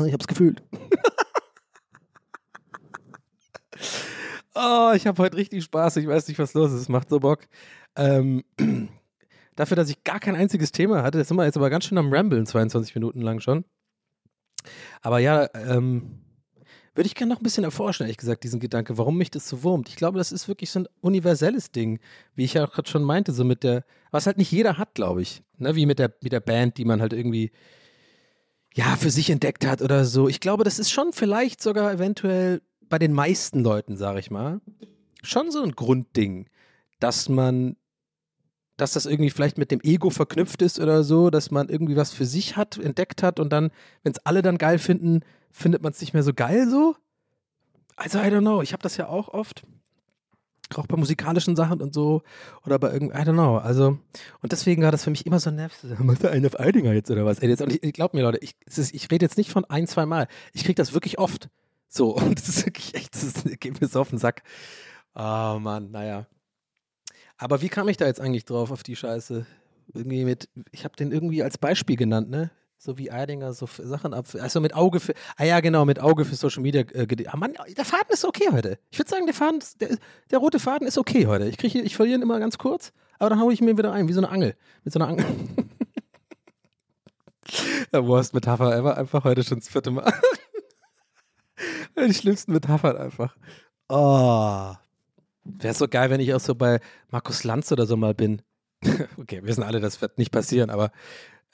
Ich 0.06 0.14
hab's 0.14 0.28
gefühlt. 0.28 0.62
Oh, 4.56 4.92
ich 4.96 5.08
habe 5.08 5.22
heute 5.22 5.38
richtig 5.38 5.64
Spaß. 5.64 5.98
Ich 5.98 6.08
weiß 6.08 6.28
nicht, 6.28 6.40
was 6.40 6.54
los 6.54 6.72
ist. 6.72 6.82
Es 6.82 6.90
macht 6.90 7.10
so 7.10 7.20
Bock. 7.20 7.48
Ähm, 7.96 8.44
dafür, 9.56 9.76
dass 9.76 9.90
ich 9.90 10.04
gar 10.04 10.20
kein 10.20 10.36
einziges 10.36 10.72
Thema 10.72 11.04
hatte, 11.04 11.24
sind 11.24 11.38
wir 11.38 11.46
jetzt 11.46 11.58
aber 11.58 11.70
ganz 11.70 11.86
schön 11.86 11.98
am 11.98 12.14
Ramblen, 12.14 12.46
22 12.46 12.96
Minuten 12.96 13.22
lang 13.22 13.40
schon. 13.40 13.66
Aber 15.02 15.20
ja, 15.20 15.50
ähm, 15.54 16.20
würde 16.96 17.08
ich 17.08 17.16
gerne 17.16 17.34
noch 17.34 17.42
ein 17.42 17.44
bisschen 17.44 17.64
erforschen, 17.64 18.04
ehrlich 18.04 18.18
gesagt, 18.18 18.44
diesen 18.44 18.60
Gedanke, 18.60 18.98
warum 18.98 19.18
mich 19.18 19.32
das 19.32 19.50
so 19.50 19.64
wurmt. 19.64 19.90
Ich 19.90 19.96
glaube, 19.96 20.20
das 20.20 20.32
ist 20.32 20.48
wirklich 20.48 20.70
so 20.70 20.82
ein 20.82 20.88
universelles 21.02 21.72
Ding, 21.72 22.00
wie 22.36 22.44
ich 22.44 22.54
ja 22.54 22.66
auch 22.66 22.72
gerade 22.72 22.90
schon 22.90 23.04
meinte, 23.04 23.32
so 23.34 23.44
mit 23.44 23.64
der, 23.64 23.84
was 24.12 24.28
halt 24.28 24.38
nicht 24.38 24.52
jeder 24.52 24.78
hat, 24.78 24.94
glaube 24.94 25.24
ich. 25.24 25.42
Ne? 25.58 25.76
Wie 25.76 25.88
mit 25.88 25.98
der, 25.98 26.14
mit 26.22 26.32
der 26.32 26.40
Band, 26.40 26.78
die 26.78 26.86
man 26.86 27.02
halt 27.02 27.14
irgendwie 27.14 27.52
ja, 28.76 28.96
für 28.96 29.12
sich 29.12 29.30
entdeckt 29.30 29.66
hat 29.66 29.82
oder 29.82 30.06
so. 30.06 30.28
Ich 30.28 30.40
glaube, 30.40 30.64
das 30.64 30.80
ist 30.80 30.92
schon 30.92 31.14
vielleicht 31.14 31.62
sogar 31.62 31.92
eventuell 31.92 32.62
bei 32.90 33.00
den 33.00 33.14
meisten 33.14 33.64
Leuten, 33.64 33.98
sage 33.98 34.20
ich 34.20 34.32
mal, 34.32 34.62
schon 35.22 35.52
so 35.52 35.64
ein 35.64 35.72
Grundding, 35.72 36.48
dass 37.00 37.30
man, 37.30 37.76
dass 38.78 38.94
das 38.94 39.06
irgendwie 39.06 39.30
vielleicht 39.30 39.58
mit 39.58 39.72
dem 39.72 39.82
Ego 39.82 40.10
verknüpft 40.10 40.62
ist 40.62 40.80
oder 40.80 41.04
so, 41.04 41.30
dass 41.30 41.52
man 41.52 41.70
irgendwie 41.70 41.96
was 41.96 42.12
für 42.14 42.26
sich 42.26 42.58
hat, 42.58 42.78
entdeckt 42.78 43.24
hat 43.24 43.40
und 43.40 43.52
dann, 43.52 43.72
wenn 44.04 44.14
es 44.14 44.26
alle 44.26 44.42
dann 44.42 44.58
geil 44.58 44.80
finden, 44.80 45.22
findet 45.52 45.84
man 45.84 45.92
es 45.92 46.02
nicht 46.02 46.14
mehr 46.14 46.24
so 46.24 46.34
geil 46.34 46.68
so. 46.70 46.96
Also, 47.96 48.20
I 48.20 48.24
don't 48.24 48.42
know, 48.42 48.62
ich 48.62 48.74
habe 48.74 48.82
das 48.82 48.98
ja 48.98 49.08
auch 49.08 49.30
oft. 49.30 49.64
Auch 50.76 50.88
bei 50.88 50.98
musikalischen 50.98 51.56
Sachen 51.56 51.82
und 51.82 51.94
so. 51.94 52.24
Oder 52.66 52.80
bei 52.80 52.92
irgendwie, 52.92 53.16
I 53.16 53.22
don't 53.22 53.34
know. 53.34 53.58
Also, 53.58 54.00
und 54.42 54.52
deswegen 54.52 54.82
war 54.82 54.92
das 54.92 55.04
für 55.04 55.12
mich 55.12 55.28
immer 55.28 55.40
so 55.40 55.52
nervig. 55.52 56.00
Macht 56.00 56.24
der 56.24 56.32
einen 56.32 56.48
auf 56.48 56.60
Eidinger 56.60 56.94
jetzt 56.94 57.12
oder 57.12 57.26
was? 57.26 57.40
Ey, 57.40 57.50
jetzt, 57.50 57.62
und 57.62 57.72
ich, 57.72 57.84
ich 57.84 57.94
glaub 57.94 58.16
mir, 58.16 58.24
Leute, 58.24 58.40
ich, 58.40 58.56
ich 58.66 59.12
rede 59.12 59.26
jetzt 59.26 59.38
nicht 59.38 59.52
von 59.52 59.66
ein, 59.66 59.86
zwei 59.86 60.08
Mal. 60.08 60.28
Ich 60.54 60.64
kriege 60.64 60.76
das 60.76 60.94
wirklich 60.94 61.20
oft. 61.20 61.50
So, 61.94 62.10
und 62.16 62.40
das 62.40 62.50
ist 62.50 62.66
wirklich 62.66 62.96
echt, 62.96 63.14
das 63.16 63.44
geht 63.60 63.80
mir 63.80 63.88
so 63.88 64.02
auf 64.02 64.10
den 64.10 64.18
Sack. 64.18 64.42
Oh 65.16 65.60
Mann, 65.60 65.92
naja. 65.92 66.26
Aber 67.38 67.62
wie 67.62 67.70
kam 67.70 67.88
ich 67.88 67.98
da 67.98 68.06
jetzt 68.06 68.20
eigentlich 68.20 68.46
drauf 68.46 68.72
auf 68.72 68.84
die 68.84 68.96
Scheiße? 68.96 69.46
Irgendwie 69.94 70.26
mit, 70.26 70.50
ich 70.72 70.86
habe 70.86 70.96
den 70.96 71.12
irgendwie 71.12 71.44
als 71.44 71.58
Beispiel 71.58 71.96
genannt, 71.96 72.30
ne? 72.30 72.52
So 72.78 72.98
wie 72.98 73.12
Eidinger 73.12 73.54
so 73.54 73.68
Sachen 73.68 74.14
ab. 74.14 74.26
Also 74.40 74.60
mit 74.60 74.74
Auge 74.76 75.00
für. 75.00 75.14
Ah 75.38 75.46
ja, 75.46 75.60
genau, 75.60 75.86
mit 75.86 76.00
Auge 76.00 76.26
für 76.26 76.36
Social 76.36 76.64
Media. 76.64 76.82
Äh, 76.82 77.08
ah 77.28 77.38
Mann, 77.38 77.54
der 77.78 77.86
Faden 77.86 78.10
ist 78.10 78.26
okay 78.26 78.50
heute. 78.52 78.78
Ich 78.90 78.98
würde 79.00 79.10
sagen, 79.10 79.26
der 79.26 79.36
Faden, 79.36 79.60
der, 79.80 79.98
der 80.32 80.40
rote 80.40 80.60
Faden 80.60 80.88
ist 80.88 80.98
okay 80.98 81.28
heute. 81.28 81.48
Ich 81.48 81.58
kriege, 81.58 81.80
ich 81.80 81.96
verliere 81.96 82.18
ihn 82.18 82.24
immer 82.24 82.40
ganz 82.40 82.58
kurz, 82.58 82.92
aber 83.20 83.30
dann 83.30 83.40
haue 83.40 83.54
ich 83.54 83.62
mir 83.62 83.78
wieder 83.78 83.94
ein, 83.94 84.08
wie 84.08 84.14
so 84.14 84.20
eine 84.20 84.30
Angel. 84.30 84.56
Mit 84.84 84.94
so 84.94 85.00
einer 85.00 85.10
Angel. 85.10 85.26
Worst 87.92 88.34
Metapher 88.34 88.76
ever, 88.76 88.98
einfach 88.98 89.24
heute 89.24 89.44
schon 89.44 89.60
das 89.60 89.70
vierte 89.70 89.92
Mal. 89.92 90.12
Die 92.08 92.14
schlimmsten 92.14 92.54
Metaphern 92.54 92.98
einfach. 92.98 93.36
Oh. 93.90 94.74
Wäre 95.44 95.74
so 95.74 95.88
geil, 95.88 96.10
wenn 96.10 96.22
ich 96.22 96.34
auch 96.34 96.40
so 96.40 96.56
bei 96.56 96.80
Markus 97.10 97.44
Lanz 97.44 97.72
oder 97.72 97.86
so 97.86 97.98
mal 97.98 98.14
bin. 98.14 98.42
okay, 99.18 99.42
wir 99.42 99.48
wissen 99.48 99.64
alle, 99.64 99.80
das 99.80 100.02
wird 100.02 100.18
nicht 100.18 100.32
passieren, 100.32 100.70
aber 100.70 100.92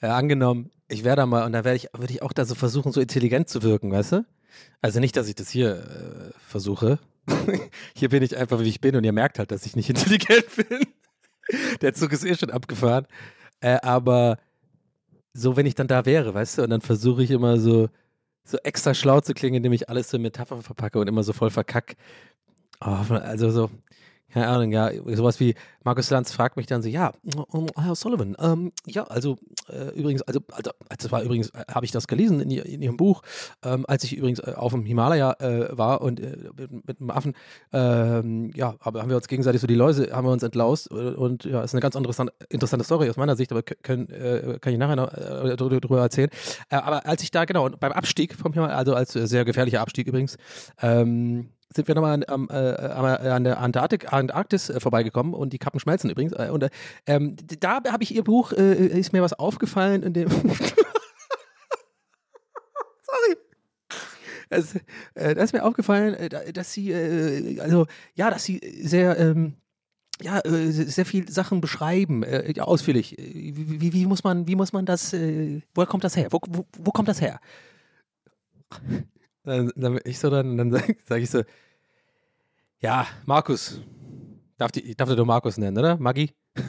äh, 0.00 0.06
angenommen, 0.06 0.70
ich 0.88 1.04
wäre 1.04 1.16
da 1.16 1.26
mal 1.26 1.44
und 1.44 1.52
dann 1.52 1.64
werde 1.64 1.76
ich, 1.76 1.88
würde 1.92 2.12
ich 2.12 2.22
auch 2.22 2.32
da 2.32 2.44
so 2.44 2.54
versuchen, 2.54 2.92
so 2.92 3.00
intelligent 3.00 3.48
zu 3.48 3.62
wirken, 3.62 3.92
weißt 3.92 4.12
du? 4.12 4.26
Also 4.80 5.00
nicht, 5.00 5.16
dass 5.16 5.28
ich 5.28 5.34
das 5.34 5.50
hier 5.50 5.76
äh, 5.76 6.38
versuche. 6.38 6.98
hier 7.94 8.08
bin 8.08 8.22
ich 8.22 8.36
einfach, 8.36 8.60
wie 8.60 8.68
ich 8.68 8.80
bin 8.80 8.96
und 8.96 9.04
ihr 9.04 9.12
merkt 9.12 9.38
halt, 9.38 9.50
dass 9.50 9.66
ich 9.66 9.76
nicht 9.76 9.88
intelligent 9.90 10.46
bin. 10.56 10.86
Der 11.80 11.94
Zug 11.94 12.12
ist 12.12 12.24
eh 12.24 12.34
schon 12.34 12.50
abgefahren. 12.50 13.06
Äh, 13.60 13.78
aber 13.82 14.38
so, 15.32 15.56
wenn 15.56 15.66
ich 15.66 15.74
dann 15.74 15.88
da 15.88 16.06
wäre, 16.06 16.34
weißt 16.34 16.58
du, 16.58 16.62
und 16.62 16.70
dann 16.70 16.80
versuche 16.80 17.22
ich 17.22 17.30
immer 17.30 17.58
so, 17.58 17.88
so 18.50 18.58
extra 18.58 18.94
schlau 18.94 19.20
zu 19.20 19.34
klingen, 19.34 19.56
indem 19.56 19.72
ich 19.72 19.88
alles 19.88 20.10
so 20.10 20.16
in 20.16 20.22
Metaphern 20.22 20.62
verpacke 20.62 20.98
und 20.98 21.08
immer 21.08 21.22
so 21.22 21.32
voll 21.32 21.50
verkack. 21.50 21.96
Oh, 22.80 22.96
also 23.14 23.50
so, 23.50 23.70
keine 24.32 24.48
Ahnung, 24.48 24.72
ja, 24.72 24.90
sowas 25.16 25.40
wie 25.40 25.54
Markus 25.82 26.10
Lanz 26.10 26.32
fragt 26.32 26.56
mich 26.56 26.66
dann 26.66 26.82
so, 26.82 26.88
ja, 26.88 27.12
ähm, 27.54 27.66
Herr 27.76 27.94
Sullivan, 27.94 28.36
ähm, 28.40 28.72
ja, 28.86 29.04
also 29.04 29.36
äh, 29.68 29.98
übrigens, 29.98 30.22
also, 30.22 30.40
also 30.50 30.70
das 30.88 31.10
war 31.12 31.22
übrigens, 31.22 31.50
äh, 31.50 31.64
habe 31.72 31.84
ich 31.84 31.92
das 31.92 32.06
gelesen 32.06 32.40
in, 32.40 32.50
in 32.50 32.82
Ihrem 32.82 32.96
Buch, 32.96 33.22
ähm, 33.64 33.84
als 33.88 34.04
ich 34.04 34.16
übrigens 34.16 34.40
äh, 34.40 34.54
auf 34.56 34.72
dem 34.72 34.84
Himalaya 34.84 35.36
äh, 35.40 35.76
war 35.76 36.00
und 36.00 36.20
äh, 36.20 36.36
mit, 36.56 36.86
mit 36.86 37.00
einem 37.00 37.10
Affen, 37.10 37.34
ähm, 37.72 38.50
ja, 38.54 38.74
aber 38.80 39.02
haben 39.02 39.08
wir 39.08 39.16
uns 39.16 39.28
gegenseitig 39.28 39.60
so 39.60 39.66
die 39.66 39.74
Läuse, 39.74 40.10
haben 40.12 40.26
wir 40.26 40.32
uns 40.32 40.42
entlaust 40.42 40.90
und 40.90 41.44
ja, 41.44 41.62
ist 41.62 41.74
eine 41.74 41.80
ganz 41.80 41.94
interessante, 41.94 42.32
interessante 42.48 42.84
Story 42.84 43.08
aus 43.08 43.16
meiner 43.16 43.36
Sicht, 43.36 43.52
aber 43.52 43.62
können, 43.62 44.08
äh, 44.10 44.58
kann 44.60 44.72
ich 44.72 44.78
nachher 44.78 44.96
noch 44.96 45.12
drü- 45.12 45.80
drüber 45.80 46.00
erzählen. 46.00 46.30
Äh, 46.68 46.76
aber 46.76 47.06
als 47.06 47.22
ich 47.22 47.30
da, 47.30 47.44
genau, 47.44 47.68
beim 47.68 47.92
Abstieg 47.92 48.34
vom 48.34 48.52
Himalaya, 48.52 48.76
also 48.76 48.94
als 48.94 49.12
sehr 49.12 49.44
gefährlicher 49.44 49.80
Abstieg 49.80 50.06
übrigens, 50.06 50.36
ähm, 50.82 51.50
sind 51.74 51.86
wir 51.88 51.94
nochmal 51.94 52.24
an, 52.26 52.48
äh, 52.50 52.54
am- 52.92 53.04
an 53.04 53.44
der 53.44 53.58
Antarktik, 53.60 54.12
Antarktis 54.12 54.70
äh, 54.70 54.80
vorbeigekommen 54.80 55.34
und 55.34 55.52
die 55.52 55.58
Kappen 55.58 55.78
schmelzen 55.80 56.10
übrigens. 56.10 56.32
Äh, 56.32 56.50
und 56.50 56.64
äh, 56.64 56.70
ähm, 57.06 57.36
da 57.60 57.80
habe 57.90 58.02
ich 58.02 58.14
ihr 58.14 58.24
Buch, 58.24 58.52
äh, 58.52 58.86
ist 58.86 59.12
mir 59.12 59.22
was 59.22 59.32
aufgefallen 59.34 60.02
in 60.02 60.12
dem. 60.12 60.28
Sorry. 63.02 63.36
Es, 64.48 64.74
äh, 65.14 65.34
da 65.34 65.42
ist 65.42 65.52
mir 65.52 65.64
aufgefallen, 65.64 66.14
äh, 66.14 66.28
da- 66.28 66.42
dass 66.52 66.72
sie, 66.72 66.90
äh, 66.90 67.60
also 67.60 67.86
ja, 68.14 68.30
dass 68.30 68.42
sie 68.44 68.60
sehr, 68.82 69.16
ähm, 69.18 69.54
ja, 70.20 70.40
äh, 70.44 70.70
sehr 70.72 71.06
viel 71.06 71.30
Sachen 71.30 71.60
beschreiben, 71.60 72.24
äh, 72.24 72.52
ja, 72.52 72.64
ausführlich. 72.64 73.16
Äh, 73.18 73.52
Wie, 73.56 73.80
wie, 73.80 73.92
wie 73.92 74.06
muss 74.06 74.24
man, 74.24 74.48
wie 74.48 74.56
muss 74.56 74.72
man 74.72 74.86
das, 74.86 75.12
äh, 75.12 75.60
woher 75.74 75.86
kommt 75.86 76.02
das 76.04 76.16
her? 76.16 76.28
Wo, 76.30 76.40
wo, 76.48 76.66
wo 76.78 76.90
kommt 76.90 77.08
das 77.08 77.20
her? 77.20 77.38
Dann, 79.42 79.72
dann 79.76 80.00
ich 80.04 80.18
so 80.18 80.30
dann, 80.30 80.56
dann 80.58 80.70
sage 80.70 80.96
sag 81.04 81.20
ich 81.20 81.30
so, 81.30 81.42
ja, 82.80 83.06
Markus. 83.26 83.80
Darf, 84.56 84.72
die, 84.72 84.94
darf 84.94 85.08
dir 85.08 85.24
Markus 85.24 85.56
nennen, 85.56 85.78
oder? 85.78 85.96
Maggi? 85.96 86.34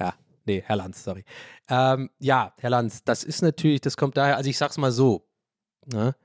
ja, 0.00 0.14
nee, 0.44 0.62
Herr 0.64 0.76
Lanz, 0.76 1.04
sorry. 1.04 1.24
Ähm, 1.68 2.10
ja, 2.18 2.52
Herr 2.58 2.70
Lanz, 2.70 3.04
das 3.04 3.22
ist 3.22 3.42
natürlich, 3.42 3.80
das 3.80 3.96
kommt 3.96 4.16
daher, 4.16 4.36
also 4.36 4.50
ich 4.50 4.58
sag's 4.58 4.76
mal 4.76 4.90
so. 4.90 5.28
Ne? 5.86 6.16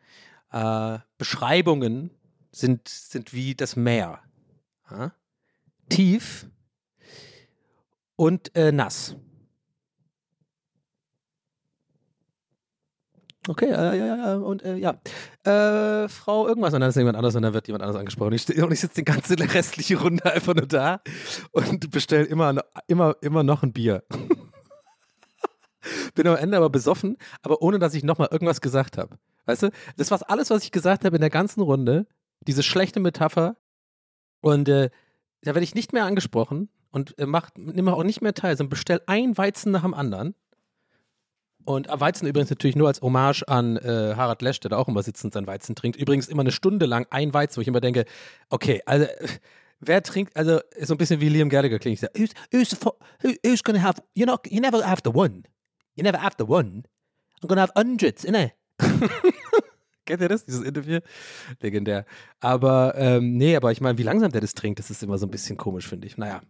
Äh, 0.52 0.98
Beschreibungen 1.18 2.10
sind, 2.52 2.88
sind 2.88 3.34
wie 3.34 3.54
das 3.54 3.76
Meer. 3.76 4.22
Ja? 4.90 5.14
Tief 5.90 6.48
und 8.16 8.56
äh, 8.56 8.72
nass. 8.72 9.16
Okay, 13.52 13.66
äh, 13.66 13.98
ja, 13.98 14.16
ja, 14.16 14.36
und 14.38 14.64
äh, 14.64 14.78
ja. 14.78 15.02
Äh, 15.44 16.08
Frau 16.08 16.48
irgendwas, 16.48 16.74
und 16.74 16.80
dann 16.80 16.90
ist 16.90 16.96
jemand 16.96 17.18
anders 17.18 17.36
und 17.36 17.42
dann 17.42 17.54
wird 17.54 17.68
jemand 17.68 17.84
anders 17.84 17.98
angesprochen. 17.98 18.32
Ich, 18.32 18.48
und 18.48 18.72
ich 18.72 18.80
sitze 18.80 18.96
die 18.96 19.04
ganze 19.04 19.38
restliche 19.38 20.00
Runde 20.00 20.24
einfach 20.24 20.56
nur 20.56 20.68
da 20.68 21.02
und 21.52 21.92
bestelle 21.92 22.24
immer, 22.24 22.64
immer, 22.88 23.18
immer 23.20 23.44
noch 23.44 23.62
ein 23.62 23.74
Bier. 23.74 24.06
Bin 26.16 26.28
am 26.28 26.38
Ende 26.38 26.56
aber 26.56 26.70
besoffen, 26.70 27.18
aber 27.42 27.62
ohne, 27.62 27.78
dass 27.78 27.94
ich 27.94 28.06
nochmal 28.06 28.30
irgendwas 28.32 28.62
gesagt 28.62 28.98
habe. 28.98 29.18
Weißt 29.48 29.64
du, 29.64 29.72
das 29.98 30.12
war 30.12 30.22
alles, 30.30 30.50
was 30.50 30.64
ich 30.64 30.72
gesagt 30.72 31.04
habe 31.04 31.18
in 31.18 31.22
der 31.22 31.30
ganzen 31.30 31.60
Runde. 31.60 32.08
Diese 32.48 32.64
schlechte 32.64 33.02
Metapher. 33.02 33.58
Und 34.40 34.70
äh, 34.70 34.92
da 35.42 35.48
werde 35.48 35.64
ich 35.64 35.76
nicht 35.76 35.92
mehr 35.92 36.06
angesprochen 36.06 36.70
und 36.92 37.20
äh, 37.20 37.28
nehme 37.58 37.94
auch 37.94 38.04
nicht 38.04 38.22
mehr 38.22 38.34
teil, 38.34 38.56
sondern 38.56 38.70
bestell 38.70 39.02
ein 39.08 39.38
Weizen 39.38 39.74
nach 39.74 39.82
dem 39.82 39.94
anderen. 39.94 40.36
Und 41.66 41.88
Weizen 41.90 42.28
übrigens 42.28 42.50
natürlich 42.50 42.76
nur 42.76 42.88
als 42.88 43.02
Hommage 43.02 43.44
an 43.48 43.78
äh, 43.78 44.14
Harald 44.16 44.42
Lesch, 44.42 44.60
der 44.60 44.70
da 44.70 44.78
auch 44.78 44.88
immer 44.88 45.04
sitzend 45.04 45.34
sein 45.34 45.48
Weizen 45.48 45.76
trinkt. 45.76 46.00
Übrigens 46.00 46.28
immer 46.28 46.42
eine 46.42 46.52
Stunde 46.52 46.86
lang 46.86 47.06
ein 47.10 47.34
Weizen, 47.34 47.58
wo 47.58 47.62
ich 47.62 47.68
immer 47.68 47.82
denke, 47.82 48.06
okay, 48.50 48.82
also 48.86 49.06
äh, 49.06 49.28
wer 49.80 50.02
trinkt, 50.04 50.36
also 50.36 50.60
so 50.82 50.94
ein 50.94 50.98
bisschen 50.98 51.22
wie 51.22 51.30
Liam 51.30 51.50
Gallagher 51.50 51.80
klingt. 51.80 52.02
Who's, 52.02 52.32
who's, 52.52 52.78
who, 53.24 53.34
who's 53.44 53.64
gonna 53.64 53.82
have, 53.82 54.02
you 54.14 54.26
know, 54.26 54.38
you 54.48 54.62
never 54.62 54.86
have 54.86 55.02
the 55.04 55.12
one. 55.14 55.44
You 55.96 56.04
never 56.04 56.22
have 56.22 56.36
the 56.38 56.46
one. 56.46 56.84
I'm 57.42 57.48
gonna 57.48 57.62
have 57.62 57.74
hundreds, 57.76 58.24
innit? 58.24 58.54
Kennt 60.06 60.22
ihr 60.22 60.30
das, 60.30 60.46
dieses 60.46 60.64
Interview? 60.64 61.00
Legendär. 61.60 62.06
Aber, 62.40 62.96
ähm, 62.98 63.38
nee, 63.38 63.56
aber 63.56 63.72
ich 63.72 63.82
meine, 63.82 63.98
wie 63.98 64.04
langsam 64.04 64.32
der 64.32 64.42
das 64.42 64.54
trinkt, 64.54 64.80
das 64.80 64.90
ist 64.90 65.04
immer 65.04 65.18
so 65.18 65.28
ein 65.28 65.32
bisschen 65.32 65.58
komisch, 65.58 65.88
finde 65.88 66.08
ich. 66.08 66.18
Naja. 66.18 66.42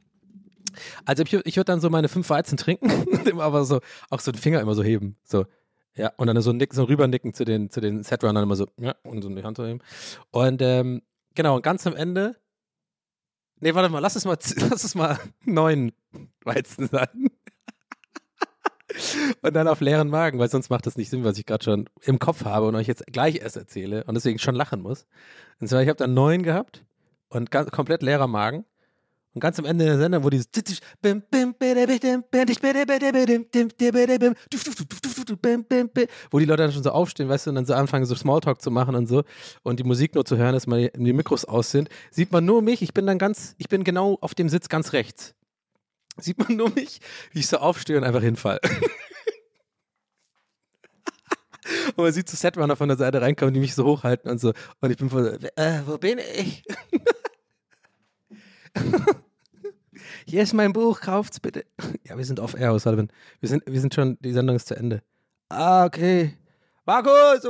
Also 1.05 1.23
ich, 1.23 1.33
ich 1.33 1.55
würde 1.57 1.65
dann 1.65 1.81
so 1.81 1.89
meine 1.89 2.07
fünf 2.07 2.29
Weizen 2.29 2.57
trinken 2.57 3.39
aber 3.39 3.65
so, 3.65 3.79
auch 4.09 4.19
so 4.19 4.31
den 4.31 4.39
Finger 4.39 4.61
immer 4.61 4.75
so 4.75 4.83
heben. 4.83 5.17
So. 5.23 5.45
Ja, 5.95 6.11
und 6.17 6.27
dann 6.27 6.41
so, 6.41 6.53
nicken, 6.53 6.75
so 6.75 6.85
rübernicken 6.85 7.33
zu 7.33 7.43
den, 7.43 7.69
zu 7.69 7.81
den 7.81 8.03
Setrunnern 8.03 8.43
immer 8.43 8.55
so, 8.55 8.67
ja, 8.77 8.95
und 9.03 9.21
so 9.21 9.29
die 9.29 9.43
Hand 9.43 9.57
so 9.57 9.65
heben. 9.65 9.79
Und 10.31 10.61
ähm, 10.61 11.01
genau, 11.35 11.57
und 11.57 11.63
ganz 11.63 11.85
am 11.85 11.95
Ende. 11.95 12.37
Nee, 13.59 13.75
warte 13.75 13.89
mal, 13.89 13.99
lass 13.99 14.15
es 14.15 14.25
mal, 14.25 14.37
lass 14.69 14.83
es 14.83 14.95
mal 14.95 15.19
neun 15.45 15.91
Weizen 16.43 16.87
sein. 16.87 17.29
Und 19.41 19.55
dann 19.55 19.69
auf 19.69 19.79
leeren 19.79 20.09
Magen, 20.09 20.39
weil 20.39 20.49
sonst 20.49 20.69
macht 20.69 20.85
das 20.85 20.97
nicht 20.97 21.09
Sinn, 21.09 21.23
was 21.23 21.37
ich 21.37 21.45
gerade 21.45 21.63
schon 21.63 21.89
im 22.01 22.19
Kopf 22.19 22.43
habe 22.43 22.67
und 22.67 22.75
euch 22.75 22.87
jetzt 22.87 23.05
gleich 23.07 23.37
erst 23.37 23.55
erzähle 23.55 24.03
und 24.03 24.15
deswegen 24.15 24.37
schon 24.37 24.53
lachen 24.53 24.81
muss. 24.81 25.07
Und 25.59 25.67
zwar, 25.67 25.81
ich 25.81 25.87
habe 25.87 25.97
dann 25.97 26.13
neun 26.13 26.43
gehabt 26.43 26.83
und 27.29 27.51
ganz, 27.51 27.71
komplett 27.71 28.03
leerer 28.03 28.27
Magen. 28.27 28.65
Und 29.33 29.39
ganz 29.39 29.57
am 29.59 29.65
Ende 29.65 29.85
der 29.85 29.97
Sendung, 29.97 30.25
wo 30.25 30.29
dieses 30.29 30.47
wo 36.31 36.39
die 36.39 36.45
Leute 36.45 36.63
dann 36.63 36.71
schon 36.73 36.83
so 36.83 36.91
aufstehen, 36.91 37.29
weißt 37.29 37.45
du, 37.45 37.51
und 37.51 37.55
dann 37.55 37.65
so 37.65 37.73
anfangen, 37.73 38.05
so 38.05 38.13
Smalltalk 38.13 38.61
zu 38.61 38.71
machen 38.71 38.95
und 38.95 39.07
so 39.07 39.23
und 39.63 39.79
die 39.79 39.85
Musik 39.85 40.15
nur 40.15 40.25
zu 40.25 40.35
hören, 40.35 40.53
dass 40.53 40.67
mal 40.67 40.91
die 40.93 41.13
Mikros 41.13 41.45
aus 41.45 41.71
sind, 41.71 41.87
sieht 42.09 42.33
man 42.33 42.43
nur 42.43 42.61
mich, 42.61 42.81
ich 42.81 42.93
bin 42.93 43.07
dann 43.07 43.17
ganz, 43.17 43.55
ich 43.57 43.69
bin 43.69 43.85
genau 43.85 44.17
auf 44.19 44.35
dem 44.35 44.49
Sitz 44.49 44.67
ganz 44.67 44.91
rechts. 44.91 45.33
Sieht 46.17 46.37
man 46.37 46.57
nur 46.57 46.69
mich, 46.71 46.99
wie 47.31 47.39
ich 47.39 47.47
so 47.47 47.57
aufstehe 47.57 47.97
und 47.97 48.03
einfach 48.03 48.21
hinfall. 48.21 48.59
Und 51.95 52.03
man 52.03 52.11
sieht 52.11 52.27
so 52.29 52.35
Setrunner 52.35 52.75
von 52.75 52.87
der 52.89 52.97
Seite 52.97 53.21
reinkommen, 53.21 53.53
die 53.53 53.59
mich 53.59 53.75
so 53.75 53.85
hochhalten 53.85 54.29
und 54.29 54.39
so. 54.39 54.51
Und 54.79 54.91
ich 54.91 54.97
bin 54.97 55.09
voll, 55.09 55.39
so, 55.39 55.47
äh, 55.61 55.81
wo 55.85 55.97
bin 55.97 56.19
ich? 56.19 56.63
Hier 60.25 60.43
ist 60.43 60.53
mein 60.53 60.73
Buch, 60.73 61.01
kauft's 61.01 61.39
bitte. 61.39 61.65
Ja, 62.03 62.17
wir 62.17 62.25
sind 62.25 62.39
auf 62.39 62.55
Air, 62.55 62.77
Sullivan. 62.79 63.11
Wir 63.39 63.47
sind, 63.49 63.63
wir 63.65 63.79
sind 63.79 63.93
schon, 63.93 64.17
die 64.19 64.33
Sendung 64.33 64.55
ist 64.55 64.67
zu 64.67 64.75
Ende. 64.75 65.01
Ah, 65.49 65.85
okay. 65.85 66.37
Markus, 66.85 67.47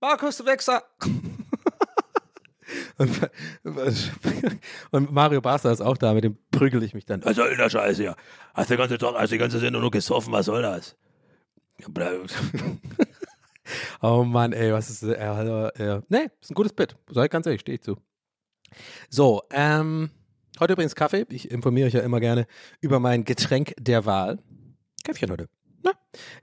Markus, 0.00 0.36
du 0.36 0.46
Wichser. 0.46 0.82
Und, 2.98 3.30
und 4.90 5.12
Mario 5.12 5.40
Barca 5.40 5.70
ist 5.70 5.80
auch 5.80 5.96
da, 5.96 6.12
mit 6.12 6.24
dem 6.24 6.36
prügel 6.50 6.82
ich 6.82 6.92
mich 6.92 7.06
dann. 7.06 7.24
Was 7.24 7.36
soll 7.36 7.56
der 7.56 7.70
Scheiße 7.70 8.02
hier? 8.02 8.16
Hast 8.52 8.68
du 8.68 8.74
die 8.74 8.78
ganze 8.78 8.98
hast 9.16 9.32
die 9.32 9.38
ganze 9.38 9.58
Sendung 9.58 9.80
nur 9.80 9.90
gesoffen, 9.90 10.32
was 10.32 10.46
soll 10.46 10.60
das? 10.60 10.94
Oh 14.02 14.24
Mann, 14.24 14.52
ey, 14.52 14.72
was 14.72 14.90
ist, 14.90 15.02
äh, 15.02 15.14
äh, 15.14 16.00
nee, 16.08 16.28
ist 16.40 16.50
ein 16.50 16.54
gutes 16.54 16.72
Bit. 16.72 16.96
Ich 17.10 17.30
ganz 17.30 17.46
ehrlich, 17.46 17.60
stehe 17.60 17.76
ich 17.76 17.82
zu. 17.82 17.96
So, 19.08 19.42
ähm, 19.50 20.10
heute 20.60 20.74
übrigens 20.74 20.94
Kaffee. 20.94 21.26
Ich 21.30 21.50
informiere 21.50 21.88
euch 21.88 21.94
ja 21.94 22.00
immer 22.00 22.20
gerne 22.20 22.46
über 22.80 23.00
mein 23.00 23.24
Getränk 23.24 23.74
der 23.78 24.06
Wahl. 24.06 24.38
Käffchen 25.04 25.30
heute. 25.30 25.48
Na, 25.82 25.92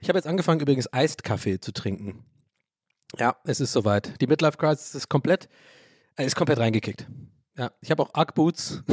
ich 0.00 0.08
habe 0.08 0.18
jetzt 0.18 0.26
angefangen, 0.26 0.60
übrigens 0.60 0.92
Eist-Kaffee 0.92 1.60
zu 1.60 1.72
trinken. 1.72 2.24
Ja, 3.18 3.36
es 3.44 3.60
ist 3.60 3.72
soweit. 3.72 4.20
Die 4.20 4.26
Midlife 4.26 4.56
Crisis 4.56 4.94
ist 4.94 5.08
komplett, 5.08 5.48
äh, 6.16 6.26
ist 6.26 6.36
komplett 6.36 6.58
reingekickt. 6.58 7.06
Ja, 7.56 7.70
ich 7.80 7.90
habe 7.90 8.02
auch 8.02 8.10
Ugg 8.14 8.34
Boots. 8.34 8.82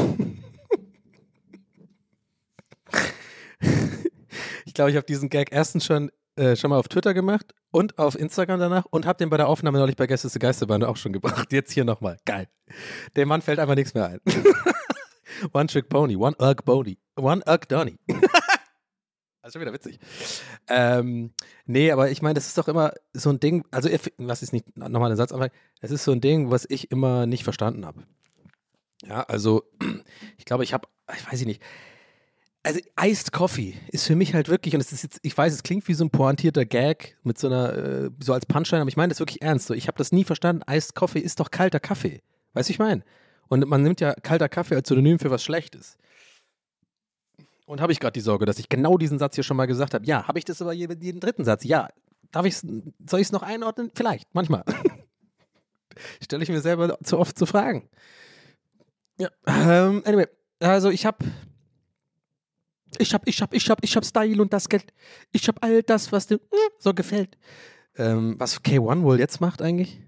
ich 4.65 4.73
glaube, 4.73 4.91
ich 4.91 4.97
habe 4.97 5.05
diesen 5.05 5.29
Gag 5.29 5.51
erstens 5.51 5.85
schon, 5.85 6.11
äh, 6.35 6.55
schon 6.55 6.69
mal 6.69 6.77
auf 6.77 6.87
Twitter 6.87 7.13
gemacht 7.13 7.53
und 7.71 7.97
auf 7.97 8.17
Instagram 8.17 8.59
danach 8.59 8.85
und 8.89 9.05
habe 9.05 9.17
den 9.17 9.29
bei 9.29 9.37
der 9.37 9.47
Aufnahme 9.47 9.79
neulich 9.79 9.95
bei 9.95 10.07
Gäste 10.07 10.39
Geisterbande 10.39 10.87
auch 10.87 10.97
schon 10.97 11.11
gebracht. 11.11 11.51
Jetzt 11.51 11.71
hier 11.71 11.83
nochmal. 11.83 12.17
Geil. 12.25 12.47
Dem 13.17 13.27
Mann 13.27 13.41
fällt 13.41 13.59
einfach 13.59 13.75
nichts 13.75 13.93
mehr 13.93 14.07
ein. 14.07 14.19
one 15.51 15.67
Trick 15.67 15.89
Pony, 15.89 16.15
One 16.15 16.35
Ugg 16.39 16.63
Pony, 16.65 16.97
One 17.15 17.41
Ugg 17.47 17.67
Donny. 17.67 17.97
Das 19.43 19.49
ist 19.49 19.53
schon 19.55 19.61
wieder 19.61 19.73
witzig. 19.73 19.99
Ähm, 20.69 21.33
nee, 21.65 21.91
aber 21.91 22.09
ich 22.09 22.21
meine, 22.21 22.35
das 22.35 22.47
ist 22.47 22.57
doch 22.57 22.69
immer 22.69 22.93
so 23.11 23.29
ein 23.29 23.41
Ding, 23.41 23.65
also 23.71 23.89
lass 24.17 24.41
es 24.41 24.53
nicht 24.53 24.77
nochmal 24.77 25.09
den 25.09 25.17
Satz 25.17 25.33
anfangen, 25.33 25.51
es 25.81 25.91
ist 25.91 26.05
so 26.05 26.13
ein 26.13 26.21
Ding, 26.21 26.49
was 26.49 26.65
ich 26.69 26.91
immer 26.91 27.25
nicht 27.25 27.43
verstanden 27.43 27.85
habe. 27.85 28.05
Ja, 29.05 29.23
also 29.23 29.63
ich 30.37 30.45
glaube, 30.45 30.63
ich 30.63 30.73
habe, 30.73 30.87
ich 31.13 31.29
weiß 31.29 31.43
nicht, 31.43 31.61
also 32.63 32.79
Iced 32.97 33.33
Coffee 33.33 33.75
ist 33.89 34.07
für 34.07 34.15
mich 34.15 34.33
halt 34.33 34.47
wirklich, 34.47 34.73
und 34.73 34.79
es 34.79 34.93
ist 34.93 35.03
jetzt, 35.03 35.19
ich 35.21 35.37
weiß, 35.37 35.53
es 35.53 35.63
klingt 35.63 35.85
wie 35.89 35.93
so 35.93 36.05
ein 36.05 36.09
pointierter 36.09 36.65
Gag 36.65 37.17
mit 37.23 37.37
so 37.37 37.47
einer, 37.47 37.73
äh, 37.73 38.09
so 38.21 38.31
als 38.31 38.45
Punchline, 38.45 38.81
aber 38.81 38.89
ich 38.89 38.95
meine 38.95 39.09
das 39.09 39.19
wirklich 39.19 39.41
ernst. 39.41 39.67
So, 39.67 39.73
ich 39.73 39.87
habe 39.87 39.97
das 39.97 40.13
nie 40.13 40.23
verstanden. 40.23 40.63
Iced 40.69 40.95
Coffee 40.95 41.19
ist 41.19 41.41
doch 41.41 41.51
kalter 41.51 41.81
Kaffee. 41.81 42.21
Weißt 42.53 42.69
du, 42.69 42.71
ich 42.71 42.79
meine? 42.79 43.03
Und 43.53 43.69
man 43.69 43.83
nimmt 43.83 44.01
ja 44.01 44.15
kalter 44.15 44.49
Kaffee 44.49 44.73
als 44.73 44.87
Synonym 44.87 45.19
für 45.19 45.29
was 45.29 45.43
Schlechtes. 45.43 45.99
Und 47.67 47.81
habe 47.81 47.91
ich 47.91 47.99
gerade 47.99 48.13
die 48.13 48.19
Sorge, 48.19 48.47
dass 48.47 48.57
ich 48.57 48.67
genau 48.67 48.97
diesen 48.97 49.19
Satz 49.19 49.35
hier 49.35 49.43
schon 49.43 49.57
mal 49.57 49.67
gesagt 49.67 49.93
habe. 49.93 50.03
Ja, 50.07 50.27
habe 50.27 50.39
ich 50.39 50.45
das 50.45 50.59
aber 50.59 50.73
jeden, 50.73 50.99
jeden 50.99 51.19
dritten 51.19 51.45
Satz? 51.45 51.63
Ja. 51.63 51.89
Darf 52.31 52.47
ich 52.47 52.57
soll 52.57 53.19
ich 53.19 53.27
es 53.27 53.31
noch 53.31 53.43
einordnen? 53.43 53.91
Vielleicht, 53.93 54.33
manchmal. 54.33 54.63
Stelle 56.23 56.41
ich 56.41 56.49
mir 56.49 56.61
selber 56.61 56.97
zu 57.03 57.19
oft 57.19 57.37
zu 57.37 57.45
fragen. 57.45 57.87
Ja, 59.19 59.29
ähm, 59.45 60.01
anyway, 60.03 60.25
also 60.59 60.89
ich 60.89 61.05
habe 61.05 61.23
ich 62.97 63.13
hab, 63.13 63.27
ich 63.27 63.39
hab, 63.39 63.53
ich 63.53 63.69
hab, 63.69 63.83
ich 63.83 63.95
hab 63.95 64.03
Style 64.03 64.41
und 64.41 64.51
das 64.51 64.67
Geld. 64.67 64.91
Ich 65.31 65.47
hab 65.47 65.63
all 65.63 65.83
das, 65.83 66.11
was 66.11 66.25
dir 66.25 66.37
mm, 66.37 66.71
so 66.79 66.95
gefällt. 66.95 67.37
Ähm, 67.97 68.33
was 68.39 68.63
K1 68.63 69.03
wohl 69.03 69.19
jetzt 69.19 69.41
macht 69.41 69.61
eigentlich? 69.61 70.01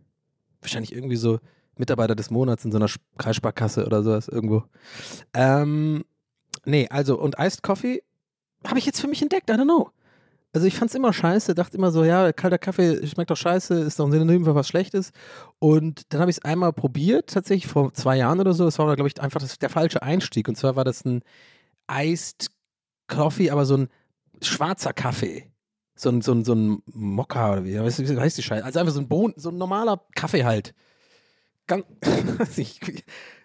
Wahrscheinlich 0.61 0.93
irgendwie 0.93 1.15
so 1.15 1.39
Mitarbeiter 1.77 2.15
des 2.15 2.31
Monats 2.31 2.65
in 2.65 2.71
so 2.71 2.77
einer 2.77 2.89
Kreissparkasse 3.17 3.85
oder 3.85 4.03
sowas 4.03 4.27
irgendwo. 4.27 4.63
Ähm, 5.33 6.03
Nee, 6.65 6.87
also 6.89 7.19
und 7.19 7.35
Iced 7.39 7.63
Coffee 7.63 8.03
habe 8.65 8.79
ich 8.79 8.85
jetzt 8.85 8.99
für 8.99 9.07
mich 9.07 9.21
entdeckt, 9.21 9.49
I 9.49 9.53
don't 9.53 9.63
know. 9.63 9.89
Also 10.53 10.67
ich 10.67 10.75
fand 10.75 10.89
es 10.89 10.95
immer 10.95 11.11
scheiße, 11.11 11.53
dachte 11.53 11.77
immer 11.77 11.91
so, 11.91 12.05
ja, 12.05 12.31
kalter 12.31 12.57
Kaffee 12.57 13.05
schmeckt 13.05 13.29
doch 13.29 13.37
scheiße, 13.37 13.75
ist 13.75 13.99
doch 13.99 14.05
ein 14.05 14.11
Synonym 14.11 14.45
für 14.45 14.55
was 14.55 14.67
Schlechtes. 14.69 15.11
Und 15.59 16.13
dann 16.13 16.21
habe 16.21 16.31
ich 16.31 16.37
es 16.37 16.45
einmal 16.45 16.71
probiert, 16.71 17.29
tatsächlich 17.29 17.67
vor 17.67 17.93
zwei 17.93 18.17
Jahren 18.17 18.39
oder 18.39 18.53
so. 18.53 18.63
Das 18.63 18.79
war, 18.79 18.95
glaube 18.95 19.09
ich, 19.09 19.21
einfach 19.21 19.41
das, 19.41 19.59
der 19.59 19.69
falsche 19.69 20.01
Einstieg. 20.01 20.47
Und 20.47 20.55
zwar 20.55 20.77
war 20.77 20.85
das 20.85 21.03
ein 21.03 21.23
Iced 21.91 22.51
Coffee, 23.07 23.51
aber 23.51 23.65
so 23.65 23.77
ein 23.77 23.89
schwarzer 24.41 24.93
Kaffee. 24.93 25.51
So 25.97 26.09
ein, 26.09 26.21
so 26.21 26.31
ein, 26.31 26.45
so 26.45 26.55
ein 26.55 26.81
Mokka 26.85 27.53
oder 27.53 27.65
wie 27.65 27.77
heißt 27.77 28.37
die 28.37 28.43
Scheiße? 28.43 28.63
Also 28.63 28.79
einfach 28.79 28.93
so 28.93 29.01
ein 29.01 29.09
Bohnen, 29.09 29.33
so 29.37 29.49
ein 29.49 29.57
normaler 29.57 30.01
Kaffee 30.15 30.45
halt. 30.45 30.73
Ganz, 31.67 31.85
ich, 32.57 32.79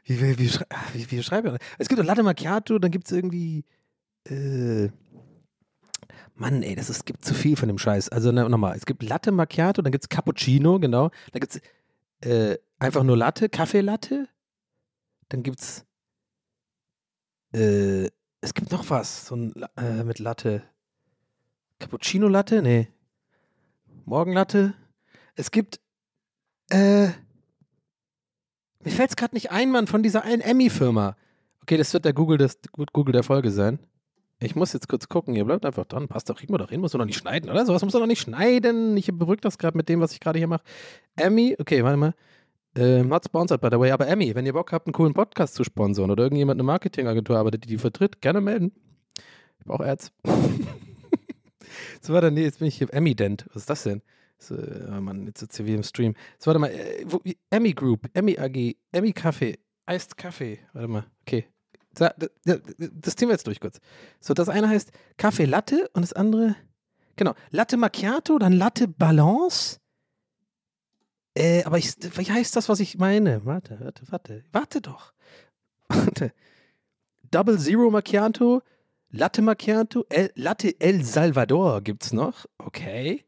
wie, 0.04 0.20
wie, 0.20 0.38
wie, 0.38 0.50
wie, 0.92 1.11
wie 1.11 1.22
schreibe 1.22 1.48
ich 1.48 1.54
das? 1.54 1.68
Es 1.78 1.88
gibt 1.88 2.00
doch 2.00 2.04
Latte 2.04 2.22
Macchiato, 2.22 2.78
dann 2.78 2.90
gibt 2.90 3.06
es 3.06 3.12
irgendwie. 3.12 3.64
Äh, 4.24 4.90
Mann, 6.35 6.62
ey, 6.62 6.74
das 6.74 6.88
ist, 6.88 7.04
gibt 7.04 7.24
zu 7.24 7.35
viel 7.35 7.56
von 7.56 7.68
dem 7.68 7.78
Scheiß. 7.78 8.09
Also 8.09 8.33
nochmal, 8.33 8.76
es 8.76 8.87
gibt 8.87 9.02
Latte 9.02 9.30
Macchiato, 9.30 9.83
dann 9.83 9.92
gibt 9.92 10.04
es 10.04 10.09
Cappuccino, 10.09 10.78
genau. 10.78 11.11
Dann 11.33 11.40
gibt 11.40 11.54
es 11.54 11.61
äh, 12.28 12.59
einfach 12.78 13.02
nur 13.02 13.16
Latte, 13.16 13.48
Kaffeelatte. 13.48 14.28
Dann 15.28 15.42
gibt 15.42 15.61
es. 15.61 15.87
Äh, 17.52 18.11
es 18.42 18.54
gibt 18.54 18.72
noch 18.72 18.88
was, 18.88 19.26
so 19.26 19.37
ein 19.37 19.52
äh, 19.76 20.02
mit 20.04 20.18
Latte. 20.18 20.62
Cappuccino 21.78 22.28
Latte? 22.28 22.62
Nee. 22.62 22.88
Morgenlatte? 24.04 24.74
Es 25.35 25.50
gibt. 25.50 25.80
Äh, 26.70 27.11
mir 28.84 28.90
fällt 28.90 29.10
es 29.10 29.16
gerade 29.16 29.34
nicht 29.34 29.50
ein, 29.50 29.70
Mann, 29.70 29.86
von 29.86 30.02
dieser 30.02 30.24
einen 30.24 30.40
Emmy-Firma. 30.40 31.16
Okay, 31.62 31.76
das 31.76 31.92
wird 31.92 32.04
der 32.04 32.12
Google, 32.12 32.38
des, 32.38 32.58
Google 32.92 33.12
der 33.12 33.22
Folge 33.22 33.50
sein. 33.50 33.78
Ich 34.42 34.56
muss 34.56 34.72
jetzt 34.72 34.88
kurz 34.88 35.08
gucken, 35.08 35.36
ihr 35.36 35.44
bleibt 35.44 35.66
einfach 35.66 35.84
dran. 35.84 36.08
Passt 36.08 36.30
doch, 36.30 36.36
kriegen 36.36 36.52
wir 36.52 36.58
doch 36.58 36.70
hin, 36.70 36.80
muss 36.80 36.92
doch 36.92 37.04
nicht 37.04 37.18
schneiden, 37.18 37.50
oder? 37.50 37.66
Sowas 37.66 37.82
muss 37.82 37.92
doch 37.92 38.00
noch 38.00 38.06
nicht 38.06 38.22
schneiden. 38.22 38.96
Ich 38.96 39.06
berücke 39.12 39.42
das 39.42 39.58
gerade 39.58 39.76
mit 39.76 39.88
dem, 39.90 40.00
was 40.00 40.12
ich 40.12 40.20
gerade 40.20 40.38
hier 40.38 40.48
mache. 40.48 40.62
Emmy, 41.16 41.56
okay, 41.58 41.84
warte 41.84 41.98
mal. 41.98 42.14
Ähm, 42.74 43.08
not 43.08 43.24
sponsored, 43.24 43.60
by 43.60 43.68
the 43.70 43.78
way, 43.78 43.90
aber 43.90 44.06
Emmy, 44.06 44.34
wenn 44.34 44.46
ihr 44.46 44.52
Bock 44.54 44.72
habt, 44.72 44.86
einen 44.86 44.94
coolen 44.94 45.12
Podcast 45.12 45.54
zu 45.54 45.64
sponsoren 45.64 46.10
oder 46.10 46.22
irgendjemand 46.22 46.56
eine 46.56 46.62
Marketingagentur 46.62 47.36
arbeitet, 47.36 47.64
die 47.64 47.68
die 47.68 47.78
vertritt, 47.78 48.22
gerne 48.22 48.40
melden. 48.40 48.72
Ich 49.58 49.66
brauche 49.66 49.84
Ads. 49.84 50.12
so, 52.00 52.14
warte, 52.14 52.30
nee, 52.30 52.44
jetzt 52.44 52.60
bin 52.60 52.68
ich 52.68 52.78
hier. 52.78 52.92
Emmy-Dent. 52.94 53.44
Was 53.48 53.62
ist 53.62 53.70
das 53.70 53.82
denn? 53.82 54.02
So, 54.40 54.57
oh 54.57 55.00
Mann, 55.00 55.26
jetzt 55.26 55.40
sitzt 55.40 55.57
hier 55.57 55.66
wie 55.66 55.74
im 55.74 55.83
Stream. 55.83 56.14
So, 56.38 56.46
warte 56.46 56.59
mal, 56.59 56.70
äh, 56.70 57.05
Emmy 57.50 57.72
Group, 57.72 58.09
Emmy 58.14 58.38
AG, 58.38 58.76
Emmy 58.90 59.12
Kaffee, 59.12 59.59
Iced 59.88 60.16
Kaffee. 60.16 60.59
Warte 60.72 60.88
mal, 60.88 61.07
okay. 61.22 61.46
Das, 61.94 62.12
das 62.44 63.16
Thema 63.16 63.33
jetzt 63.33 63.46
durch 63.46 63.61
kurz. 63.61 63.81
So, 64.20 64.33
das 64.33 64.48
eine 64.48 64.68
heißt 64.68 64.92
Kaffee 65.16 65.44
Latte 65.44 65.90
und 65.92 66.03
das 66.03 66.12
andere, 66.12 66.57
genau, 67.16 67.35
Latte 67.50 67.76
Macchiato, 67.76 68.38
dann 68.38 68.53
Latte 68.53 68.88
Balance. 68.88 69.79
Äh, 71.35 71.64
aber 71.64 71.79
ich, 71.79 71.94
wie 72.16 72.31
heißt 72.31 72.57
das, 72.57 72.68
was 72.68 72.81
ich 72.81 72.98
meine? 72.98 73.44
Warte, 73.44 73.79
warte, 73.81 74.05
warte, 74.11 74.44
warte 74.53 74.81
doch. 74.81 75.12
Warte. 75.88 76.33
Double 77.33 77.59
Zero 77.59 77.90
Macchiato, 77.90 78.62
Latte 79.11 79.42
Macchiato, 79.42 80.05
El, 80.09 80.31
Latte 80.37 80.81
El 80.81 81.05
Salvador 81.05 81.81
gibt's 81.83 82.12
noch. 82.12 82.46
Okay. 82.59 83.24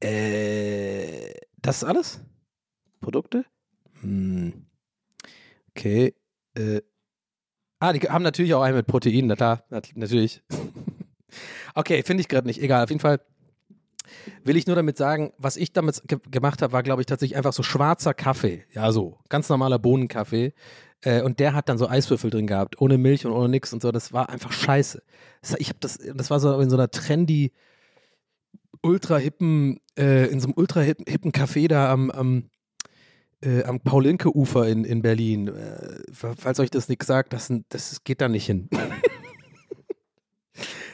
Äh, 0.00 1.32
das 1.60 1.78
ist 1.78 1.84
alles? 1.84 2.20
Produkte? 3.00 3.44
Hm. 4.00 4.66
Okay. 5.70 6.14
Äh. 6.54 6.80
Ah, 7.78 7.92
die 7.92 8.00
haben 8.00 8.22
natürlich 8.22 8.52
auch 8.54 8.62
einen 8.62 8.76
mit 8.76 8.86
Protein, 8.86 9.26
na 9.26 9.36
klar, 9.36 9.64
natürlich. 9.94 10.42
okay, 11.74 12.02
finde 12.02 12.20
ich 12.20 12.28
gerade 12.28 12.46
nicht. 12.46 12.60
Egal, 12.60 12.84
auf 12.84 12.90
jeden 12.90 13.00
Fall 13.00 13.20
will 14.44 14.56
ich 14.56 14.66
nur 14.66 14.76
damit 14.76 14.96
sagen, 14.96 15.32
was 15.38 15.56
ich 15.56 15.72
damit 15.72 16.02
ge 16.06 16.18
gemacht 16.30 16.62
habe, 16.62 16.72
war, 16.72 16.82
glaube 16.82 17.02
ich, 17.02 17.06
tatsächlich 17.06 17.36
einfach 17.36 17.52
so 17.52 17.62
schwarzer 17.62 18.14
Kaffee. 18.14 18.64
Ja, 18.72 18.92
so. 18.92 19.18
Ganz 19.28 19.48
normaler 19.48 19.78
Bohnenkaffee. 19.78 20.52
Äh, 21.02 21.22
und 21.22 21.40
der 21.40 21.54
hat 21.54 21.68
dann 21.68 21.78
so 21.78 21.88
Eiswürfel 21.88 22.30
drin 22.30 22.46
gehabt, 22.46 22.80
ohne 22.80 22.98
Milch 22.98 23.24
und 23.24 23.32
ohne 23.32 23.48
nix 23.48 23.72
und 23.72 23.80
so. 23.80 23.92
Das 23.92 24.12
war 24.12 24.28
einfach 24.28 24.52
scheiße. 24.52 25.02
Ich 25.58 25.68
habe 25.68 25.78
das, 25.80 25.98
das 26.14 26.30
war 26.30 26.40
so 26.40 26.58
in 26.60 26.68
so 26.70 26.76
einer 26.76 26.90
trendy 26.90 27.52
ultra 28.82 29.18
hippen, 29.18 29.80
äh, 29.98 30.26
in 30.26 30.40
so 30.40 30.48
einem 30.48 30.54
ultra 30.56 30.80
hippen 30.80 31.32
Café 31.32 31.68
da 31.68 31.92
am, 31.92 32.10
am, 32.10 32.50
äh, 33.42 33.64
am 33.64 33.80
Paulinke-Ufer 33.80 34.68
in, 34.68 34.84
in 34.84 35.02
Berlin. 35.02 35.48
Äh, 35.48 36.02
falls 36.12 36.60
euch 36.60 36.70
das 36.70 36.88
nichts 36.88 37.06
sagt, 37.06 37.32
das, 37.32 37.52
das 37.68 38.04
geht 38.04 38.20
da 38.20 38.28
nicht 38.28 38.46
hin. 38.46 38.68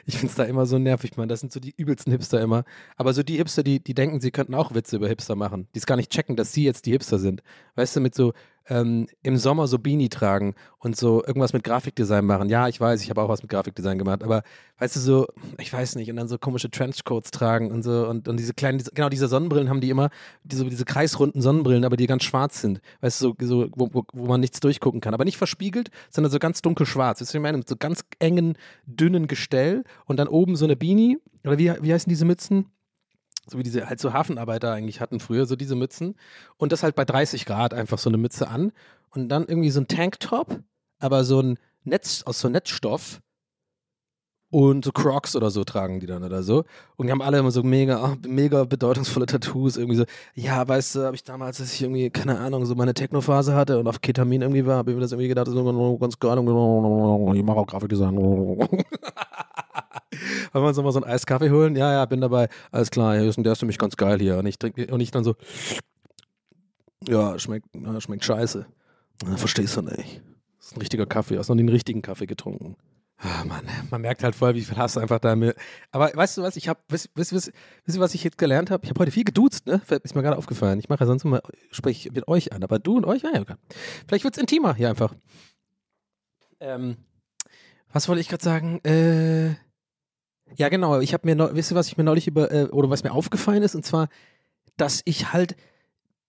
Ich 0.09 0.19
finde 0.19 0.31
es 0.31 0.37
da 0.37 0.45
immer 0.45 0.67
so 0.67 0.79
nervig, 0.79 1.17
man. 1.17 1.29
Das 1.29 1.41
sind 1.41 1.53
so 1.53 1.59
die 1.59 1.75
übelsten 1.77 2.13
Hipster 2.13 2.41
immer. 2.41 2.65
Aber 2.97 3.13
so 3.13 3.25
die 3.25 3.39
Hipster, 3.39 3.65
die, 3.65 3.83
die 3.83 3.93
denken, 3.93 4.21
sie 4.21 4.31
könnten 4.31 4.55
auch 4.55 4.73
Witze 4.73 4.97
über 4.97 5.09
Hipster 5.09 5.35
machen. 5.35 5.67
Die 5.75 5.81
es 5.81 5.87
gar 5.87 5.97
nicht 5.97 6.13
checken, 6.13 6.37
dass 6.37 6.53
sie 6.53 6.63
jetzt 6.63 6.87
die 6.87 6.93
Hipster 6.93 7.19
sind. 7.19 7.43
Weißt 7.75 7.97
du, 7.97 8.01
mit 8.01 8.15
so 8.15 8.33
ähm, 8.69 9.07
im 9.23 9.37
Sommer 9.37 9.67
so 9.67 9.79
Beanie 9.79 10.09
tragen 10.09 10.55
und 10.79 10.97
so 10.97 11.25
irgendwas 11.25 11.53
mit 11.53 11.65
Grafikdesign 11.65 12.25
machen. 12.25 12.49
Ja, 12.49 12.69
ich 12.69 12.81
weiß, 12.81 13.03
ich 13.03 13.11
habe 13.11 13.23
auch 13.23 13.29
was 13.29 13.43
mit 13.43 13.51
Grafikdesign 13.51 13.99
gemacht, 13.99 14.23
aber 14.23 14.43
weißt 14.79 14.97
du, 14.97 15.01
so, 15.01 15.27
ich 15.59 15.73
weiß 15.73 15.97
nicht, 15.97 16.11
und 16.11 16.17
dann 16.17 16.29
so 16.29 16.39
komische 16.39 16.71
Trenchcoats 16.71 17.31
tragen 17.31 17.71
und 17.71 17.83
so 17.83 18.09
und, 18.09 18.29
und 18.29 18.37
diese 18.39 18.55
kleinen, 18.55 18.83
genau, 18.95 19.09
diese 19.09 19.29
Sonnenbrillen 19.29 19.69
haben 19.69 19.81
die 19.81 19.91
immer, 19.91 20.11
diese, 20.45 20.65
diese 20.65 20.85
kreisrunden 20.85 21.41
Sonnenbrillen, 21.43 21.85
aber 21.85 21.97
die 21.97 22.07
ganz 22.07 22.25
schwarz 22.25 22.61
sind. 22.61 22.81
Weißt 23.01 23.21
du, 23.23 23.35
so, 23.39 23.47
so 23.47 23.69
wo, 23.75 24.05
wo, 24.13 24.27
man 24.27 24.41
nichts 24.41 24.61
durchgucken 24.61 25.01
kann. 25.01 25.15
Aber 25.15 25.25
nicht 25.25 25.39
verspiegelt, 25.39 25.91
sondern 26.11 26.31
so 26.31 26.39
ganz 26.39 26.63
dunkelschwarz. 26.63 27.21
Weißt 27.21 27.33
du, 27.33 27.39
ich 27.39 27.43
meine, 27.43 27.59
mit 27.59 27.69
so 27.69 27.77
ganz 27.77 28.05
engen, 28.19 28.57
dünnen 28.87 29.27
Gestell 29.29 29.85
und 30.07 30.19
dann 30.19 30.29
oben 30.29 30.57
so 30.57 30.65
eine 30.65 30.77
Beanie, 30.77 31.19
oder 31.45 31.59
wie, 31.59 31.73
wie 31.81 31.93
heißen 31.93 32.11
diese 32.11 32.25
Mützen? 32.25 32.67
So 33.47 33.59
wie 33.59 33.63
diese 33.63 33.89
halt 33.89 34.01
so 34.01 34.13
Hafenarbeiter 34.13 34.73
eigentlich 34.73 35.01
hatten 35.01 35.21
früher, 35.21 35.47
so 35.47 35.57
diese 35.57 35.77
Mützen. 35.77 36.17
Und 36.57 36.73
das 36.73 36.83
halt 36.83 36.95
bei 36.97 37.05
30 37.05 37.47
Grad 37.47 37.75
einfach 37.75 37.99
so 37.99 38.11
eine 38.11 38.19
Mütze 38.19 38.49
an. 38.49 38.73
Und 39.11 39.29
dann 39.29 39.47
irgendwie 39.47 39.71
so 39.71 39.81
ein 39.81 39.89
Tanktop, 39.89 40.61
aber 40.99 41.25
so 41.25 41.41
ein 41.41 41.59
Netz 41.85 42.23
aus 42.25 42.41
so 42.41 42.49
Netzstoff. 42.49 43.21
Und 44.49 44.85
so 44.85 44.93
Crocs 44.93 45.35
oder 45.35 45.51
so 45.51 45.65
tragen 45.65 45.99
die 45.99 46.07
dann 46.07 46.23
oder 46.23 46.43
so. 46.43 46.65
Und 46.97 47.07
die 47.07 47.13
haben 47.13 47.21
alle 47.21 47.39
immer 47.39 47.51
so 47.51 47.65
mega, 47.65 48.13
oh, 48.13 48.17
mega 48.29 48.65
bedeutungsvolle 48.65 49.27
Tattoos. 49.27 49.77
Irgendwie 49.77 49.97
so, 49.97 50.05
ja, 50.35 50.67
weißt 50.67 50.95
du, 50.95 51.05
habe 51.05 51.17
ich 51.17 51.25
damals, 51.25 51.61
als 51.61 51.75
ich 51.75 51.83
irgendwie, 51.83 52.11
keine 52.11 52.39
Ahnung, 52.39 52.65
so 52.65 52.77
meine 52.77 52.95
Technophase 52.95 53.55
hatte 53.55 53.79
und 53.79 53.89
auf 53.89 54.01
Ketamin 54.01 54.43
irgendwie 54.43 54.65
war, 54.65 54.77
habe 54.77 54.93
ich 54.93 54.95
mir 54.95 55.01
das 55.01 55.13
irgendwie 55.13 55.29
gedacht, 55.29 55.49
ist 55.49 55.55
ganz 55.55 56.19
geil. 56.21 56.39
Ich 56.39 57.43
mache 57.43 57.59
auch 57.59 57.67
Grafikdesign. 57.67 58.17
Wollen 60.53 60.65
wir 60.65 60.69
uns 60.69 60.77
nochmal 60.77 60.93
so 60.93 61.03
einen 61.03 61.11
Eiskaffee 61.11 61.51
holen? 61.51 61.77
Ja, 61.77 61.93
ja, 61.93 62.05
bin 62.07 62.21
dabei. 62.21 62.49
Alles 62.71 62.91
klar, 62.91 63.17
der 63.17 63.27
ist 63.29 63.59
für 63.59 63.67
mich 63.67 63.79
ganz 63.79 63.97
geil 63.97 64.19
hier. 64.19 64.39
Und 64.39 64.47
ich 64.47 64.59
trinke 64.59 64.87
und 64.93 65.01
ich 65.01 65.11
dann 65.11 65.25
so, 65.25 65.35
ja, 67.07 67.39
schmeckt, 67.39 67.69
ja, 67.75 68.01
schmeckt 68.01 68.25
scheiße. 68.25 68.67
Na, 69.25 69.37
verstehst 69.37 69.77
du 69.77 69.83
nicht. 69.83 70.23
Das 70.59 70.69
ist 70.69 70.77
ein 70.77 70.81
richtiger 70.81 71.07
Kaffee, 71.07 71.39
hast 71.39 71.49
noch 71.49 71.55
nie 71.55 71.63
einen 71.63 71.69
richtigen 71.69 72.03
Kaffee 72.03 72.27
getrunken. 72.27 72.77
Ah, 73.19 73.45
Mann, 73.45 73.67
man 73.91 74.03
merkt 74.03 74.23
halt 74.23 74.35
voll, 74.35 74.55
wie 74.55 74.61
viel 74.61 74.77
Hass 74.77 74.99
einfach 74.99 75.19
da 75.19 75.35
mir. 75.37 75.55
Aber 75.91 76.11
weißt 76.15 76.37
du 76.37 76.43
was, 76.43 76.57
ich 76.57 76.69
habe, 76.69 76.81
wisst, 76.89 77.09
wisst, 77.15 77.33
wisst, 77.33 77.53
wisst 77.85 77.97
ihr, 77.97 78.01
was 78.01 78.15
ich 78.15 78.23
jetzt 78.23 78.37
gelernt 78.37 78.71
habe? 78.71 78.85
Ich 78.85 78.91
habe 78.91 79.01
heute 79.01 79.11
viel 79.11 79.25
geduzt, 79.25 79.67
ne? 79.67 79.81
Ist 80.03 80.15
mir 80.15 80.23
gerade 80.23 80.37
aufgefallen. 80.37 80.79
Ich 80.79 80.91
mache 80.91 81.01
ja 81.01 81.07
sonst 81.07 81.25
immer, 81.25 81.41
spreche 81.71 82.09
ich 82.09 82.15
mit 82.15 82.29
euch 82.29 82.53
an, 82.53 82.63
aber 82.63 82.79
du 82.79 82.99
und 82.99 83.07
euch, 83.07 83.23
ja, 83.23 83.31
ja. 83.33 83.41
okay. 83.41 83.55
Vielleicht 84.07 84.25
wird's 84.25 84.37
intimer 84.37 84.75
hier 84.75 84.91
einfach. 84.91 85.15
Ähm, 86.61 86.99
was 87.91 88.09
wollte 88.09 88.21
ich 88.21 88.29
gerade 88.29 88.45
sagen? 88.45 88.81
Äh, 88.85 89.55
ja, 90.55 90.69
genau. 90.69 91.01
Ich 91.01 91.13
habe 91.13 91.27
mir, 91.27 91.55
wisst 91.55 91.73
ihr, 91.73 91.77
was 91.77 91.89
ich 91.89 91.97
mir 91.97 92.05
neulich 92.05 92.27
über, 92.27 92.51
äh, 92.53 92.65
oder 92.65 92.89
was 92.89 93.05
mir 93.05 93.13
aufgefallen 93.13 93.63
ist? 93.63 93.75
Und 93.75 93.85
zwar, 93.85 94.09
dass 94.77 95.03
ich 95.05 95.33
halt, 95.33 95.57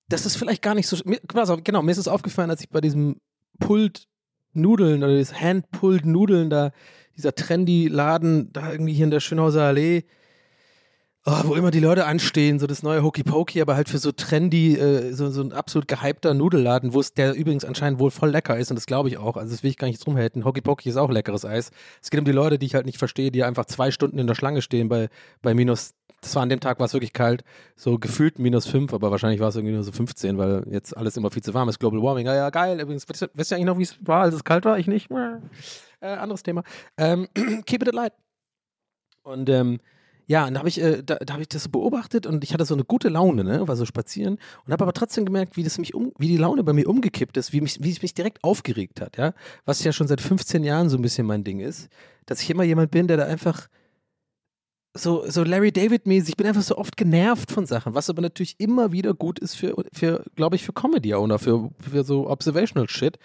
das 0.09 0.26
ist 0.26 0.38
vielleicht 0.38 0.61
gar 0.61 0.76
nicht 0.76 0.88
so, 0.88 0.97
mir, 1.05 1.20
genau, 1.63 1.82
mir 1.82 1.91
ist 1.91 1.97
es 1.97 2.07
aufgefallen, 2.07 2.49
als 2.49 2.61
ich 2.61 2.70
bei 2.70 2.82
diesem 2.82 3.20
Pult 3.59 4.07
Nudeln 4.53 5.03
oder 5.03 5.18
das 5.18 5.39
Hand-Pulled 5.39 6.05
Nudeln 6.05 6.49
da, 6.49 6.72
dieser 7.15 7.36
trendy 7.36 7.88
Laden 7.88 8.51
da 8.53 8.72
irgendwie 8.72 8.93
hier 8.93 9.05
in 9.05 9.11
der 9.11 9.20
Schönhauser 9.20 9.63
Allee, 9.63 10.03
oh, 11.28 11.41
wo 11.43 11.55
immer 11.55 11.71
die 11.71 11.82
Leute 11.82 12.05
anstehen, 12.05 12.57
so 12.57 12.67
das 12.67 12.84
neue 12.84 13.03
Hokey 13.03 13.23
Pokey, 13.23 13.61
aber 13.61 13.75
halt 13.75 13.89
für 13.89 13.97
so 13.97 14.13
trendy, 14.13 14.75
äh, 14.78 15.11
so, 15.11 15.30
so 15.30 15.41
ein 15.41 15.51
absolut 15.51 15.88
gehypter 15.88 16.34
Nudelladen, 16.34 16.93
wo 16.93 17.01
es 17.01 17.13
der 17.13 17.34
übrigens 17.34 17.65
anscheinend 17.65 17.99
wohl 17.99 18.11
voll 18.11 18.30
lecker 18.30 18.57
ist 18.57 18.71
und 18.71 18.75
das 18.75 18.86
glaube 18.86 19.09
ich 19.09 19.17
auch. 19.17 19.36
Also 19.36 19.51
das 19.51 19.61
will 19.61 19.69
ich 19.69 19.78
gar 19.78 19.88
nicht 19.88 20.03
drum 20.03 20.15
halten. 20.15 20.45
Hokey 20.45 20.61
Pokey 20.61 20.89
ist 20.89 20.95
auch 20.95 21.11
leckeres 21.11 21.43
Eis. 21.43 21.71
Es 22.01 22.09
geht 22.09 22.19
um 22.19 22.25
die 22.25 22.32
Leute, 22.32 22.57
die 22.57 22.65
ich 22.65 22.75
halt 22.75 22.86
nicht 22.86 22.97
verstehe, 22.97 23.30
die 23.30 23.43
einfach 23.43 23.65
zwei 23.65 23.91
Stunden 23.91 24.19
in 24.19 24.28
der 24.28 24.36
Schlange 24.36 24.61
stehen 24.61 24.88
bei, 24.88 25.09
bei 25.41 25.53
minus, 25.53 25.95
das 26.21 26.34
war 26.36 26.43
an 26.43 26.49
dem 26.49 26.61
Tag 26.61 26.80
war 26.80 26.86
es 26.86 26.93
wirklich 26.93 27.13
kalt, 27.13 27.43
so 27.75 27.99
gefühlt 27.99 28.39
minus 28.39 28.65
fünf, 28.65 28.93
aber 28.93 29.11
wahrscheinlich 29.11 29.41
war 29.41 29.49
es 29.49 29.55
irgendwie 29.57 29.75
nur 29.75 29.84
so 29.84 29.91
15, 29.91 30.38
weil 30.38 30.63
jetzt 30.71 30.95
alles 30.95 31.17
immer 31.17 31.30
viel 31.30 31.43
zu 31.43 31.53
warm 31.53 31.67
ist. 31.67 31.80
Global 31.80 32.01
Warming, 32.01 32.25
ja, 32.25 32.36
ja, 32.36 32.49
geil. 32.49 32.80
Übrigens, 32.80 33.07
wisst 33.09 33.23
ihr, 33.23 33.30
wisst 33.34 33.51
ihr 33.51 33.57
eigentlich 33.57 33.67
noch, 33.67 33.78
wie 33.78 33.84
es 33.84 33.97
war, 34.01 34.21
als 34.21 34.34
es 34.34 34.45
kalt 34.45 34.63
war? 34.63 34.80
Ich 34.80 34.88
nicht. 34.88 35.11
Äh, 35.11 36.07
anderes 36.07 36.43
Thema. 36.43 36.63
Ähm, 36.97 37.28
keep 37.65 37.86
it 37.86 37.93
light. 37.93 38.13
Und 39.23 39.49
ähm, 39.49 39.80
ja, 40.28 40.45
und 40.45 40.53
da 40.53 40.59
habe 40.59 40.69
ich, 40.69 40.82
äh, 40.82 41.01
da, 41.03 41.15
da 41.15 41.34
hab 41.34 41.41
ich 41.41 41.47
das 41.47 41.69
beobachtet 41.69 42.25
und 42.25 42.43
ich 42.43 42.53
hatte 42.53 42.65
so 42.65 42.73
eine 42.73 42.84
gute 42.84 43.07
Laune, 43.07 43.45
ne, 43.45 43.67
war 43.67 43.78
so 43.78 43.86
spazieren 43.86 44.38
und 44.65 44.73
habe 44.73 44.84
aber 44.84 44.91
trotzdem 44.91 45.25
gemerkt, 45.25 45.55
wie 45.55 45.63
das 45.63 45.78
mich 45.78 45.93
um, 45.93 46.11
wie 46.17 46.28
die 46.28 46.38
Laune 46.38 46.63
bei 46.63 46.73
mir 46.73 46.89
umgekippt 46.89 47.38
ist, 47.38 47.53
wie 47.53 47.61
mich, 47.61 47.82
wie 47.82 47.91
es 47.91 48.01
mich 48.01 48.13
direkt 48.13 48.43
aufgeregt 48.43 48.99
hat, 48.99 49.17
ja, 49.17 49.34
was 49.65 49.84
ja 49.84 49.93
schon 49.93 50.07
seit 50.07 50.19
15 50.19 50.65
Jahren 50.65 50.89
so 50.89 50.97
ein 50.97 51.01
bisschen 51.01 51.25
mein 51.25 51.45
Ding 51.45 51.61
ist, 51.61 51.88
dass 52.25 52.41
ich 52.41 52.49
immer 52.49 52.63
jemand 52.63 52.91
bin, 52.91 53.07
der 53.07 53.15
da 53.15 53.25
einfach 53.25 53.69
so, 54.97 55.29
so 55.29 55.43
Larry 55.43 55.71
David-mäßig, 55.71 56.29
ich 56.29 56.37
bin 56.37 56.47
einfach 56.47 56.61
so 56.61 56.77
oft 56.77 56.97
genervt 56.97 57.51
von 57.51 57.65
Sachen, 57.65 57.95
was 57.95 58.09
aber 58.09 58.21
natürlich 58.21 58.55
immer 58.59 58.91
wieder 58.91 59.13
gut 59.13 59.39
ist 59.39 59.55
für, 59.55 59.75
für 59.93 60.23
glaube 60.35 60.55
ich, 60.55 60.65
für 60.65 60.73
Comedy-Owner, 60.73 61.39
für, 61.39 61.69
für 61.79 62.03
so 62.03 62.29
Observational 62.29 62.89
Shit, 62.89 63.17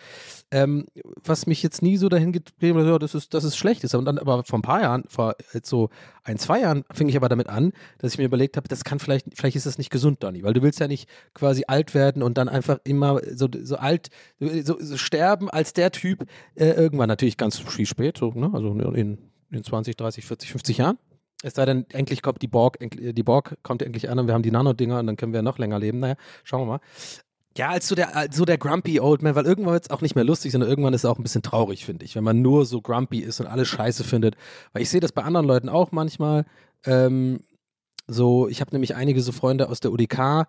ähm, 0.50 0.86
was 1.24 1.46
mich 1.46 1.62
jetzt 1.62 1.82
nie 1.82 1.96
so 1.96 2.08
dahin 2.08 2.32
getrieben 2.32 2.78
hat, 2.78 2.86
ja, 2.86 2.98
das 2.98 3.14
ist, 3.14 3.34
das 3.34 3.44
ist 3.44 3.56
schlecht 3.56 3.84
ist. 3.84 3.94
Und 3.94 4.04
dann 4.04 4.18
aber 4.18 4.44
vor 4.44 4.58
ein 4.58 4.62
paar 4.62 4.82
Jahren, 4.82 5.04
vor 5.08 5.34
so 5.62 5.88
ein, 6.24 6.38
zwei 6.38 6.60
Jahren, 6.60 6.84
fing 6.92 7.08
ich 7.08 7.16
aber 7.16 7.28
damit 7.28 7.48
an, 7.48 7.72
dass 7.98 8.12
ich 8.12 8.18
mir 8.18 8.24
überlegt 8.24 8.56
habe, 8.56 8.68
das 8.68 8.84
kann 8.84 8.98
vielleicht, 8.98 9.26
vielleicht 9.34 9.56
ist 9.56 9.66
das 9.66 9.78
nicht 9.78 9.90
gesund, 9.90 10.22
Donny, 10.22 10.42
weil 10.42 10.52
du 10.52 10.62
willst 10.62 10.80
ja 10.80 10.88
nicht 10.88 11.08
quasi 11.34 11.64
alt 11.66 11.94
werden 11.94 12.22
und 12.22 12.38
dann 12.38 12.48
einfach 12.48 12.78
immer 12.84 13.20
so, 13.34 13.48
so 13.62 13.76
alt, 13.76 14.10
so, 14.38 14.76
so 14.78 14.96
sterben 14.96 15.50
als 15.50 15.72
der 15.72 15.90
Typ, 15.90 16.26
äh, 16.54 16.70
irgendwann 16.70 17.08
natürlich 17.08 17.36
ganz 17.36 17.58
viel 17.58 17.86
spät, 17.86 18.18
so, 18.18 18.30
ne? 18.32 18.50
also 18.52 18.72
in, 18.72 19.18
in 19.50 19.64
20, 19.64 19.96
30, 19.96 20.24
40, 20.26 20.50
50 20.50 20.76
Jahren. 20.78 20.98
Es 21.43 21.55
sei 21.55 21.64
denn, 21.66 21.86
endlich 21.90 22.22
kommt 22.22 22.40
die 22.43 22.49
Borg, 22.49 22.76
endlich- 22.80 23.14
die 23.14 23.22
Borg 23.22 23.57
kommt 23.62 23.82
endlich 23.82 24.09
an 24.09 24.18
und 24.18 24.26
wir 24.28 24.34
haben 24.34 24.43
die 24.43 24.51
Nano-Dinger 24.51 25.01
und 25.01 25.07
dann 25.07 25.16
können 25.16 25.32
wir 25.32 25.43
noch 25.43 25.59
länger 25.59 25.78
leben. 25.78 25.99
Naja, 25.99 26.14
schauen 26.45 26.62
wir 26.62 26.66
mal. 26.66 26.80
Ja, 27.57 27.68
als 27.68 27.86
so 27.86 27.95
der, 27.95 28.16
als 28.16 28.40
der 28.40 28.57
grumpy 28.57 28.99
Old 28.99 29.22
Man, 29.22 29.34
weil 29.34 29.45
irgendwann 29.45 29.74
wird 29.74 29.84
es 29.84 29.90
auch 29.90 30.01
nicht 30.01 30.14
mehr 30.14 30.24
lustig, 30.24 30.53
sondern 30.53 30.70
irgendwann 30.70 30.95
ist 30.95 31.03
es 31.05 31.11
auch 31.11 31.18
ein 31.18 31.22
bisschen 31.22 31.43
traurig, 31.43 31.84
finde 31.84 32.05
ich, 32.07 32.16
wenn 32.16 32.24
man 32.24 32.40
nur 32.40 32.64
so 32.64 32.80
grumpy 32.80 33.18
ist 33.18 33.40
und 33.40 33.47
alles 33.47 33.68
scheiße 33.68 34.05
findet. 34.05 34.36
Weil 34.72 34.82
ich 34.82 34.88
sehe 34.88 35.01
das 35.01 35.12
bei 35.12 35.22
anderen 35.22 35.47
Leuten 35.47 35.68
auch 35.68 35.93
manchmal. 35.93 36.47
Ähm, 36.86 37.40
so, 38.07 38.49
ich 38.49 38.61
habe 38.61 38.70
nämlich 38.72 38.95
einige 38.95 39.20
so 39.20 39.32
Freunde 39.32 39.68
aus 39.68 39.80
der 39.80 39.93
UDK, 39.93 40.47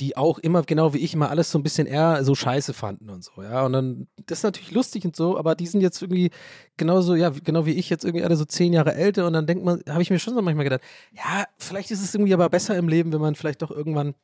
die 0.00 0.16
auch 0.16 0.38
immer, 0.38 0.62
genau 0.62 0.94
wie 0.94 0.98
ich, 0.98 1.14
immer 1.14 1.30
alles 1.30 1.50
so 1.50 1.58
ein 1.58 1.62
bisschen 1.62 1.86
eher 1.86 2.24
so 2.24 2.34
scheiße 2.34 2.72
fanden 2.72 3.10
und 3.10 3.22
so, 3.24 3.42
ja. 3.42 3.64
Und 3.64 3.72
dann, 3.72 4.08
das 4.26 4.38
ist 4.38 4.44
natürlich 4.44 4.72
lustig 4.72 5.04
und 5.04 5.14
so, 5.14 5.38
aber 5.38 5.54
die 5.54 5.66
sind 5.66 5.80
jetzt 5.80 6.00
irgendwie 6.00 6.30
genauso, 6.76 7.14
ja, 7.14 7.30
genau 7.30 7.66
wie 7.66 7.72
ich 7.72 7.90
jetzt 7.90 8.04
irgendwie 8.04 8.24
alle 8.24 8.36
so 8.36 8.44
zehn 8.44 8.72
Jahre 8.72 8.94
älter 8.94 9.26
und 9.26 9.34
dann 9.34 9.46
denkt 9.46 9.64
man, 9.64 9.82
habe 9.88 10.02
ich 10.02 10.10
mir 10.10 10.18
schon 10.18 10.34
so 10.34 10.42
manchmal 10.42 10.64
gedacht, 10.64 10.82
ja, 11.12 11.44
vielleicht 11.58 11.90
ist 11.90 12.02
es 12.02 12.14
irgendwie 12.14 12.34
aber 12.34 12.48
besser 12.48 12.76
im 12.76 12.88
Leben, 12.88 13.12
wenn 13.12 13.20
man 13.20 13.34
vielleicht 13.34 13.62
doch 13.62 13.70
irgendwann 13.70 14.14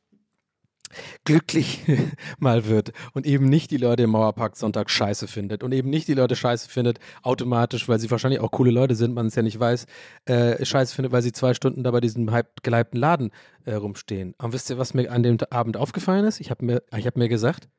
glücklich 1.25 1.81
mal 2.39 2.67
wird 2.67 2.91
und 3.13 3.25
eben 3.25 3.45
nicht 3.45 3.71
die 3.71 3.77
Leute 3.77 4.03
im 4.03 4.11
Mauerpark 4.11 4.55
Sonntag 4.55 4.89
scheiße 4.89 5.27
findet 5.27 5.63
und 5.63 5.71
eben 5.71 5.89
nicht 5.89 6.07
die 6.07 6.13
Leute 6.13 6.35
scheiße 6.35 6.69
findet 6.69 6.99
automatisch, 7.23 7.87
weil 7.87 7.99
sie 7.99 8.09
wahrscheinlich 8.11 8.39
auch 8.39 8.51
coole 8.51 8.71
Leute 8.71 8.95
sind, 8.95 9.13
man 9.13 9.27
es 9.27 9.35
ja 9.35 9.41
nicht 9.41 9.59
weiß, 9.59 9.85
äh, 10.25 10.63
scheiße 10.65 10.95
findet, 10.95 11.11
weil 11.11 11.21
sie 11.21 11.31
zwei 11.31 11.53
Stunden 11.53 11.83
da 11.83 11.91
bei 11.91 11.99
diesem 12.01 12.31
hype 12.31 12.63
geleibten 12.63 12.99
Laden 12.99 13.31
äh, 13.65 13.73
rumstehen. 13.75 14.33
Und 14.37 14.53
wisst 14.53 14.69
ihr, 14.69 14.77
was 14.77 14.93
mir 14.93 15.11
an 15.11 15.23
dem 15.23 15.37
Abend 15.49 15.77
aufgefallen 15.77 16.25
ist? 16.25 16.39
Ich 16.39 16.49
habe 16.49 16.65
mir, 16.65 16.83
hab 16.91 17.17
mir 17.17 17.29
gesagt, 17.29 17.69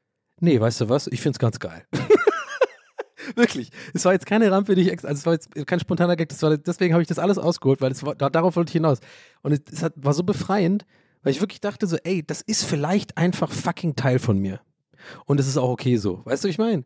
nee, 0.40 0.61
weißt 0.61 0.82
du 0.82 0.88
was, 0.88 1.06
ich 1.06 1.20
find's 1.20 1.38
ganz 1.38 1.58
geil. 1.58 1.84
Wirklich. 3.36 3.70
Es 3.94 4.04
war 4.04 4.12
jetzt 4.12 4.26
keine 4.26 4.50
Rampe, 4.50 4.74
die 4.74 4.82
ich 4.82 4.90
also 4.92 5.08
es 5.08 5.26
war 5.26 5.34
jetzt 5.34 5.54
kein 5.66 5.78
spontaner 5.80 6.16
Gag, 6.16 6.30
war, 6.42 6.56
deswegen 6.56 6.94
habe 6.94 7.02
ich 7.02 7.08
das 7.08 7.18
alles 7.18 7.38
ausgeholt, 7.38 7.80
weil 7.80 7.92
es 7.92 8.04
war, 8.04 8.14
da- 8.14 8.30
darauf 8.30 8.56
wollte 8.56 8.70
ich 8.70 8.74
hinaus. 8.74 8.98
Und 9.42 9.52
es, 9.52 9.61
es 9.72 9.82
hat, 9.82 9.92
war 9.96 10.14
so 10.14 10.22
befreiend, 10.22 10.86
weil 11.22 11.32
ich 11.32 11.40
wirklich 11.40 11.60
dachte 11.60 11.86
so, 11.86 11.96
ey, 11.96 12.22
das 12.24 12.40
ist 12.40 12.64
vielleicht 12.64 13.16
einfach 13.16 13.50
fucking 13.50 13.96
Teil 13.96 14.18
von 14.18 14.38
mir. 14.38 14.60
Und 15.26 15.40
es 15.40 15.46
ist 15.46 15.56
auch 15.56 15.70
okay 15.70 15.96
so. 15.96 16.24
Weißt 16.24 16.44
du, 16.44 16.48
wie 16.48 16.52
ich 16.52 16.58
meine? 16.58 16.84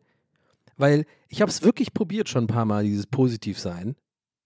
Weil 0.77 1.05
ich 1.29 1.41
habe 1.41 1.49
es 1.49 1.63
wirklich 1.63 1.93
probiert 1.93 2.29
schon 2.29 2.45
ein 2.45 2.47
paar 2.47 2.65
Mal, 2.65 2.83
dieses 2.83 3.07
Positivsein. 3.07 3.95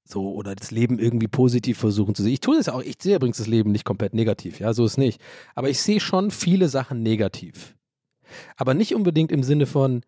So, 0.04 0.32
oder 0.34 0.56
das 0.56 0.72
Leben 0.72 0.98
irgendwie 0.98 1.28
positiv 1.28 1.78
versuchen 1.78 2.16
zu 2.16 2.24
sehen. 2.24 2.34
Ich 2.34 2.40
tue 2.40 2.58
das 2.58 2.66
ja 2.66 2.74
auch, 2.74 2.82
ich 2.82 2.96
sehe 3.00 3.16
übrigens 3.16 3.38
das 3.38 3.46
Leben 3.46 3.72
nicht 3.72 3.86
komplett 3.86 4.16
negativ, 4.16 4.60
ja, 4.60 4.74
so 4.74 4.84
ist 4.84 4.98
nicht. 4.98 5.22
Aber 5.54 5.70
ich 5.70 5.80
sehe 5.80 6.00
schon 6.00 6.32
viele 6.32 6.68
Sachen 6.68 7.04
negativ. 7.04 7.76
Aber 8.58 8.74
nicht 8.74 8.96
unbedingt 8.96 9.32
im 9.32 9.44
Sinne 9.44 9.68
von 9.68 10.02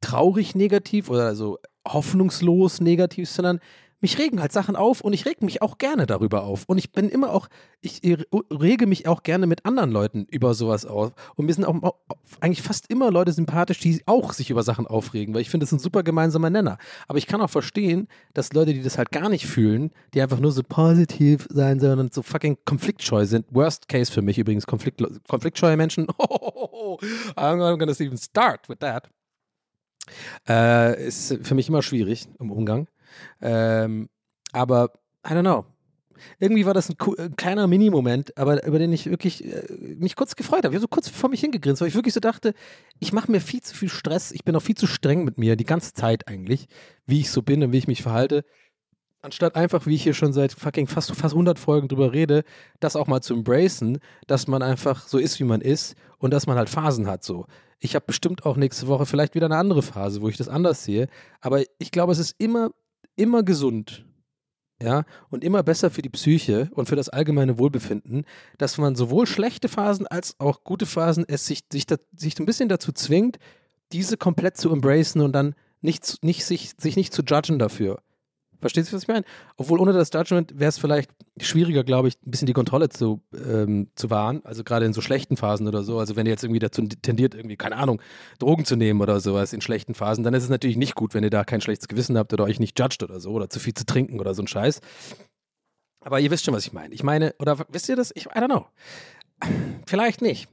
traurig 0.00 0.54
negativ 0.54 1.10
oder 1.10 1.34
so 1.34 1.58
hoffnungslos 1.86 2.80
negativ, 2.80 3.28
sondern 3.28 3.60
mich 4.00 4.18
regen 4.18 4.40
halt 4.40 4.52
Sachen 4.52 4.76
auf 4.76 5.00
und 5.00 5.12
ich 5.12 5.26
reg 5.26 5.42
mich 5.42 5.62
auch 5.62 5.78
gerne 5.78 6.06
darüber 6.06 6.44
auf. 6.44 6.64
Und 6.66 6.78
ich 6.78 6.92
bin 6.92 7.08
immer 7.08 7.32
auch, 7.32 7.48
ich 7.80 8.00
rege 8.04 8.86
mich 8.86 9.08
auch 9.08 9.22
gerne 9.22 9.46
mit 9.46 9.64
anderen 9.64 9.90
Leuten 9.90 10.26
über 10.30 10.54
sowas 10.54 10.86
auf. 10.86 11.12
Und 11.34 11.46
mir 11.46 11.54
sind 11.54 11.64
auch 11.64 11.94
eigentlich 12.40 12.62
fast 12.62 12.90
immer 12.90 13.10
Leute 13.10 13.32
sympathisch, 13.32 13.80
die 13.80 14.02
auch 14.06 14.32
sich 14.32 14.50
über 14.50 14.62
Sachen 14.62 14.86
aufregen, 14.86 15.34
weil 15.34 15.40
ich 15.40 15.50
finde, 15.50 15.64
das 15.64 15.72
ist 15.72 15.78
ein 15.78 15.82
super 15.82 16.02
gemeinsamer 16.02 16.50
Nenner. 16.50 16.78
Aber 17.08 17.18
ich 17.18 17.26
kann 17.26 17.40
auch 17.40 17.50
verstehen, 17.50 18.08
dass 18.34 18.52
Leute, 18.52 18.72
die 18.72 18.82
das 18.82 18.98
halt 18.98 19.10
gar 19.10 19.28
nicht 19.28 19.46
fühlen, 19.46 19.90
die 20.14 20.22
einfach 20.22 20.40
nur 20.40 20.52
so 20.52 20.62
positiv 20.62 21.46
sein 21.50 21.80
sollen 21.80 21.98
und 21.98 22.14
so 22.14 22.22
fucking 22.22 22.58
konfliktscheu 22.64 23.26
sind. 23.26 23.46
Worst 23.50 23.88
case 23.88 24.12
für 24.12 24.22
mich 24.22 24.38
übrigens, 24.38 24.66
Konflikt, 24.66 25.02
konfliktscheue 25.28 25.76
Menschen. 25.76 26.06
I'm 27.36 27.56
not 27.56 27.78
gonna 27.78 27.92
even 27.98 28.18
start 28.18 28.68
with 28.68 28.78
that. 28.80 29.08
Äh, 30.48 31.06
ist 31.06 31.38
für 31.42 31.54
mich 31.54 31.68
immer 31.68 31.82
schwierig 31.82 32.28
im 32.38 32.50
Umgang. 32.50 32.88
Ähm, 33.40 34.08
aber, 34.52 34.92
I 35.26 35.32
don't 35.32 35.42
know. 35.42 35.64
Irgendwie 36.38 36.66
war 36.66 36.74
das 36.74 36.90
ein, 36.90 36.96
ein 37.18 37.36
kleiner 37.36 37.66
Mini-Moment, 37.66 38.36
aber 38.36 38.66
über 38.66 38.78
den 38.78 38.92
ich 38.92 39.08
wirklich 39.08 39.44
äh, 39.44 39.64
mich 39.98 40.16
kurz 40.16 40.36
gefreut 40.36 40.64
habe. 40.64 40.68
Ich 40.68 40.76
habe 40.76 40.80
so 40.80 40.88
kurz 40.88 41.08
vor 41.08 41.30
mich 41.30 41.40
hingegrinst, 41.40 41.80
weil 41.80 41.88
ich 41.88 41.94
wirklich 41.94 42.14
so 42.14 42.20
dachte, 42.20 42.54
ich 42.98 43.12
mache 43.12 43.30
mir 43.30 43.40
viel 43.40 43.62
zu 43.62 43.74
viel 43.74 43.88
Stress, 43.88 44.32
ich 44.32 44.44
bin 44.44 44.56
auch 44.56 44.62
viel 44.62 44.76
zu 44.76 44.86
streng 44.86 45.24
mit 45.24 45.38
mir, 45.38 45.56
die 45.56 45.64
ganze 45.64 45.92
Zeit 45.92 46.28
eigentlich, 46.28 46.66
wie 47.06 47.20
ich 47.20 47.30
so 47.30 47.42
bin 47.42 47.62
und 47.62 47.72
wie 47.72 47.78
ich 47.78 47.88
mich 47.88 48.02
verhalte. 48.02 48.44
Anstatt 49.20 49.56
einfach, 49.56 49.86
wie 49.86 49.96
ich 49.96 50.04
hier 50.04 50.14
schon 50.14 50.32
seit 50.32 50.52
fucking 50.52 50.86
fast, 50.86 51.10
fast 51.10 51.34
100 51.34 51.58
Folgen 51.58 51.88
drüber 51.88 52.12
rede, 52.12 52.44
das 52.78 52.94
auch 52.94 53.08
mal 53.08 53.20
zu 53.20 53.34
embracen, 53.34 53.98
dass 54.28 54.46
man 54.46 54.62
einfach 54.62 55.08
so 55.08 55.18
ist, 55.18 55.40
wie 55.40 55.44
man 55.44 55.60
ist 55.60 55.96
und 56.18 56.32
dass 56.32 56.46
man 56.46 56.56
halt 56.56 56.68
Phasen 56.68 57.08
hat 57.08 57.24
so. 57.24 57.46
Ich 57.80 57.94
habe 57.94 58.06
bestimmt 58.06 58.46
auch 58.46 58.56
nächste 58.56 58.86
Woche 58.86 59.06
vielleicht 59.06 59.34
wieder 59.34 59.46
eine 59.46 59.56
andere 59.56 59.82
Phase, 59.82 60.22
wo 60.22 60.28
ich 60.28 60.36
das 60.36 60.48
anders 60.48 60.84
sehe, 60.84 61.08
aber 61.40 61.62
ich 61.78 61.90
glaube, 61.90 62.12
es 62.12 62.18
ist 62.18 62.36
immer, 62.38 62.70
immer 63.18 63.42
gesund, 63.42 64.04
ja, 64.80 65.04
und 65.28 65.42
immer 65.42 65.62
besser 65.62 65.90
für 65.90 66.02
die 66.02 66.08
Psyche 66.08 66.70
und 66.72 66.88
für 66.88 66.96
das 66.96 67.08
allgemeine 67.08 67.58
Wohlbefinden, 67.58 68.24
dass 68.58 68.78
man 68.78 68.94
sowohl 68.94 69.26
schlechte 69.26 69.68
Phasen 69.68 70.06
als 70.06 70.38
auch 70.38 70.62
gute 70.62 70.86
Phasen 70.86 71.24
es 71.26 71.46
sich, 71.46 71.64
sich, 71.72 71.86
da, 71.86 71.96
sich 72.16 72.38
ein 72.38 72.46
bisschen 72.46 72.68
dazu 72.68 72.92
zwingt, 72.92 73.38
diese 73.92 74.16
komplett 74.16 74.56
zu 74.56 74.70
embracen 74.70 75.20
und 75.20 75.32
dann 75.32 75.54
nicht, 75.80 76.22
nicht 76.22 76.44
sich, 76.44 76.72
sich 76.78 76.96
nicht 76.96 77.12
zu 77.12 77.22
judgen 77.22 77.58
dafür. 77.58 78.02
Verstehst 78.60 78.90
du, 78.90 78.96
was 78.96 79.02
ich 79.02 79.08
meine? 79.08 79.24
Obwohl 79.56 79.80
ohne 79.80 79.92
das 79.92 80.10
Judgment 80.12 80.58
wäre 80.58 80.68
es 80.68 80.78
vielleicht 80.78 81.10
schwieriger, 81.40 81.84
glaube 81.84 82.08
ich, 82.08 82.16
ein 82.26 82.30
bisschen 82.30 82.46
die 82.46 82.52
Kontrolle 82.52 82.88
zu, 82.88 83.22
ähm, 83.32 83.88
zu 83.94 84.10
wahren. 84.10 84.40
Also 84.44 84.64
gerade 84.64 84.84
in 84.84 84.92
so 84.92 85.00
schlechten 85.00 85.36
Phasen 85.36 85.68
oder 85.68 85.84
so. 85.84 85.98
Also 85.98 86.16
wenn 86.16 86.26
ihr 86.26 86.32
jetzt 86.32 86.42
irgendwie 86.42 86.58
dazu 86.58 86.82
tendiert, 86.82 87.34
irgendwie, 87.34 87.56
keine 87.56 87.76
Ahnung, 87.76 88.02
Drogen 88.38 88.64
zu 88.64 88.74
nehmen 88.74 89.00
oder 89.00 89.20
sowas 89.20 89.52
in 89.52 89.60
schlechten 89.60 89.94
Phasen, 89.94 90.24
dann 90.24 90.34
ist 90.34 90.42
es 90.42 90.48
natürlich 90.48 90.76
nicht 90.76 90.96
gut, 90.96 91.14
wenn 91.14 91.22
ihr 91.22 91.30
da 91.30 91.44
kein 91.44 91.60
schlechtes 91.60 91.88
Gewissen 91.88 92.18
habt 92.18 92.32
oder 92.32 92.44
euch 92.44 92.58
nicht 92.58 92.78
judgt 92.78 93.02
oder 93.02 93.20
so 93.20 93.30
oder 93.30 93.48
zu 93.48 93.60
viel 93.60 93.74
zu 93.74 93.86
trinken 93.86 94.18
oder 94.18 94.34
so 94.34 94.42
ein 94.42 94.48
Scheiß. 94.48 94.80
Aber 96.00 96.18
ihr 96.20 96.30
wisst 96.30 96.44
schon, 96.44 96.54
was 96.54 96.66
ich 96.66 96.72
meine. 96.72 96.94
Ich 96.94 97.02
meine, 97.02 97.34
oder 97.38 97.58
wisst 97.68 97.88
ihr 97.88 97.96
das? 97.96 98.12
Ich, 98.14 98.26
I 98.26 98.30
don't 98.30 98.46
know. 98.46 98.66
Vielleicht 99.86 100.22
nicht. 100.22 100.48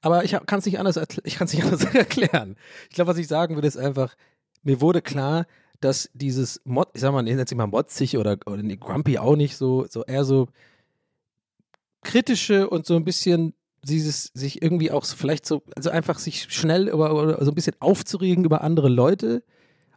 Aber 0.00 0.24
ich 0.24 0.36
kann 0.46 0.60
es 0.60 0.66
nicht 0.66 0.78
anders, 0.78 1.00
ich 1.24 1.36
kann's 1.36 1.52
nicht 1.52 1.64
anders 1.64 1.84
erklären. 1.94 2.56
Ich 2.88 2.94
glaube, 2.94 3.10
was 3.10 3.18
ich 3.18 3.26
sagen 3.26 3.56
würde, 3.56 3.66
ist 3.66 3.76
einfach, 3.76 4.14
mir 4.62 4.80
wurde 4.80 5.02
klar, 5.02 5.46
dass 5.80 6.10
dieses 6.12 6.60
Mod, 6.64 6.88
ich 6.94 7.00
sag 7.00 7.12
mal, 7.12 7.22
nennt 7.22 7.48
sich 7.48 7.56
mal 7.56 7.66
motzig 7.66 8.18
oder, 8.18 8.38
oder 8.46 8.62
nee, 8.62 8.76
grumpy 8.76 9.18
auch 9.18 9.36
nicht 9.36 9.56
so, 9.56 9.86
so 9.88 10.04
eher 10.04 10.24
so 10.24 10.48
kritische 12.02 12.68
und 12.68 12.86
so 12.86 12.96
ein 12.96 13.04
bisschen 13.04 13.54
dieses 13.82 14.30
sich 14.34 14.62
irgendwie 14.62 14.90
auch 14.90 15.04
vielleicht 15.04 15.46
so, 15.46 15.62
also 15.76 15.90
einfach 15.90 16.18
sich 16.18 16.52
schnell 16.52 16.88
über, 16.88 17.14
oder 17.14 17.44
so 17.44 17.50
ein 17.50 17.54
bisschen 17.54 17.76
aufzuregen 17.80 18.44
über 18.44 18.62
andere 18.62 18.88
Leute, 18.88 19.42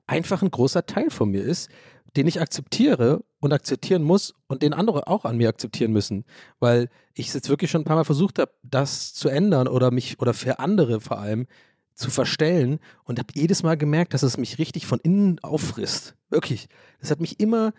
einfach 0.08 0.42
ein 0.42 0.52
großer 0.52 0.86
Teil 0.86 1.10
von 1.10 1.30
mir 1.32 1.44
ist, 1.44 1.70
den 2.16 2.28
ich 2.28 2.42
akzeptiere 2.42 3.24
und 3.40 3.54
akzeptieren 3.54 4.04
muss 4.04 4.34
und 4.48 4.62
den 4.62 4.74
andere 4.74 5.08
auch 5.08 5.26
an 5.26 5.38
mir 5.38 5.50
akzeptieren 5.50 5.92
müssen, 5.92 6.26
weil 6.60 6.90
ich 7.14 7.30
es 7.30 7.34
jetzt 7.34 7.50
wirklich 7.50 7.72
schon 7.72 7.82
ein 7.82 7.86
paar 7.86 7.96
Mal 7.96 8.04
versucht 8.04 8.38
habe, 8.38 8.52
das 8.64 9.14
zu 9.14 9.30
ändern 9.30 9.68
oder 9.68 9.92
mich 9.92 10.20
oder 10.20 10.34
für 10.34 10.60
andere 10.60 11.00
vor 11.00 11.20
allem 11.20 11.48
zu 11.94 12.10
verstellen 12.10 12.80
und 13.04 13.20
habe 13.20 13.30
jedes 13.34 13.64
Mal 13.64 13.78
gemerkt, 13.78 14.14
dass 14.14 14.24
es 14.24 14.38
mich 14.38 14.58
richtig 14.58 14.86
von 14.86 15.00
innen 15.00 15.39
auffrisst. 15.39 16.16
Wirklich. 16.30 16.68
Das 17.00 17.12
hat 17.12 17.20
mich 17.20 17.39
immer 17.39 17.74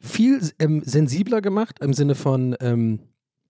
viel 0.00 0.40
ähm, 0.58 0.82
sensibler 0.84 1.40
gemacht 1.40 1.78
im 1.80 1.92
Sinne 1.92 2.14
von, 2.14 2.56
ähm, 2.60 3.00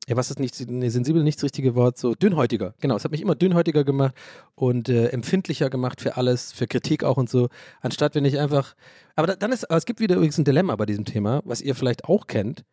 ja, 0.08 0.16
was 0.16 0.30
ist 0.30 0.40
nicht, 0.40 0.68
nee, 0.68 0.88
sensibel 0.88 1.22
nicht 1.22 1.38
das 1.38 1.44
richtige 1.44 1.76
Wort, 1.76 1.96
so 1.96 2.14
dünnhäutiger. 2.14 2.74
Genau, 2.80 2.96
es 2.96 3.04
hat 3.04 3.12
mich 3.12 3.20
immer 3.20 3.36
dünnhäutiger 3.36 3.84
gemacht 3.84 4.14
und 4.56 4.88
äh, 4.88 5.08
empfindlicher 5.08 5.70
gemacht 5.70 6.00
für 6.00 6.16
alles, 6.16 6.52
für 6.52 6.66
Kritik 6.66 7.04
auch 7.04 7.16
und 7.16 7.30
so, 7.30 7.48
anstatt 7.80 8.16
wenn 8.16 8.24
ich 8.24 8.40
einfach, 8.40 8.74
aber 9.14 9.28
da, 9.28 9.36
dann 9.36 9.52
ist, 9.52 9.70
aber 9.70 9.78
es 9.78 9.84
gibt 9.84 10.00
wieder 10.00 10.16
übrigens 10.16 10.38
ein 10.38 10.44
Dilemma 10.44 10.74
bei 10.74 10.86
diesem 10.86 11.04
Thema, 11.04 11.42
was 11.44 11.60
ihr 11.60 11.76
vielleicht 11.76 12.06
auch 12.06 12.26
kennt, 12.26 12.64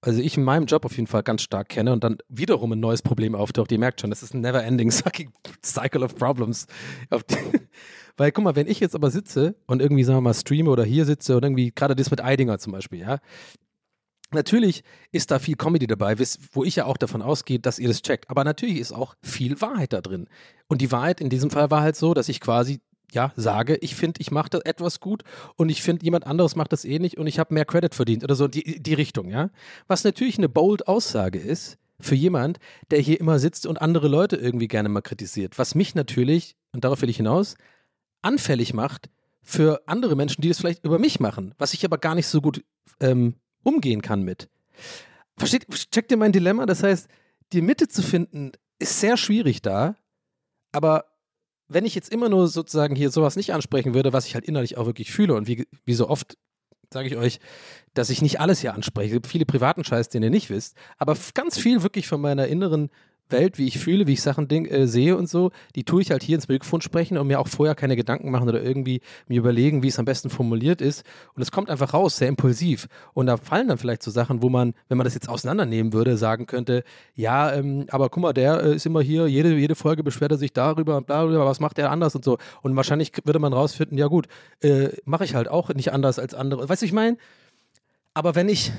also 0.00 0.20
ich 0.20 0.36
in 0.36 0.44
meinem 0.44 0.66
Job 0.66 0.84
auf 0.84 0.96
jeden 0.96 1.06
Fall 1.06 1.22
ganz 1.22 1.42
stark 1.42 1.68
kenne 1.68 1.92
und 1.92 2.04
dann 2.04 2.18
wiederum 2.28 2.72
ein 2.72 2.80
neues 2.80 3.02
Problem 3.02 3.34
auftaucht. 3.34 3.72
Ihr 3.72 3.78
merkt 3.78 4.00
schon, 4.00 4.10
das 4.10 4.22
ist 4.22 4.34
ein 4.34 4.40
never-ending 4.40 4.90
sucking 4.92 5.32
cycle 5.62 6.02
of 6.02 6.14
problems. 6.14 6.66
Weil 8.16 8.32
guck 8.32 8.44
mal, 8.44 8.56
wenn 8.56 8.68
ich 8.68 8.80
jetzt 8.80 8.94
aber 8.94 9.10
sitze 9.10 9.56
und 9.66 9.82
irgendwie, 9.82 10.04
sagen 10.04 10.18
wir 10.18 10.22
mal, 10.22 10.34
streame 10.34 10.70
oder 10.70 10.84
hier 10.84 11.04
sitze 11.04 11.36
und 11.36 11.42
irgendwie, 11.42 11.72
gerade 11.74 11.94
das 11.94 12.10
mit 12.10 12.22
Eidinger 12.22 12.58
zum 12.58 12.72
Beispiel, 12.72 13.00
ja, 13.00 13.18
Natürlich 14.32 14.82
ist 15.12 15.30
da 15.30 15.38
viel 15.38 15.54
Comedy 15.54 15.86
dabei, 15.86 16.18
wo 16.52 16.64
ich 16.64 16.76
ja 16.76 16.86
auch 16.86 16.96
davon 16.96 17.22
ausgehe, 17.22 17.60
dass 17.60 17.78
ihr 17.78 17.86
das 17.86 18.02
checkt. 18.02 18.28
Aber 18.28 18.42
natürlich 18.42 18.78
ist 18.78 18.92
auch 18.92 19.14
viel 19.22 19.60
Wahrheit 19.60 19.92
da 19.92 20.00
drin. 20.00 20.28
Und 20.66 20.80
die 20.80 20.90
Wahrheit 20.90 21.20
in 21.20 21.30
diesem 21.30 21.50
Fall 21.50 21.70
war 21.70 21.82
halt 21.82 21.94
so, 21.94 22.12
dass 22.12 22.28
ich 22.28 22.40
quasi 22.40 22.80
ja 23.12 23.32
sage, 23.36 23.76
ich 23.76 23.94
finde, 23.94 24.20
ich 24.20 24.30
mache 24.30 24.50
das 24.50 24.62
etwas 24.62 25.00
gut 25.00 25.22
und 25.56 25.68
ich 25.68 25.82
finde, 25.82 26.04
jemand 26.04 26.26
anderes 26.26 26.56
macht 26.56 26.72
das 26.72 26.84
eh 26.84 26.98
nicht 26.98 27.18
und 27.18 27.26
ich 27.26 27.38
habe 27.38 27.54
mehr 27.54 27.64
Credit 27.64 27.94
verdient 27.94 28.24
oder 28.24 28.34
so 28.34 28.48
die, 28.48 28.82
die 28.82 28.94
Richtung, 28.94 29.28
ja. 29.28 29.50
Was 29.86 30.04
natürlich 30.04 30.38
eine 30.38 30.48
bold 30.48 30.88
Aussage 30.88 31.38
ist 31.38 31.78
für 31.98 32.14
jemand, 32.14 32.58
der 32.90 33.00
hier 33.00 33.20
immer 33.20 33.38
sitzt 33.38 33.66
und 33.66 33.80
andere 33.80 34.08
Leute 34.08 34.36
irgendwie 34.36 34.68
gerne 34.68 34.88
mal 34.88 35.00
kritisiert. 35.00 35.58
Was 35.58 35.74
mich 35.74 35.94
natürlich, 35.94 36.56
und 36.72 36.84
darauf 36.84 37.00
will 37.02 37.10
ich 37.10 37.16
hinaus, 37.16 37.56
anfällig 38.22 38.74
macht 38.74 39.08
für 39.42 39.82
andere 39.86 40.16
Menschen, 40.16 40.42
die 40.42 40.48
das 40.48 40.58
vielleicht 40.58 40.84
über 40.84 40.98
mich 40.98 41.20
machen, 41.20 41.54
was 41.58 41.72
ich 41.72 41.84
aber 41.84 41.98
gar 41.98 42.14
nicht 42.14 42.26
so 42.26 42.40
gut 42.40 42.64
ähm, 43.00 43.34
umgehen 43.62 44.02
kann 44.02 44.22
mit. 44.22 44.48
Versteht, 45.38 45.68
checkt 45.90 46.10
ihr 46.10 46.16
mein 46.16 46.32
Dilemma? 46.32 46.66
Das 46.66 46.82
heißt, 46.82 47.08
die 47.52 47.62
Mitte 47.62 47.88
zu 47.88 48.02
finden 48.02 48.52
ist 48.78 49.00
sehr 49.00 49.16
schwierig 49.16 49.62
da, 49.62 49.96
aber 50.72 51.04
wenn 51.68 51.84
ich 51.84 51.94
jetzt 51.94 52.12
immer 52.12 52.28
nur 52.28 52.48
sozusagen 52.48 52.94
hier 52.94 53.10
sowas 53.10 53.36
nicht 53.36 53.52
ansprechen 53.52 53.94
würde, 53.94 54.12
was 54.12 54.26
ich 54.26 54.34
halt 54.34 54.44
innerlich 54.44 54.76
auch 54.76 54.86
wirklich 54.86 55.10
fühle 55.10 55.34
und 55.34 55.48
wie, 55.48 55.66
wie 55.84 55.94
so 55.94 56.08
oft 56.08 56.36
sage 56.92 57.08
ich 57.08 57.16
euch, 57.16 57.40
dass 57.94 58.10
ich 58.10 58.22
nicht 58.22 58.40
alles 58.40 58.60
hier 58.60 58.74
anspreche. 58.74 59.08
Es 59.08 59.14
gibt 59.14 59.26
viele 59.26 59.46
privaten 59.46 59.84
Scheiß, 59.84 60.08
den 60.08 60.22
ihr 60.22 60.30
nicht 60.30 60.50
wisst, 60.50 60.76
aber 60.98 61.16
ganz 61.34 61.58
viel 61.58 61.82
wirklich 61.82 62.06
von 62.06 62.20
meiner 62.20 62.46
inneren 62.46 62.90
Welt, 63.30 63.58
wie 63.58 63.66
ich 63.66 63.78
fühle, 63.78 64.06
wie 64.06 64.12
ich 64.12 64.22
Sachen 64.22 64.48
ding, 64.48 64.66
äh, 64.66 64.86
sehe 64.86 65.16
und 65.16 65.28
so, 65.28 65.50
die 65.74 65.84
tue 65.84 66.02
ich 66.02 66.10
halt 66.10 66.22
hier 66.22 66.36
ins 66.36 66.48
Mikrofon 66.48 66.80
sprechen 66.80 67.18
und 67.18 67.26
mir 67.26 67.40
auch 67.40 67.48
vorher 67.48 67.74
keine 67.74 67.96
Gedanken 67.96 68.30
machen 68.30 68.48
oder 68.48 68.62
irgendwie 68.62 69.00
mir 69.28 69.38
überlegen, 69.38 69.82
wie 69.82 69.88
es 69.88 69.98
am 69.98 70.04
besten 70.04 70.30
formuliert 70.30 70.80
ist. 70.80 71.04
Und 71.34 71.42
es 71.42 71.50
kommt 71.50 71.70
einfach 71.70 71.94
raus, 71.94 72.16
sehr 72.16 72.28
impulsiv. 72.28 72.88
Und 73.14 73.26
da 73.26 73.36
fallen 73.36 73.68
dann 73.68 73.78
vielleicht 73.78 74.02
so 74.02 74.10
Sachen, 74.10 74.42
wo 74.42 74.48
man, 74.48 74.74
wenn 74.88 74.98
man 74.98 75.04
das 75.04 75.14
jetzt 75.14 75.28
auseinandernehmen 75.28 75.92
würde, 75.92 76.16
sagen 76.16 76.46
könnte, 76.46 76.84
ja, 77.14 77.52
ähm, 77.52 77.86
aber 77.90 78.08
guck 78.08 78.22
mal, 78.22 78.32
der 78.32 78.62
äh, 78.62 78.76
ist 78.76 78.86
immer 78.86 79.00
hier, 79.00 79.26
jede, 79.26 79.54
jede 79.56 79.74
Folge 79.74 80.02
beschwert 80.02 80.32
er 80.32 80.38
sich 80.38 80.52
darüber 80.52 80.96
und 80.96 81.06
bla, 81.06 81.26
was 81.26 81.60
macht 81.60 81.78
er 81.78 81.90
anders 81.90 82.14
und 82.14 82.24
so. 82.24 82.38
Und 82.62 82.76
wahrscheinlich 82.76 83.12
würde 83.24 83.38
man 83.38 83.52
rausfinden, 83.52 83.98
ja 83.98 84.06
gut, 84.06 84.28
äh, 84.60 84.90
mache 85.04 85.24
ich 85.24 85.34
halt 85.34 85.48
auch 85.48 85.70
nicht 85.70 85.92
anders 85.92 86.18
als 86.18 86.34
andere. 86.34 86.68
Weißt 86.68 86.82
du, 86.82 86.86
ich 86.86 86.92
meine? 86.92 87.16
Aber 88.14 88.34
wenn 88.34 88.48
ich 88.48 88.72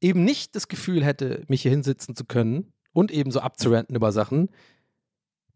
eben 0.00 0.24
nicht 0.24 0.54
das 0.54 0.68
Gefühl 0.68 1.02
hätte, 1.02 1.42
mich 1.48 1.62
hier 1.62 1.70
hinsitzen 1.70 2.14
zu 2.14 2.24
können 2.24 2.72
und 2.94 3.10
eben 3.10 3.30
so 3.30 3.40
abzuranten 3.40 3.94
über 3.94 4.10
Sachen, 4.12 4.48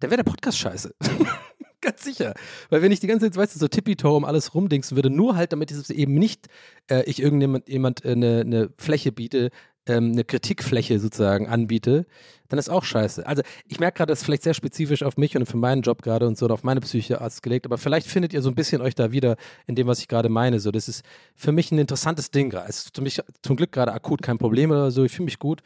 dann 0.00 0.10
wäre 0.10 0.22
der 0.22 0.30
Podcast 0.30 0.58
scheiße. 0.58 0.94
Ganz 1.80 2.02
sicher. 2.02 2.34
Weil 2.70 2.82
wenn 2.82 2.92
ich 2.92 3.00
die 3.00 3.06
ganze 3.06 3.26
Zeit, 3.26 3.36
weißt 3.36 3.54
du, 3.54 3.60
so 3.60 3.68
tippitoe 3.68 4.16
um 4.16 4.24
alles 4.24 4.54
rumdingsen 4.54 4.96
würde, 4.96 5.10
nur 5.10 5.36
halt, 5.36 5.52
damit 5.52 5.70
es 5.70 5.90
eben 5.90 6.14
nicht 6.14 6.48
äh, 6.90 7.04
ich 7.04 7.22
irgendjemand 7.22 7.68
jemand, 7.68 8.04
äh, 8.04 8.12
eine, 8.12 8.40
eine 8.40 8.70
Fläche 8.76 9.12
biete, 9.12 9.50
ähm, 9.88 10.12
eine 10.12 10.24
Kritikfläche 10.24 11.00
sozusagen 11.00 11.48
anbiete, 11.48 12.06
dann 12.48 12.58
ist 12.58 12.68
auch 12.68 12.84
scheiße. 12.84 13.26
Also 13.26 13.42
ich 13.66 13.80
merke 13.80 13.98
gerade, 13.98 14.10
das 14.10 14.20
ist 14.20 14.24
vielleicht 14.24 14.42
sehr 14.42 14.54
spezifisch 14.54 15.02
auf 15.02 15.16
mich 15.16 15.36
und 15.36 15.46
für 15.46 15.56
meinen 15.56 15.82
Job 15.82 16.02
gerade 16.02 16.26
und 16.26 16.38
so 16.38 16.46
und 16.46 16.52
auf 16.52 16.62
meine 16.62 16.80
Psyche 16.80 17.20
ausgelegt, 17.20 17.66
aber 17.66 17.78
vielleicht 17.78 18.06
findet 18.06 18.32
ihr 18.32 18.42
so 18.42 18.48
ein 18.48 18.54
bisschen 18.54 18.80
euch 18.80 18.94
da 18.94 19.12
wieder 19.12 19.36
in 19.66 19.74
dem, 19.74 19.86
was 19.86 20.00
ich 20.00 20.08
gerade 20.08 20.28
meine. 20.28 20.60
So, 20.60 20.70
das 20.70 20.88
ist 20.88 21.04
für 21.34 21.52
mich 21.52 21.72
ein 21.72 21.78
interessantes 21.78 22.30
Ding. 22.30 22.52
Es 22.52 22.84
ist 22.84 22.96
für 22.96 23.02
mich 23.02 23.20
zum 23.42 23.56
Glück 23.56 23.72
gerade 23.72 23.92
akut 23.92 24.22
kein 24.22 24.38
Problem 24.38 24.70
oder 24.70 24.90
so. 24.90 25.04
Ich 25.04 25.12
fühle 25.12 25.26
mich 25.26 25.38
gut. 25.38 25.62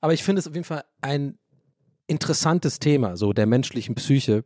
Aber 0.00 0.12
ich 0.12 0.22
finde 0.22 0.40
es 0.40 0.46
auf 0.46 0.54
jeden 0.54 0.64
Fall 0.64 0.84
ein 1.00 1.38
interessantes 2.06 2.80
Thema, 2.80 3.16
so 3.16 3.32
der 3.32 3.46
menschlichen 3.46 3.94
Psyche. 3.94 4.44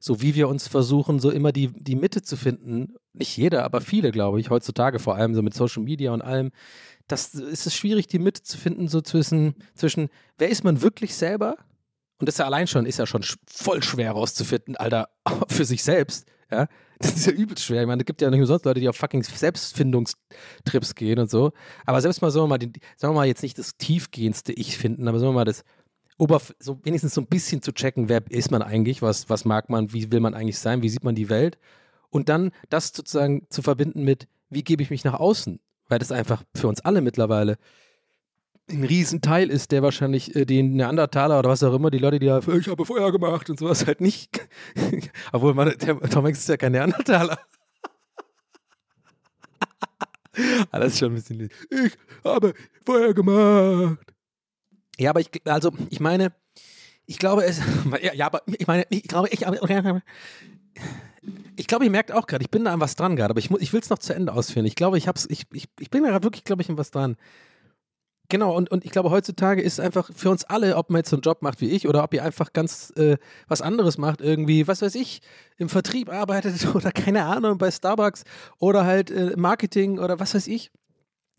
So 0.00 0.22
wie 0.22 0.34
wir 0.34 0.48
uns 0.48 0.68
versuchen, 0.68 1.18
so 1.18 1.30
immer 1.30 1.52
die, 1.52 1.68
die 1.68 1.96
Mitte 1.96 2.22
zu 2.22 2.36
finden. 2.36 2.94
Nicht 3.12 3.36
jeder, 3.36 3.64
aber 3.64 3.80
viele, 3.80 4.10
glaube 4.10 4.40
ich, 4.40 4.50
heutzutage 4.50 4.98
vor 4.98 5.16
allem 5.16 5.34
so 5.34 5.42
mit 5.42 5.54
Social 5.54 5.82
Media 5.82 6.12
und 6.12 6.22
allem. 6.22 6.50
Das 7.08 7.34
ist 7.34 7.66
es 7.66 7.74
schwierig, 7.74 8.08
die 8.08 8.18
Mitte 8.18 8.42
zu 8.42 8.58
finden, 8.58 8.88
so 8.88 9.00
zwischen, 9.00 9.54
zwischen, 9.74 10.08
wer 10.38 10.48
ist 10.48 10.64
man 10.64 10.82
wirklich 10.82 11.14
selber? 11.14 11.56
Und 12.18 12.26
das 12.28 12.36
ist 12.36 12.38
ja 12.38 12.46
allein 12.46 12.66
schon, 12.66 12.86
ist 12.86 12.98
ja 12.98 13.06
schon 13.06 13.22
sch- 13.22 13.36
voll 13.46 13.82
schwer 13.82 14.12
rauszufinden, 14.12 14.76
Alter, 14.76 15.08
für 15.48 15.64
sich 15.64 15.82
selbst. 15.84 16.26
Ja, 16.50 16.68
das 17.00 17.14
ist 17.16 17.26
ja 17.26 17.32
übelst 17.32 17.64
schwer. 17.64 17.80
Ich 17.82 17.86
meine, 17.88 18.02
es 18.02 18.06
gibt 18.06 18.22
ja 18.22 18.30
nicht 18.30 18.38
umsonst 18.40 18.64
Leute, 18.64 18.80
die 18.80 18.88
auf 18.88 18.96
fucking 18.96 19.22
Selbstfindungstrips 19.22 20.94
gehen 20.94 21.18
und 21.18 21.30
so. 21.30 21.52
Aber 21.84 22.00
selbst 22.00 22.22
mal, 22.22 22.30
sagen 22.30 22.44
wir 22.44 22.48
mal, 22.48 22.58
die, 22.58 22.72
sagen 22.96 23.14
wir 23.14 23.20
mal, 23.20 23.26
jetzt 23.26 23.42
nicht 23.42 23.58
das 23.58 23.76
tiefgehendste 23.76 24.52
Ich 24.52 24.78
finden, 24.78 25.08
aber 25.08 25.18
sagen 25.18 25.30
wir 25.30 25.34
mal, 25.34 25.44
das 25.44 25.64
Oberf 26.18 26.54
so 26.58 26.78
wenigstens 26.84 27.14
so 27.14 27.20
ein 27.20 27.26
bisschen 27.26 27.62
zu 27.62 27.72
checken, 27.72 28.08
wer 28.08 28.22
ist 28.30 28.50
man 28.50 28.62
eigentlich, 28.62 29.02
was, 29.02 29.28
was 29.28 29.44
mag 29.44 29.68
man, 29.68 29.92
wie 29.92 30.10
will 30.10 30.20
man 30.20 30.34
eigentlich 30.34 30.58
sein, 30.58 30.82
wie 30.82 30.88
sieht 30.88 31.04
man 31.04 31.14
die 31.14 31.28
Welt. 31.28 31.58
Und 32.10 32.28
dann 32.28 32.52
das 32.70 32.92
sozusagen 32.94 33.46
zu 33.50 33.60
verbinden 33.60 34.02
mit, 34.04 34.26
wie 34.48 34.62
gebe 34.64 34.82
ich 34.82 34.90
mich 34.90 35.04
nach 35.04 35.14
außen? 35.14 35.60
Weil 35.88 35.98
das 35.98 36.12
einfach 36.12 36.42
für 36.54 36.68
uns 36.68 36.80
alle 36.80 37.00
mittlerweile 37.00 37.58
ein 38.68 38.84
Riesenteil 38.84 39.50
ist, 39.50 39.70
der 39.70 39.82
wahrscheinlich 39.82 40.34
äh, 40.34 40.44
den 40.44 40.74
Neandertaler 40.74 41.38
oder 41.38 41.50
was 41.50 41.62
auch 41.62 41.74
immer, 41.74 41.90
die 41.90 41.98
Leute, 41.98 42.18
die 42.18 42.26
ja, 42.26 42.38
ich 42.38 42.68
habe 42.68 42.84
Feuer 42.84 43.12
gemacht 43.12 43.48
und 43.48 43.58
sowas 43.58 43.86
halt 43.86 44.00
nicht. 44.00 44.40
Obwohl, 45.32 45.54
man, 45.54 45.72
der 45.78 46.00
Tom 46.00 46.24
Hanks 46.24 46.40
ist 46.40 46.48
ja 46.48 46.56
kein 46.56 46.72
Neandertaler. 46.72 47.38
Ah, 50.70 50.80
das 50.80 50.94
ist 50.94 50.98
schon 50.98 51.12
ein 51.12 51.14
bisschen. 51.14 51.48
Ich 51.70 51.96
habe 52.24 52.52
Feuer 52.84 53.14
gemacht. 53.14 53.98
Ja, 54.98 55.10
aber 55.10 55.20
ich, 55.20 55.30
also, 55.44 55.72
ich 55.88 56.00
meine, 56.00 56.32
ich 57.06 57.18
glaube, 57.18 57.44
es, 57.44 57.60
ja, 58.02 58.12
ja 58.12 58.26
aber 58.26 58.42
ich 58.46 58.66
meine, 58.66 58.84
ich 58.90 59.04
glaube, 59.04 59.28
ich, 59.30 59.46
ich 61.56 61.66
glaube, 61.66 61.84
ihr 61.84 61.90
merkt 61.90 62.12
auch 62.12 62.26
gerade, 62.26 62.42
ich 62.42 62.50
bin 62.50 62.64
da 62.64 62.72
an 62.72 62.80
was 62.80 62.96
dran 62.96 63.16
gerade, 63.16 63.30
aber 63.30 63.38
ich, 63.38 63.50
ich 63.50 63.72
will 63.72 63.80
es 63.80 63.90
noch 63.90 63.98
zu 63.98 64.14
Ende 64.14 64.32
ausführen. 64.32 64.66
Ich 64.66 64.74
glaube, 64.76 64.98
ich 64.98 65.08
hab's, 65.08 65.26
ich, 65.28 65.44
ich, 65.52 65.68
ich 65.80 65.90
bin 65.90 66.02
da 66.02 66.10
gerade 66.10 66.24
wirklich, 66.24 66.44
glaube 66.44 66.62
ich, 66.62 66.68
an 66.68 66.78
was 66.78 66.90
dran. 66.90 67.16
Genau, 68.28 68.56
und, 68.56 68.70
und 68.70 68.84
ich 68.84 68.90
glaube, 68.90 69.10
heutzutage 69.10 69.62
ist 69.62 69.78
einfach 69.78 70.10
für 70.14 70.30
uns 70.30 70.44
alle, 70.44 70.76
ob 70.76 70.90
man 70.90 70.98
jetzt 70.98 71.10
so 71.10 71.16
einen 71.16 71.22
Job 71.22 71.42
macht 71.42 71.60
wie 71.60 71.70
ich 71.70 71.86
oder 71.86 72.02
ob 72.02 72.12
ihr 72.12 72.24
einfach 72.24 72.52
ganz 72.52 72.92
äh, 72.96 73.18
was 73.46 73.62
anderes 73.62 73.98
macht, 73.98 74.20
irgendwie, 74.20 74.66
was 74.66 74.82
weiß 74.82 74.96
ich, 74.96 75.20
im 75.58 75.68
Vertrieb 75.68 76.10
arbeitet 76.12 76.66
oder 76.74 76.90
keine 76.90 77.24
Ahnung, 77.24 77.58
bei 77.58 77.70
Starbucks 77.70 78.24
oder 78.58 78.84
halt 78.84 79.10
äh, 79.10 79.34
Marketing 79.36 79.98
oder 79.98 80.18
was 80.18 80.34
weiß 80.34 80.48
ich. 80.48 80.72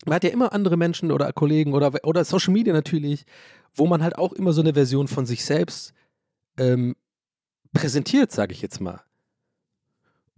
Man 0.06 0.16
hat 0.16 0.24
ja 0.24 0.30
immer 0.30 0.54
andere 0.54 0.78
Menschen 0.78 1.12
oder 1.12 1.32
Kollegen 1.34 1.74
oder, 1.74 1.92
oder 2.04 2.24
Social 2.24 2.54
Media 2.54 2.72
natürlich, 2.72 3.26
wo 3.76 3.86
man 3.88 4.02
halt 4.02 4.18
auch 4.18 4.32
immer 4.32 4.54
so 4.54 4.62
eine 4.62 4.74
Version 4.74 5.08
von 5.08 5.26
sich 5.26 5.44
selbst 5.44 5.94
ähm, 6.58 6.96
präsentiert, 7.74 8.32
sage 8.32 8.54
ich 8.54 8.62
jetzt 8.62 8.80
mal. 8.80 9.02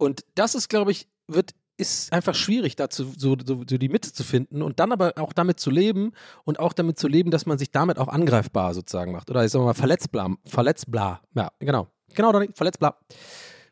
Und 0.00 0.24
das 0.34 0.54
ist, 0.54 0.68
glaube 0.68 0.92
ich, 0.92 1.08
wird 1.28 1.54
ist 1.76 2.12
einfach 2.12 2.34
schwierig, 2.34 2.76
dazu 2.76 3.04
so, 3.16 3.36
so, 3.42 3.64
so 3.66 3.78
die 3.78 3.88
Mitte 3.88 4.12
zu 4.12 4.22
finden 4.22 4.60
und 4.60 4.80
dann 4.80 4.92
aber 4.92 5.14
auch 5.16 5.32
damit 5.32 5.58
zu 5.60 5.70
leben 5.70 6.12
und 6.44 6.58
auch 6.58 6.74
damit 6.74 6.98
zu 6.98 7.08
leben, 7.08 7.30
dass 7.30 7.46
man 7.46 7.56
sich 7.56 7.70
damit 7.70 7.98
auch 7.98 8.08
angreifbar 8.08 8.74
sozusagen 8.74 9.12
macht 9.12 9.30
oder 9.30 9.44
ich 9.46 9.50
sag 9.50 9.62
mal 9.62 9.72
verletzbar, 9.72 10.36
verletzbar, 10.44 11.22
ja 11.34 11.50
genau, 11.58 11.88
genau, 12.14 12.32
verletzbar, 12.52 13.00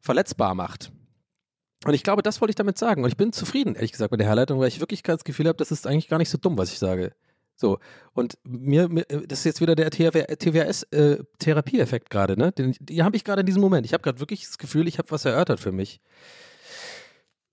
verletzbar 0.01 0.55
macht. 0.55 0.91
Und 1.85 1.93
ich 1.93 2.03
glaube, 2.03 2.23
das 2.23 2.41
wollte 2.41 2.51
ich 2.51 2.57
damit 2.57 2.79
sagen. 2.79 3.05
Und 3.05 3.11
ich 3.11 3.17
bin 3.17 3.33
zufrieden, 3.33 3.75
ehrlich 3.75 3.93
gesagt, 3.93 4.11
mit 4.11 4.21
der 4.21 4.27
Herleitung, 4.27 4.59
weil 4.59 4.69
ich 4.69 4.81
wirklich 4.81 5.03
das 5.03 5.25
Gefühl 5.25 5.47
habe, 5.47 5.59
das 5.59 5.71
ist 5.71 5.87
eigentlich 5.87 6.09
gar 6.09 6.19
nicht 6.19 6.31
so 6.31 6.39
dumm, 6.39 6.57
was 6.57 6.73
ich 6.73 6.79
sage. 6.79 7.13
So. 7.59 7.79
Und 8.15 8.39
mir, 8.45 8.89
mir 8.89 9.05
das 9.05 9.41
ist 9.41 9.45
jetzt 9.45 9.61
wieder 9.61 9.75
der 9.75 9.91
TWS-Therapieeffekt 9.91 12.09
gerade, 12.09 12.39
ne? 12.39 12.53
Den, 12.53 12.77
die 12.79 13.03
habe 13.03 13.17
ich 13.17 13.25
gerade 13.25 13.41
in 13.41 13.47
diesem 13.47 13.61
Moment. 13.61 13.85
Ich 13.85 13.93
habe 13.93 14.03
gerade 14.03 14.21
wirklich 14.21 14.45
das 14.45 14.59
Gefühl, 14.59 14.87
ich 14.87 14.99
habe 14.99 15.11
was 15.11 15.25
erörtert 15.25 15.59
für 15.59 15.73
mich. 15.73 16.01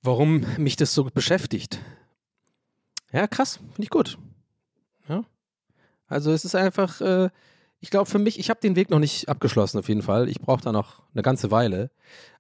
Warum 0.03 0.45
mich 0.57 0.75
das 0.75 0.93
so 0.93 1.05
beschäftigt. 1.05 1.79
Ja, 3.11 3.25
krass, 3.25 3.55
finde 3.55 3.83
ich 3.83 3.89
gut. 3.89 4.19
Ja. 5.09 5.23
Also 6.05 6.31
es 6.31 6.45
ist 6.45 6.53
einfach, 6.53 7.01
äh, 7.01 7.29
ich 7.79 7.89
glaube 7.89 8.07
für 8.07 8.19
mich, 8.19 8.37
ich 8.37 8.51
habe 8.51 8.59
den 8.59 8.75
Weg 8.75 8.91
noch 8.91 8.99
nicht 8.99 9.27
abgeschlossen 9.27 9.79
auf 9.79 9.89
jeden 9.89 10.03
Fall. 10.03 10.29
Ich 10.29 10.39
brauche 10.39 10.61
da 10.61 10.71
noch 10.71 11.01
eine 11.13 11.23
ganze 11.23 11.49
Weile. 11.49 11.89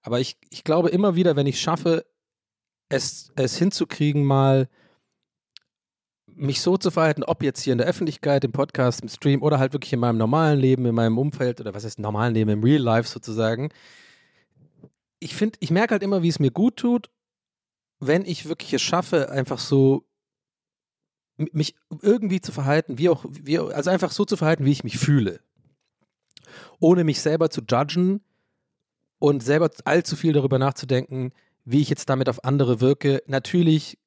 Aber 0.03 0.19
ich, 0.19 0.37
ich 0.51 0.63
glaube 0.63 0.89
immer 0.89 1.15
wieder, 1.15 1.35
wenn 1.35 1.47
ich 1.47 1.59
schaffe, 1.59 2.05
es, 2.89 3.31
es 3.35 3.57
hinzukriegen, 3.57 4.23
mal 4.23 4.69
mich 6.35 6.61
so 6.61 6.77
zu 6.77 6.91
verhalten, 6.91 7.23
ob 7.23 7.43
jetzt 7.43 7.61
hier 7.61 7.71
in 7.71 7.77
der 7.77 7.87
Öffentlichkeit, 7.87 8.43
im 8.43 8.51
Podcast, 8.51 9.01
im 9.01 9.09
Stream 9.09 9.41
oder 9.41 9.59
halt 9.59 9.73
wirklich 9.73 9.93
in 9.93 9.99
meinem 9.99 10.17
normalen 10.17 10.59
Leben, 10.59 10.85
in 10.85 10.95
meinem 10.95 11.17
Umfeld 11.17 11.61
oder 11.61 11.73
was 11.73 11.85
heißt 11.85 11.99
normalen 11.99 12.33
Leben, 12.33 12.49
im 12.49 12.63
Real 12.63 12.81
Life 12.81 13.09
sozusagen. 13.09 13.69
Ich 15.19 15.35
finde, 15.35 15.57
ich 15.61 15.71
merke 15.71 15.93
halt 15.93 16.03
immer, 16.03 16.21
wie 16.21 16.27
es 16.29 16.39
mir 16.39 16.51
gut 16.51 16.77
tut, 16.77 17.09
wenn 17.99 18.25
ich 18.25 18.47
wirklich 18.47 18.73
es 18.73 18.81
schaffe, 18.81 19.31
einfach 19.31 19.59
so 19.59 20.05
mich 21.37 21.75
irgendwie 22.01 22.41
zu 22.41 22.51
verhalten, 22.51 22.97
wie 22.97 23.09
auch, 23.09 23.25
wie, 23.27 23.59
also 23.59 23.89
einfach 23.89 24.11
so 24.11 24.25
zu 24.25 24.37
verhalten, 24.37 24.65
wie 24.65 24.71
ich 24.71 24.83
mich 24.83 24.97
fühle. 24.97 25.39
Ohne 26.79 27.03
mich 27.03 27.21
selber 27.21 27.49
zu 27.49 27.61
judgen 27.61 28.21
und 29.19 29.43
selber 29.43 29.69
allzu 29.85 30.15
viel 30.15 30.33
darüber 30.33 30.59
nachzudenken, 30.59 31.31
wie 31.65 31.81
ich 31.81 31.89
jetzt 31.89 32.09
damit 32.09 32.29
auf 32.29 32.43
andere 32.43 32.79
wirke. 32.79 33.23
Natürlich 33.27 33.97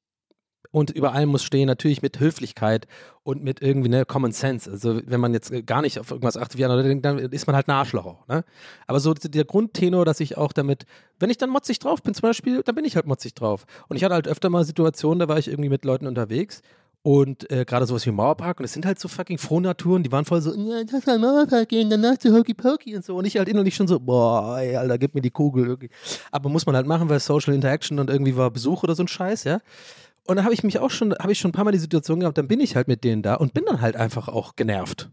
und 0.71 0.91
über 0.91 1.13
allem 1.13 1.29
muss 1.29 1.43
stehen, 1.43 1.67
natürlich 1.67 2.01
mit 2.01 2.19
Höflichkeit 2.19 2.87
und 3.23 3.43
mit 3.43 3.61
irgendwie 3.61 3.89
ne, 3.89 4.05
Common 4.05 4.31
Sense. 4.31 4.69
Also 4.69 5.01
wenn 5.05 5.19
man 5.19 5.33
jetzt 5.33 5.51
gar 5.65 5.81
nicht 5.81 5.99
auf 5.99 6.11
irgendwas 6.11 6.37
achtet 6.37 6.57
wie 6.57 6.65
andere 6.65 6.95
dann 6.97 7.19
ist 7.19 7.47
man 7.47 7.55
halt 7.55 7.67
ein 7.67 7.71
Arschloch 7.71 8.05
auch. 8.05 8.27
Ne? 8.27 8.43
Aber 8.87 8.99
so 8.99 9.13
der 9.13 9.45
Grundtenor, 9.45 10.05
dass 10.05 10.19
ich 10.19 10.37
auch 10.37 10.53
damit, 10.53 10.85
wenn 11.19 11.29
ich 11.29 11.37
dann 11.37 11.49
motzig 11.49 11.79
drauf 11.79 12.03
bin 12.03 12.13
zum 12.13 12.21
Beispiel, 12.21 12.61
dann 12.63 12.75
bin 12.75 12.85
ich 12.85 12.95
halt 12.95 13.07
motzig 13.07 13.33
drauf. 13.33 13.65
Und 13.87 13.97
ich 13.97 14.03
hatte 14.03 14.13
halt 14.13 14.27
öfter 14.27 14.49
mal 14.49 14.63
Situationen, 14.63 15.19
da 15.19 15.27
war 15.27 15.39
ich 15.39 15.47
irgendwie 15.47 15.69
mit 15.69 15.85
Leuten 15.85 16.07
unterwegs 16.07 16.61
und 17.01 17.49
äh, 17.49 17.63
gerade 17.63 17.85
sowas 17.85 18.05
wie 18.05 18.11
Mauerpark 18.11 18.59
und 18.59 18.65
es 18.65 18.73
sind 18.73 18.85
halt 18.85 18.99
so 18.99 19.07
fucking 19.07 19.37
Frohnaturen, 19.37 20.03
die 20.03 20.11
waren 20.11 20.25
voll 20.25 20.41
so, 20.41 20.53
ja, 20.53 20.81
lass 20.91 21.05
mal 21.05 21.17
Mauerpark 21.17 21.69
gehen, 21.69 21.89
danach 21.89 22.17
zu 22.17 22.35
Hokey 22.35 22.53
Pokey 22.53 22.95
und 22.95 23.05
so. 23.05 23.15
Und 23.15 23.25
ich 23.25 23.37
halt 23.37 23.47
innerlich 23.47 23.75
schon 23.75 23.87
so, 23.87 23.99
boah, 23.99 24.59
ey, 24.59 24.75
Alter, 24.75 24.97
gib 24.97 25.15
mir 25.15 25.21
die 25.21 25.31
Kugel. 25.31 25.65
Irgendwie. 25.65 25.89
Aber 26.31 26.49
muss 26.49 26.65
man 26.65 26.75
halt 26.75 26.87
machen, 26.87 27.07
weil 27.07 27.19
Social 27.19 27.53
Interaction 27.53 27.99
und 27.99 28.09
irgendwie 28.09 28.35
war 28.35 28.51
Besuch 28.51 28.83
oder 28.83 28.95
so 28.95 29.03
ein 29.03 29.07
Scheiß, 29.07 29.45
ja. 29.45 29.59
Und 30.29 30.35
da 30.35 30.43
habe 30.43 30.53
ich 30.53 30.63
mich 30.63 30.77
auch 30.77 30.91
schon, 30.91 31.13
habe 31.15 31.31
ich 31.31 31.39
schon 31.39 31.49
ein 31.49 31.53
paar 31.53 31.65
Mal 31.65 31.71
die 31.71 31.79
Situation 31.79 32.19
gehabt, 32.19 32.37
dann 32.37 32.47
bin 32.47 32.59
ich 32.59 32.75
halt 32.75 32.87
mit 32.87 33.03
denen 33.03 33.23
da 33.23 33.33
und 33.33 33.55
bin 33.55 33.65
dann 33.65 33.81
halt 33.81 33.95
einfach 33.95 34.27
auch 34.27 34.55
genervt. 34.55 35.09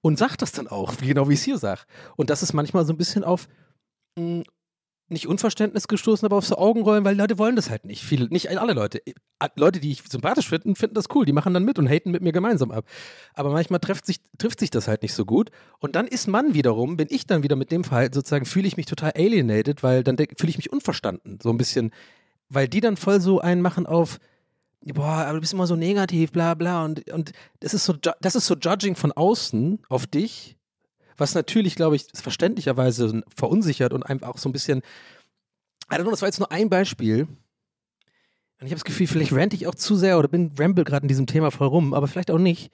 Und 0.00 0.18
sag 0.18 0.36
das 0.36 0.52
dann 0.52 0.66
auch, 0.66 0.96
genau 1.00 1.28
wie 1.28 1.34
ich 1.34 1.40
es 1.40 1.44
hier 1.44 1.58
sage. 1.58 1.82
Und 2.16 2.30
das 2.30 2.42
ist 2.42 2.54
manchmal 2.54 2.86
so 2.86 2.94
ein 2.94 2.96
bisschen 2.96 3.22
auf, 3.22 3.48
hm, 4.18 4.44
nicht 5.08 5.26
Unverständnis 5.26 5.88
gestoßen, 5.88 6.24
aber 6.24 6.36
auf 6.36 6.46
so 6.46 6.56
Augenrollen, 6.56 7.04
weil 7.04 7.16
Leute 7.16 7.36
wollen 7.36 7.54
das 7.54 7.68
halt 7.68 7.84
nicht. 7.84 8.02
Viele, 8.02 8.28
nicht 8.28 8.48
alle 8.48 8.72
Leute. 8.72 9.02
Leute, 9.56 9.78
die 9.78 9.90
ich 9.90 10.04
sympathisch 10.08 10.48
finde, 10.48 10.74
finden 10.74 10.94
das 10.94 11.06
cool. 11.14 11.26
Die 11.26 11.32
machen 11.32 11.52
dann 11.52 11.64
mit 11.64 11.78
und 11.78 11.88
haten 11.88 12.10
mit 12.10 12.22
mir 12.22 12.32
gemeinsam 12.32 12.70
ab. 12.70 12.86
Aber 13.34 13.50
manchmal 13.50 13.80
trifft 13.80 14.06
sich, 14.06 14.20
trifft 14.38 14.60
sich 14.60 14.70
das 14.70 14.88
halt 14.88 15.02
nicht 15.02 15.12
so 15.12 15.26
gut. 15.26 15.50
Und 15.80 15.96
dann 15.96 16.06
ist 16.06 16.28
man 16.28 16.54
wiederum, 16.54 16.96
bin 16.96 17.08
ich 17.10 17.26
dann 17.26 17.42
wieder 17.42 17.56
mit 17.56 17.72
dem 17.72 17.84
Verhalten 17.84 18.14
sozusagen, 18.14 18.46
fühle 18.46 18.68
ich 18.68 18.78
mich 18.78 18.86
total 18.86 19.12
alienated, 19.16 19.82
weil 19.82 20.02
dann 20.02 20.16
fühle 20.16 20.50
ich 20.50 20.56
mich 20.56 20.72
unverstanden. 20.72 21.40
So 21.42 21.50
ein 21.50 21.58
bisschen, 21.58 21.90
weil 22.48 22.68
die 22.68 22.80
dann 22.80 22.96
voll 22.96 23.20
so 23.20 23.40
einen 23.40 23.62
machen 23.62 23.86
auf, 23.86 24.20
boah, 24.82 25.24
aber 25.24 25.34
du 25.34 25.40
bist 25.40 25.52
immer 25.52 25.66
so 25.66 25.76
negativ, 25.76 26.32
bla 26.32 26.54
bla. 26.54 26.84
Und, 26.84 27.08
und 27.10 27.32
das 27.60 27.74
ist 27.74 27.84
so, 27.84 27.92
das 27.92 28.34
ist 28.34 28.46
so 28.46 28.54
Judging 28.54 28.96
von 28.96 29.12
außen 29.12 29.80
auf 29.88 30.06
dich 30.06 30.56
was 31.20 31.34
natürlich, 31.34 31.76
glaube 31.76 31.96
ich, 31.96 32.06
verständlicherweise 32.14 33.22
verunsichert 33.36 33.92
und 33.92 34.02
einfach 34.02 34.28
auch 34.28 34.38
so 34.38 34.48
ein 34.48 34.52
bisschen, 34.52 34.78
I 35.92 35.96
don't 35.96 36.02
know, 36.02 36.10
das 36.10 36.22
war 36.22 36.28
jetzt 36.28 36.38
nur 36.38 36.50
ein 36.50 36.70
Beispiel. 36.70 37.28
Und 38.58 38.66
ich 38.66 38.72
habe 38.72 38.76
das 38.76 38.84
Gefühl, 38.84 39.06
vielleicht 39.06 39.32
rante 39.32 39.54
ich 39.54 39.66
auch 39.66 39.74
zu 39.74 39.96
sehr 39.96 40.18
oder 40.18 40.28
bin 40.28 40.52
ramble 40.58 40.84
gerade 40.84 41.04
in 41.04 41.08
diesem 41.08 41.26
Thema 41.26 41.50
voll 41.50 41.68
rum, 41.68 41.94
aber 41.94 42.08
vielleicht 42.08 42.30
auch 42.30 42.38
nicht. 42.38 42.72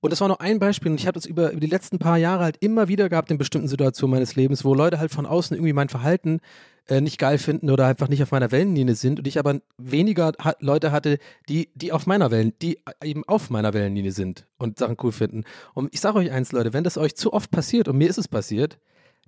Und 0.00 0.10
das 0.10 0.20
war 0.20 0.28
nur 0.28 0.40
ein 0.40 0.58
Beispiel 0.58 0.90
und 0.90 0.98
ich 0.98 1.06
habe 1.06 1.14
das 1.14 1.26
über, 1.26 1.50
über 1.50 1.60
die 1.60 1.66
letzten 1.66 1.98
paar 1.98 2.16
Jahre 2.16 2.44
halt 2.44 2.56
immer 2.60 2.88
wieder 2.88 3.08
gehabt 3.08 3.30
in 3.30 3.38
bestimmten 3.38 3.68
Situationen 3.68 4.14
meines 4.14 4.34
Lebens, 4.34 4.64
wo 4.64 4.74
Leute 4.74 4.98
halt 4.98 5.10
von 5.10 5.26
außen 5.26 5.54
irgendwie 5.54 5.74
mein 5.74 5.90
Verhalten 5.90 6.40
äh, 6.88 7.02
nicht 7.02 7.18
geil 7.18 7.36
finden 7.36 7.70
oder 7.70 7.86
einfach 7.86 8.08
nicht 8.08 8.22
auf 8.22 8.30
meiner 8.30 8.50
Wellenlinie 8.50 8.94
sind 8.94 9.18
und 9.18 9.28
ich 9.28 9.38
aber 9.38 9.60
weniger 9.76 10.32
ha 10.42 10.54
Leute 10.60 10.90
hatte, 10.90 11.18
die, 11.48 11.70
die 11.74 11.92
auf 11.92 12.06
meiner 12.06 12.30
Wellen, 12.30 12.54
die 12.62 12.78
eben 13.04 13.24
auf 13.24 13.50
meiner 13.50 13.74
Wellenlinie 13.74 14.12
sind 14.12 14.46
und 14.56 14.78
Sachen 14.78 14.96
cool 15.02 15.12
finden. 15.12 15.44
Und 15.74 15.92
ich 15.92 16.00
sage 16.00 16.18
euch 16.18 16.32
eins, 16.32 16.52
Leute, 16.52 16.72
wenn 16.72 16.84
das 16.84 16.96
euch 16.96 17.14
zu 17.14 17.32
oft 17.32 17.50
passiert 17.50 17.86
und 17.86 17.98
mir 17.98 18.08
ist 18.08 18.18
es 18.18 18.28
passiert, 18.28 18.78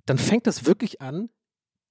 dann 0.05 0.17
fängt 0.17 0.47
das 0.47 0.65
wirklich 0.65 1.01
an, 1.01 1.29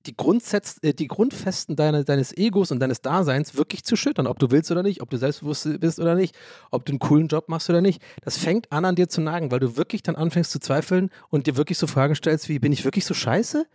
die, 0.07 0.17
Grundsätze, 0.17 0.83
äh, 0.83 0.95
die 0.95 1.09
Grundfesten 1.09 1.77
deine, 1.77 2.05
deines 2.05 2.37
Egos 2.37 2.71
und 2.71 2.81
deines 2.81 3.01
Daseins 3.01 3.57
wirklich 3.57 3.85
zu 3.85 3.97
schüttern, 3.97 4.27
ob 4.27 4.39
du 4.39 4.51
willst 4.51 4.71
oder 4.71 4.83
nicht, 4.83 5.01
ob 5.03 5.11
du 5.11 5.19
selbstbewusst 5.19 5.81
bist 5.81 6.01
oder 6.01 6.15
nicht, 6.15 6.37
ob 6.71 6.85
du 6.85 6.93
einen 6.93 6.99
coolen 6.99 7.29
Job 7.29 7.49
machst 7.49 7.71
oder 7.71 7.81
nicht. 7.81 8.03
Das 8.23 8.39
fängt 8.39 8.71
an, 8.73 8.85
an 8.85 8.95
dir 8.95 9.09
zu 9.09 9.21
nagen, 9.21 9.51
weil 9.51 9.61
du 9.61 9.77
wirklich 9.77 10.03
dann 10.03 10.17
anfängst 10.17 10.51
zu 10.51 10.61
zweifeln 10.61 11.11
und 11.31 11.47
dir 11.47 11.57
wirklich 11.57 11.79
so 11.79 11.87
Fragen 11.87 12.15
stellst 12.15 12.49
wie, 12.49 12.59
bin 12.59 12.73
ich 12.73 12.85
wirklich 12.85 13.05
so 13.05 13.15
scheiße? 13.15 13.67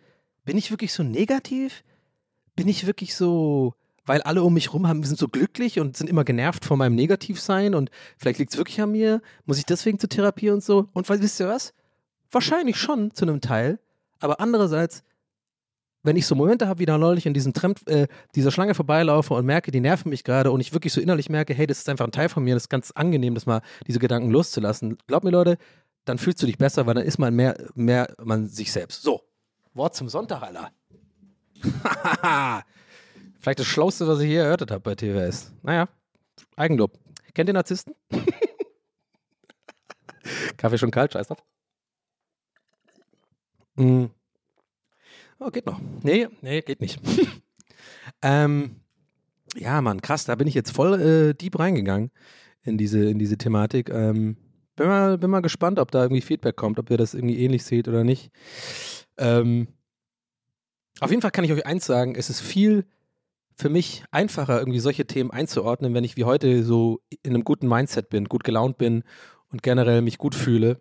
bin 0.47 0.57
ich 0.57 0.71
wirklich 0.71 0.93
so 0.93 1.03
negativ? 1.03 1.83
Bin 2.55 2.69
ich 2.69 2.87
wirklich 2.87 3.15
so, 3.15 3.75
weil 4.05 4.21
alle 4.21 4.41
um 4.43 4.53
mich 4.53 4.73
rum 4.73 4.87
haben, 4.87 5.03
sind 5.03 5.19
so 5.19 5.27
glücklich 5.27 5.79
und 5.79 5.97
sind 5.97 6.09
immer 6.09 6.23
genervt 6.23 6.63
von 6.63 6.79
meinem 6.79 6.95
Negativsein 6.95 7.75
und 7.75 7.91
vielleicht 8.17 8.39
liegt 8.39 8.53
es 8.53 8.57
wirklich 8.57 8.81
an 8.81 8.91
mir? 8.91 9.21
Muss 9.45 9.59
ich 9.59 9.65
deswegen 9.65 9.99
zur 9.99 10.09
Therapie 10.09 10.49
und 10.49 10.63
so? 10.63 10.87
Und 10.93 11.07
wisst 11.09 11.41
ihr 11.41 11.49
was? 11.49 11.73
Wahrscheinlich 12.31 12.77
schon 12.77 13.13
zu 13.13 13.25
einem 13.25 13.41
Teil, 13.41 13.77
aber 14.19 14.39
andererseits, 14.39 15.03
wenn 16.07 16.15
ich 16.15 16.25
so 16.25 16.35
Momente 16.35 16.69
habe, 16.69 16.79
wie 16.79 16.85
da 16.85 16.97
neulich 16.97 17.25
in 17.25 17.33
diesem 17.33 17.51
Trend, 17.51 17.85
äh, 17.87 18.07
dieser 18.33 18.49
Schlange 18.49 18.73
vorbeilaufe 18.73 19.33
und 19.33 19.45
merke, 19.45 19.71
die 19.71 19.81
nerven 19.81 20.09
mich 20.09 20.23
gerade 20.23 20.51
und 20.51 20.61
ich 20.61 20.71
wirklich 20.71 20.93
so 20.93 21.01
innerlich 21.01 21.29
merke, 21.29 21.53
hey, 21.53 21.67
das 21.67 21.79
ist 21.79 21.89
einfach 21.89 22.05
ein 22.05 22.13
Teil 22.13 22.29
von 22.29 22.45
mir, 22.45 22.53
das 22.53 22.63
ist 22.63 22.69
ganz 22.69 22.91
angenehm, 22.91 23.35
das 23.35 23.45
mal 23.45 23.61
diese 23.87 23.99
Gedanken 23.99 24.31
loszulassen. 24.31 24.97
Glaub 25.07 25.25
mir, 25.25 25.31
Leute, 25.31 25.57
dann 26.05 26.17
fühlst 26.17 26.41
du 26.41 26.45
dich 26.45 26.57
besser, 26.57 26.85
weil 26.87 26.93
dann 26.93 27.03
ist 27.03 27.17
man 27.17 27.35
mehr, 27.35 27.57
mehr 27.75 28.15
man 28.23 28.47
sich 28.47 28.71
selbst. 28.71 29.01
So, 29.03 29.21
Wort 29.73 29.95
zum 29.95 30.07
Sonntag, 30.07 30.43
Alter. 30.43 30.71
Vielleicht 33.41 33.59
das 33.59 33.67
Schlauste, 33.67 34.07
was 34.07 34.21
ich 34.21 34.29
je 34.29 34.37
erhört 34.37 34.71
habe 34.71 34.79
bei 34.79 34.95
TWS. 34.95 35.51
Naja, 35.61 35.89
Eigenlob. 36.55 36.97
Kennt 37.33 37.49
ihr 37.49 37.53
Narzissten? 37.53 37.93
Kaffee 40.57 40.77
schon 40.77 40.91
kalt, 40.91 41.11
scheiß 41.11 41.27
drauf. 41.27 41.43
Mm. 43.75 44.05
Oh, 45.39 45.49
geht 45.49 45.65
noch. 45.65 45.79
Nee, 46.03 46.27
nee, 46.41 46.61
geht 46.61 46.81
nicht. 46.81 46.99
ähm, 48.21 48.77
ja, 49.55 49.81
Mann, 49.81 50.01
krass, 50.01 50.25
da 50.25 50.35
bin 50.35 50.47
ich 50.47 50.53
jetzt 50.53 50.71
voll 50.71 50.99
äh, 50.99 51.33
deep 51.33 51.59
reingegangen 51.59 52.11
in 52.63 52.77
diese, 52.77 53.09
in 53.09 53.19
diese 53.19 53.37
Thematik. 53.37 53.89
Ähm, 53.89 54.37
bin, 54.75 54.87
mal, 54.87 55.17
bin 55.17 55.29
mal 55.29 55.41
gespannt, 55.41 55.79
ob 55.79 55.91
da 55.91 56.03
irgendwie 56.03 56.21
Feedback 56.21 56.55
kommt, 56.55 56.79
ob 56.79 56.89
ihr 56.89 56.97
das 56.97 57.13
irgendwie 57.13 57.39
ähnlich 57.39 57.63
seht 57.63 57.87
oder 57.87 58.03
nicht. 58.03 58.31
Ähm, 59.17 59.67
auf 60.99 61.09
jeden 61.09 61.21
Fall 61.21 61.31
kann 61.31 61.43
ich 61.43 61.51
euch 61.51 61.65
eins 61.65 61.85
sagen, 61.85 62.15
es 62.15 62.29
ist 62.29 62.41
viel 62.41 62.85
für 63.55 63.69
mich 63.69 64.03
einfacher, 64.11 64.59
irgendwie 64.59 64.79
solche 64.79 65.05
Themen 65.05 65.31
einzuordnen, 65.31 65.93
wenn 65.93 66.03
ich 66.03 66.15
wie 66.15 66.25
heute 66.25 66.63
so 66.63 67.01
in 67.23 67.33
einem 67.33 67.43
guten 67.43 67.67
Mindset 67.67 68.09
bin, 68.09 68.25
gut 68.25 68.43
gelaunt 68.43 68.77
bin 68.77 69.03
und 69.51 69.63
generell 69.63 70.01
mich 70.01 70.17
gut 70.17 70.35
fühle. 70.35 70.79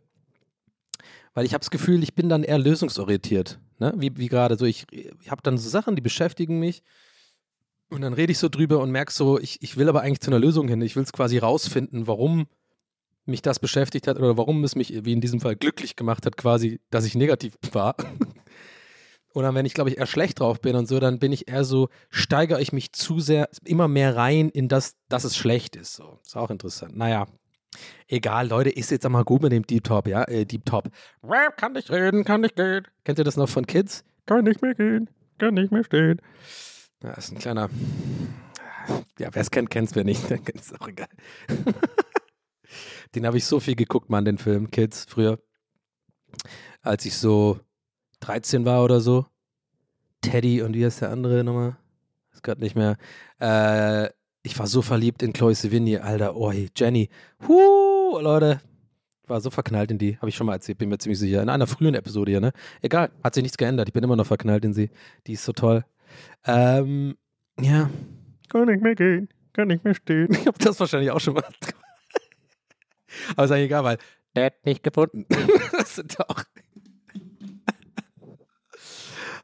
Weil 1.37 1.45
ich 1.45 1.53
habe 1.53 1.61
das 1.61 1.71
Gefühl, 1.71 2.03
ich 2.03 2.15
bin 2.15 2.31
dann 2.31 2.45
eher 2.45 2.57
lösungsorientiert. 2.57 3.61
Ne? 3.79 3.93
Wie, 3.99 4.17
wie 4.17 4.29
gerade 4.29 4.57
so, 4.57 4.65
ich, 4.65 4.87
ich 4.91 5.31
habe 5.31 5.43
dann 5.43 5.59
so 5.59 5.69
Sachen, 5.69 5.95
die 5.95 6.01
beschäftigen 6.01 6.59
mich. 6.59 6.83
Und 7.91 8.01
dann 8.01 8.15
rede 8.15 8.33
ich 8.33 8.39
so 8.39 8.49
drüber 8.49 8.81
und 8.81 8.91
merke 8.91 9.13
so, 9.13 9.39
ich, 9.39 9.63
ich 9.63 9.77
will 9.77 9.91
aber 9.91 10.01
eigentlich 10.01 10.21
zu 10.21 10.31
einer 10.31 10.39
Lösung 10.39 10.67
hin. 10.67 10.81
Ich 10.81 10.97
will 10.97 11.03
es 11.03 11.13
quasi 11.13 11.37
rausfinden, 11.37 12.07
warum 12.07 12.47
mich 13.27 13.43
das 13.43 13.59
beschäftigt 13.59 14.07
hat 14.07 14.17
oder 14.17 14.39
warum 14.39 14.65
es 14.65 14.77
mich, 14.77 15.05
wie 15.05 15.13
in 15.13 15.21
diesem 15.21 15.43
Fall, 15.43 15.57
glücklich 15.57 15.95
gemacht 15.95 16.25
hat, 16.25 16.39
quasi, 16.39 16.81
dass 16.89 17.05
ich 17.05 17.15
negativ 17.15 17.59
war. 17.73 17.97
Oder 19.35 19.53
wenn 19.55 19.67
ich, 19.67 19.75
glaube 19.75 19.91
ich, 19.91 19.99
eher 19.99 20.07
schlecht 20.07 20.41
drauf 20.41 20.63
bin 20.63 20.75
und 20.75 20.89
so, 20.89 21.01
dann 21.01 21.19
bin 21.19 21.33
ich 21.33 21.49
eher 21.49 21.65
so, 21.65 21.91
steigere 22.09 22.63
ich 22.63 22.73
mich 22.73 22.93
zu 22.93 23.21
sehr, 23.21 23.51
immer 23.63 23.89
mehr 23.89 24.17
rein 24.17 24.49
in 24.49 24.69
das, 24.69 24.95
dass 25.11 25.25
es 25.25 25.37
schlecht 25.37 25.77
ist. 25.77 25.97
So, 25.97 26.19
ist 26.25 26.35
auch 26.35 26.51
interessant. 26.51 26.97
Naja, 26.97 27.27
egal, 28.09 28.49
Leute, 28.49 28.71
ist 28.71 28.91
jetzt 28.91 29.05
einmal 29.07 29.25
gut 29.25 29.43
mit 29.43 29.53
dem 29.53 29.67
Deep 29.67 29.85
Top, 29.85 30.07
ja, 30.07 30.25
äh, 30.25 30.45
Deep 30.45 30.65
Top. 30.65 30.89
Kann 31.57 31.73
nicht 31.73 31.91
reden, 31.91 32.25
kann 32.25 32.41
nicht 32.41 32.57
gehen. 32.57 32.87
Kennt 33.05 33.19
ihr 33.19 33.25
das 33.25 33.37
noch 33.37 33.49
von 33.49 33.67
Kids? 33.67 34.05
Kann 34.27 34.45
nicht 34.45 34.63
mehr 34.63 34.75
gehen, 34.75 35.09
kann 35.39 35.55
nicht 35.55 35.73
mehr 35.73 35.85
stehen. 35.85 36.21
Ja, 37.03 37.13
ist 37.13 37.31
ein 37.33 37.39
kleiner, 37.39 37.69
ja, 39.19 39.29
wer 39.33 39.43
es 39.43 39.51
kennt, 39.51 39.71
kennt 39.71 39.89
es, 39.89 39.95
wer 39.95 40.05
nicht, 40.05 40.31
dann 40.31 40.41
es 40.55 40.73
auch 40.75 40.89
egal. 40.89 41.09
den 43.15 43.27
habe 43.27 43.37
ich 43.37 43.45
so 43.45 43.61
viel 43.61 43.77
geguckt, 43.77 44.11
Mann, 44.11 44.25
den 44.25 44.39
Film, 44.39 44.71
Kids, 44.71 45.07
früher. 45.09 45.39
Als 46.83 47.05
ich 47.05 47.17
so 47.17 47.61
13 48.21 48.65
war 48.65 48.85
oder 48.85 49.01
so. 49.01 49.27
Teddy 50.21 50.63
und 50.63 50.75
wie 50.75 50.85
heißt 50.85 51.03
der 51.03 51.11
andere 51.11 51.45
nochmal? 51.45 51.77
Ist 52.33 52.43
gerade 52.43 52.61
nicht 52.61 52.77
mehr. 52.77 52.97
Äh, 53.39 54.11
ich 54.47 54.57
war 54.61 54.69
so 54.69 54.81
verliebt 54.81 55.25
in 55.25 55.33
Chloe 55.33 55.55
Sevigny, 55.55 55.97
Alter. 55.97 56.37
Oh, 56.37 56.53
hey, 56.53 56.71
Jenny. 56.77 57.11
Huh, 57.49 58.21
Leute. 58.21 58.61
War 59.27 59.41
so 59.41 59.51
verknallt 59.51 59.91
in 59.91 59.99
die, 59.99 60.17
habe 60.19 60.29
ich 60.29 60.37
schon 60.37 60.47
mal 60.47 60.53
erzählt, 60.53 60.79
bin 60.79 60.89
mir 60.89 60.99
ziemlich 60.99 61.19
sicher. 61.19 61.43
In 61.43 61.49
einer 61.49 61.67
frühen 61.67 61.97
Episode 61.97 62.31
hier, 62.31 62.41
ne? 62.41 62.53
Egal, 62.81 63.11
hat 63.25 63.35
sich 63.35 63.43
nichts 63.43 63.59
geändert. 63.59 63.89
Ich 63.89 63.93
bin 63.93 64.05
immer 64.05 64.15
noch 64.15 64.27
verknallt 64.27 64.65
in 64.65 64.73
sie. 64.73 64.89
Die 65.27 65.33
ist 65.33 65.45
so 65.45 65.53
toll. 65.53 65.85
Ähm, 66.47 67.17
ja. 67.61 67.91
Kann 68.49 68.67
nicht 68.67 68.83
mehr 68.83 68.95
gehen, 68.95 69.29
kann 69.53 69.67
nicht 69.67 69.83
mehr 69.83 69.97
stehen. 69.97 70.29
Ich 70.31 70.47
habe 70.47 70.57
das 70.59 70.79
wahrscheinlich 70.79 71.11
auch 71.11 71.19
schon 71.19 71.35
mal. 71.35 71.43
Aber 73.33 73.45
ist 73.47 73.51
eigentlich 73.51 73.65
egal, 73.65 73.83
weil 73.83 73.99
Dad 74.35 74.55
nicht 74.65 74.85
gefunden. 74.85 75.27
das 75.73 75.97
sind 75.97 76.21
auch. 76.21 76.45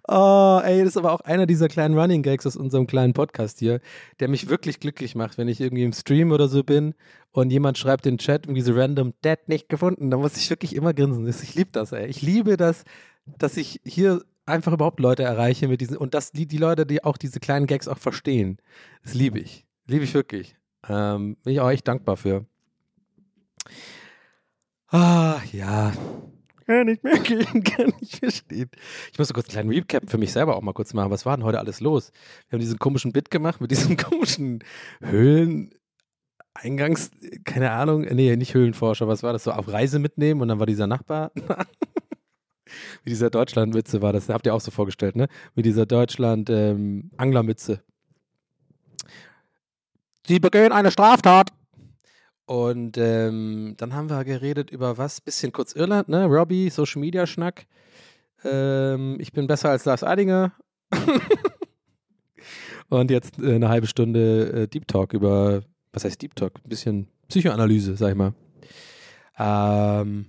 Oh, 0.09 0.61
ey, 0.64 0.80
das 0.80 0.88
ist 0.88 0.96
aber 0.96 1.12
auch 1.12 1.20
einer 1.20 1.46
dieser 1.46 1.68
kleinen 1.68 1.96
Running 1.96 2.22
Gags 2.22 2.44
aus 2.44 2.57
unserem 2.57 2.88
kleinen 2.88 3.12
Podcast 3.12 3.61
hier, 3.61 3.80
der 4.18 4.28
mich 4.28 4.48
wirklich 4.48 4.80
glücklich 4.80 5.14
macht, 5.14 5.38
wenn 5.38 5.46
ich 5.46 5.61
irgendwie 5.61 5.84
im 5.84 5.92
Stream 5.92 6.32
oder 6.32 6.48
so 6.48 6.64
bin 6.64 6.94
und 7.30 7.50
jemand 7.50 7.78
schreibt 7.78 8.07
in 8.07 8.14
den 8.14 8.18
Chat 8.18 8.46
irgendwie 8.46 8.62
so 8.62 8.72
random, 8.74 9.14
Dad 9.22 9.48
nicht 9.48 9.68
gefunden, 9.68 10.11
dann 10.11 10.20
muss 10.20 10.36
ich 10.36 10.50
wirklich 10.50 10.74
immer 10.74 10.92
grinsen. 10.92 11.28
Ich 11.28 11.55
liebe 11.55 11.70
das, 11.72 11.92
ey. 11.92 12.07
Ich 12.07 12.20
liebe 12.20 12.57
das, 12.57 12.84
dass 13.38 13.57
ich 13.57 13.80
hier 13.84 14.22
einfach 14.44 14.72
überhaupt 14.72 14.98
Leute 14.98 15.22
erreiche 15.22 15.68
mit 15.68 15.80
diesen 15.80 15.96
und 15.96 16.14
dass 16.14 16.32
die, 16.32 16.46
die 16.46 16.59
Leute, 16.59 16.84
die 16.84 17.05
auch 17.05 17.16
diese 17.16 17.38
kleinen 17.38 17.66
Gags 17.66 17.86
auch 17.86 17.98
verstehen. 17.98 18.59
Das 19.05 19.14
liebe 19.14 19.38
ich. 19.38 19.64
Liebe 19.86 20.05
ich 20.05 20.14
wirklich. 20.14 20.57
Ähm, 20.88 21.36
bin 21.44 21.53
ich 21.53 21.61
auch 21.61 21.70
echt 21.70 21.86
dankbar 21.86 22.16
für. 22.16 22.44
Ah, 24.88 25.40
ja. 25.53 25.92
Nicht 26.85 27.05
mehr 27.05 27.18
gehen, 27.18 27.64
kann 27.64 27.93
nicht 28.01 28.16
verstehen. 28.16 28.70
Ich 29.12 29.18
muss 29.18 29.29
so 29.29 29.35
kurz 29.35 29.47
einen 29.47 29.53
kleinen 29.53 29.70
Recap 29.70 30.11
für 30.11 30.18
mich 30.18 30.33
selber 30.33 30.57
auch 30.57 30.62
mal 30.62 30.73
kurz 30.73 30.95
machen. 30.95 31.11
Was 31.11 31.27
war 31.27 31.37
denn 31.37 31.45
heute 31.45 31.59
alles 31.59 31.81
los? 31.81 32.11
Wir 32.49 32.57
haben 32.57 32.61
diesen 32.61 32.79
komischen 32.79 33.12
Bit 33.12 33.31
gemacht 33.31 33.61
mit 33.61 33.70
diesem 33.70 33.97
komischen 33.99 34.64
Höhlen. 35.01 35.70
Eingangs, 36.55 37.11
keine 37.45 37.70
Ahnung, 37.70 38.03
nee, 38.03 38.37
nicht 38.37 38.53
Höhlenforscher, 38.53 39.09
was 39.09 39.23
war 39.23 39.33
das 39.33 39.45
so? 39.45 39.53
Auf 39.53 39.73
Reise 39.73 39.99
mitnehmen 39.99 40.43
und 40.43 40.49
dann 40.49 40.59
war 40.59 40.66
dieser 40.66 40.87
Nachbar. 40.87 41.33
Wie 43.05 43.11
dieser 43.11 43.31
Deutschland-Mütze 43.31 44.03
war 44.03 44.12
das, 44.12 44.29
habt 44.29 44.47
ihr 44.47 44.55
auch 44.55 44.61
so 44.61 44.70
vorgestellt, 44.70 45.16
ne? 45.16 45.29
Mit 45.55 45.64
dieser 45.64 45.87
Deutschland-Angler-Mütze. 45.87 47.73
Ähm, 47.73 47.79
Sie 50.27 50.39
begehen 50.39 50.73
eine 50.73 50.91
Straftat. 50.91 51.51
Und 52.53 52.98
ähm, 52.98 53.76
dann 53.78 53.94
haben 53.94 54.11
wir 54.11 54.24
geredet 54.24 54.70
über 54.70 54.98
was? 54.98 55.22
Bisschen 55.22 55.53
kurz 55.53 55.72
Irland, 55.72 56.11
ne? 56.11 56.26
Robbie, 56.26 56.68
Social 56.68 57.00
Media 57.00 57.26
Schnack. 57.26 57.64
Ähm, 58.44 59.16
ich 59.20 59.32
bin 59.32 59.46
besser 59.46 59.70
als 59.70 59.86
Lars 59.86 60.05
Eidinger. 60.05 60.53
Und 62.90 63.11
jetzt 63.11 63.38
äh, 63.38 63.55
eine 63.55 63.70
halbe 63.70 63.86
Stunde 63.86 64.53
äh, 64.53 64.68
Deep 64.68 64.86
Talk 64.86 65.14
über, 65.14 65.62
was 65.94 66.05
heißt 66.05 66.20
Deep 66.20 66.36
Talk? 66.36 66.61
Ein 66.62 66.68
bisschen 66.68 67.09
Psychoanalyse, 67.28 67.96
sag 67.96 68.11
ich 68.11 68.16
mal. 68.16 68.34
Ähm, 69.38 70.26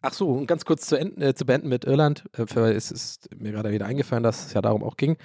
ach 0.00 0.14
so, 0.14 0.30
und 0.30 0.46
ganz 0.46 0.64
kurz 0.64 0.86
zu, 0.86 0.96
enden, 0.96 1.20
äh, 1.20 1.34
zu 1.34 1.44
beenden 1.44 1.68
mit 1.68 1.84
Irland. 1.84 2.24
Äh, 2.38 2.72
es 2.72 2.90
ist 2.90 3.28
mir 3.38 3.52
gerade 3.52 3.70
wieder 3.70 3.84
eingefallen, 3.84 4.22
dass 4.22 4.46
es 4.46 4.54
ja 4.54 4.62
darum 4.62 4.82
auch 4.82 4.96
ging. 4.96 5.18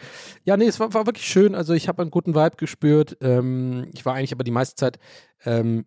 Ja, 0.44 0.58
nee, 0.58 0.66
es 0.66 0.82
war, 0.82 0.94
war 0.94 1.06
wirklich 1.06 1.28
schön. 1.28 1.56
Also 1.56 1.74
ich 1.74 1.88
habe 1.88 2.02
einen 2.02 2.12
guten 2.12 2.36
Vibe 2.36 2.58
gespürt. 2.58 3.16
Ähm, 3.22 3.88
ich 3.94 4.06
war 4.06 4.16
eigentlich 4.16 4.34
aber 4.34 4.44
die 4.44 4.52
meiste 4.52 4.76
Zeit 4.76 5.00
ähm, 5.46 5.86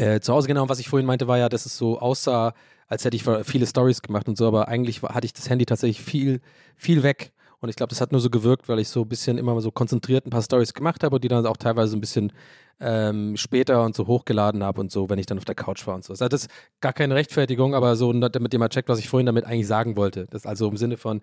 äh, 0.00 0.20
zu 0.20 0.32
Hause 0.32 0.48
genau, 0.48 0.68
was 0.68 0.78
ich 0.78 0.88
vorhin 0.88 1.06
meinte, 1.06 1.28
war 1.28 1.38
ja, 1.38 1.48
dass 1.48 1.66
es 1.66 1.76
so 1.76 1.98
aussah, 1.98 2.54
als 2.88 3.04
hätte 3.04 3.16
ich 3.16 3.24
viele 3.44 3.66
Stories 3.66 4.02
gemacht 4.02 4.28
und 4.28 4.36
so, 4.36 4.46
aber 4.46 4.68
eigentlich 4.68 5.02
hatte 5.02 5.26
ich 5.26 5.32
das 5.32 5.48
Handy 5.48 5.66
tatsächlich 5.66 6.02
viel, 6.02 6.40
viel 6.76 7.02
weg. 7.02 7.32
Und 7.60 7.68
ich 7.68 7.76
glaube, 7.76 7.90
das 7.90 8.00
hat 8.00 8.10
nur 8.10 8.22
so 8.22 8.30
gewirkt, 8.30 8.68
weil 8.70 8.78
ich 8.78 8.88
so 8.88 9.02
ein 9.02 9.08
bisschen 9.08 9.36
immer 9.36 9.60
so 9.60 9.70
konzentriert 9.70 10.26
ein 10.26 10.30
paar 10.30 10.42
Stories 10.42 10.72
gemacht 10.72 11.04
habe 11.04 11.16
und 11.16 11.24
die 11.24 11.28
dann 11.28 11.44
auch 11.44 11.58
teilweise 11.58 11.96
ein 11.96 12.00
bisschen 12.00 12.32
ähm, 12.80 13.36
später 13.36 13.84
und 13.84 13.94
so 13.94 14.06
hochgeladen 14.06 14.64
habe 14.64 14.80
und 14.80 14.90
so, 14.90 15.10
wenn 15.10 15.18
ich 15.18 15.26
dann 15.26 15.36
auf 15.36 15.44
der 15.44 15.54
Couch 15.54 15.86
war 15.86 15.94
und 15.94 16.04
so. 16.04 16.14
Also 16.14 16.26
das 16.28 16.44
ist 16.44 16.50
gar 16.80 16.94
keine 16.94 17.14
Rechtfertigung, 17.14 17.74
aber 17.74 17.96
so, 17.96 18.10
damit 18.12 18.54
ihr 18.54 18.58
mal 18.58 18.70
checkt, 18.70 18.88
was 18.88 18.98
ich 18.98 19.10
vorhin 19.10 19.26
damit 19.26 19.44
eigentlich 19.44 19.66
sagen 19.66 19.96
wollte. 19.96 20.26
Das 20.30 20.46
also 20.46 20.68
im 20.68 20.78
Sinne 20.78 20.96
von, 20.96 21.20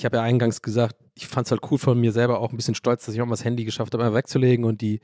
ich 0.00 0.06
habe 0.06 0.16
ja 0.16 0.22
eingangs 0.22 0.62
gesagt, 0.62 0.96
ich 1.14 1.28
fand 1.28 1.46
es 1.46 1.50
halt 1.50 1.60
cool 1.70 1.76
von 1.76 2.00
mir 2.00 2.10
selber 2.10 2.40
auch 2.40 2.52
ein 2.52 2.56
bisschen 2.56 2.74
stolz, 2.74 3.04
dass 3.04 3.14
ich 3.14 3.20
auch 3.20 3.26
mal 3.26 3.32
das 3.32 3.44
Handy 3.44 3.66
geschafft 3.66 3.92
habe, 3.92 4.02
einfach 4.02 4.16
wegzulegen 4.16 4.64
und 4.64 4.80
die 4.80 5.00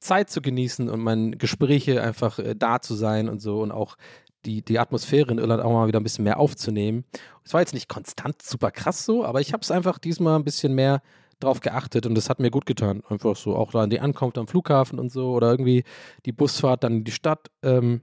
Zeit 0.00 0.28
zu 0.28 0.42
genießen 0.42 0.90
und 0.90 0.98
meine 0.98 1.36
Gespräche 1.36 2.02
einfach 2.02 2.40
äh, 2.40 2.56
da 2.56 2.80
zu 2.80 2.94
sein 2.94 3.28
und 3.28 3.40
so 3.40 3.62
und 3.62 3.70
auch 3.70 3.96
die, 4.44 4.64
die 4.64 4.80
Atmosphäre 4.80 5.30
in 5.30 5.38
Irland 5.38 5.62
auch 5.62 5.70
mal 5.70 5.86
wieder 5.86 6.00
ein 6.00 6.02
bisschen 6.02 6.24
mehr 6.24 6.40
aufzunehmen. 6.40 7.04
Es 7.44 7.54
war 7.54 7.60
jetzt 7.60 7.74
nicht 7.74 7.88
konstant 7.88 8.42
super 8.42 8.72
krass 8.72 9.04
so, 9.04 9.24
aber 9.24 9.40
ich 9.40 9.52
habe 9.52 9.62
es 9.62 9.70
einfach 9.70 10.00
diesmal 10.00 10.36
ein 10.36 10.44
bisschen 10.44 10.74
mehr 10.74 11.00
drauf 11.38 11.60
geachtet 11.60 12.04
und 12.04 12.16
das 12.16 12.28
hat 12.28 12.40
mir 12.40 12.50
gut 12.50 12.66
getan. 12.66 13.04
Einfach 13.08 13.36
so, 13.36 13.54
auch 13.54 13.70
da 13.70 13.86
die 13.86 14.00
Ankunft 14.00 14.36
am 14.36 14.48
Flughafen 14.48 14.98
und 14.98 15.12
so 15.12 15.30
oder 15.30 15.52
irgendwie 15.52 15.84
die 16.26 16.32
Busfahrt 16.32 16.82
dann 16.82 16.96
in 16.96 17.04
die 17.04 17.12
Stadt 17.12 17.52
ähm, 17.62 18.00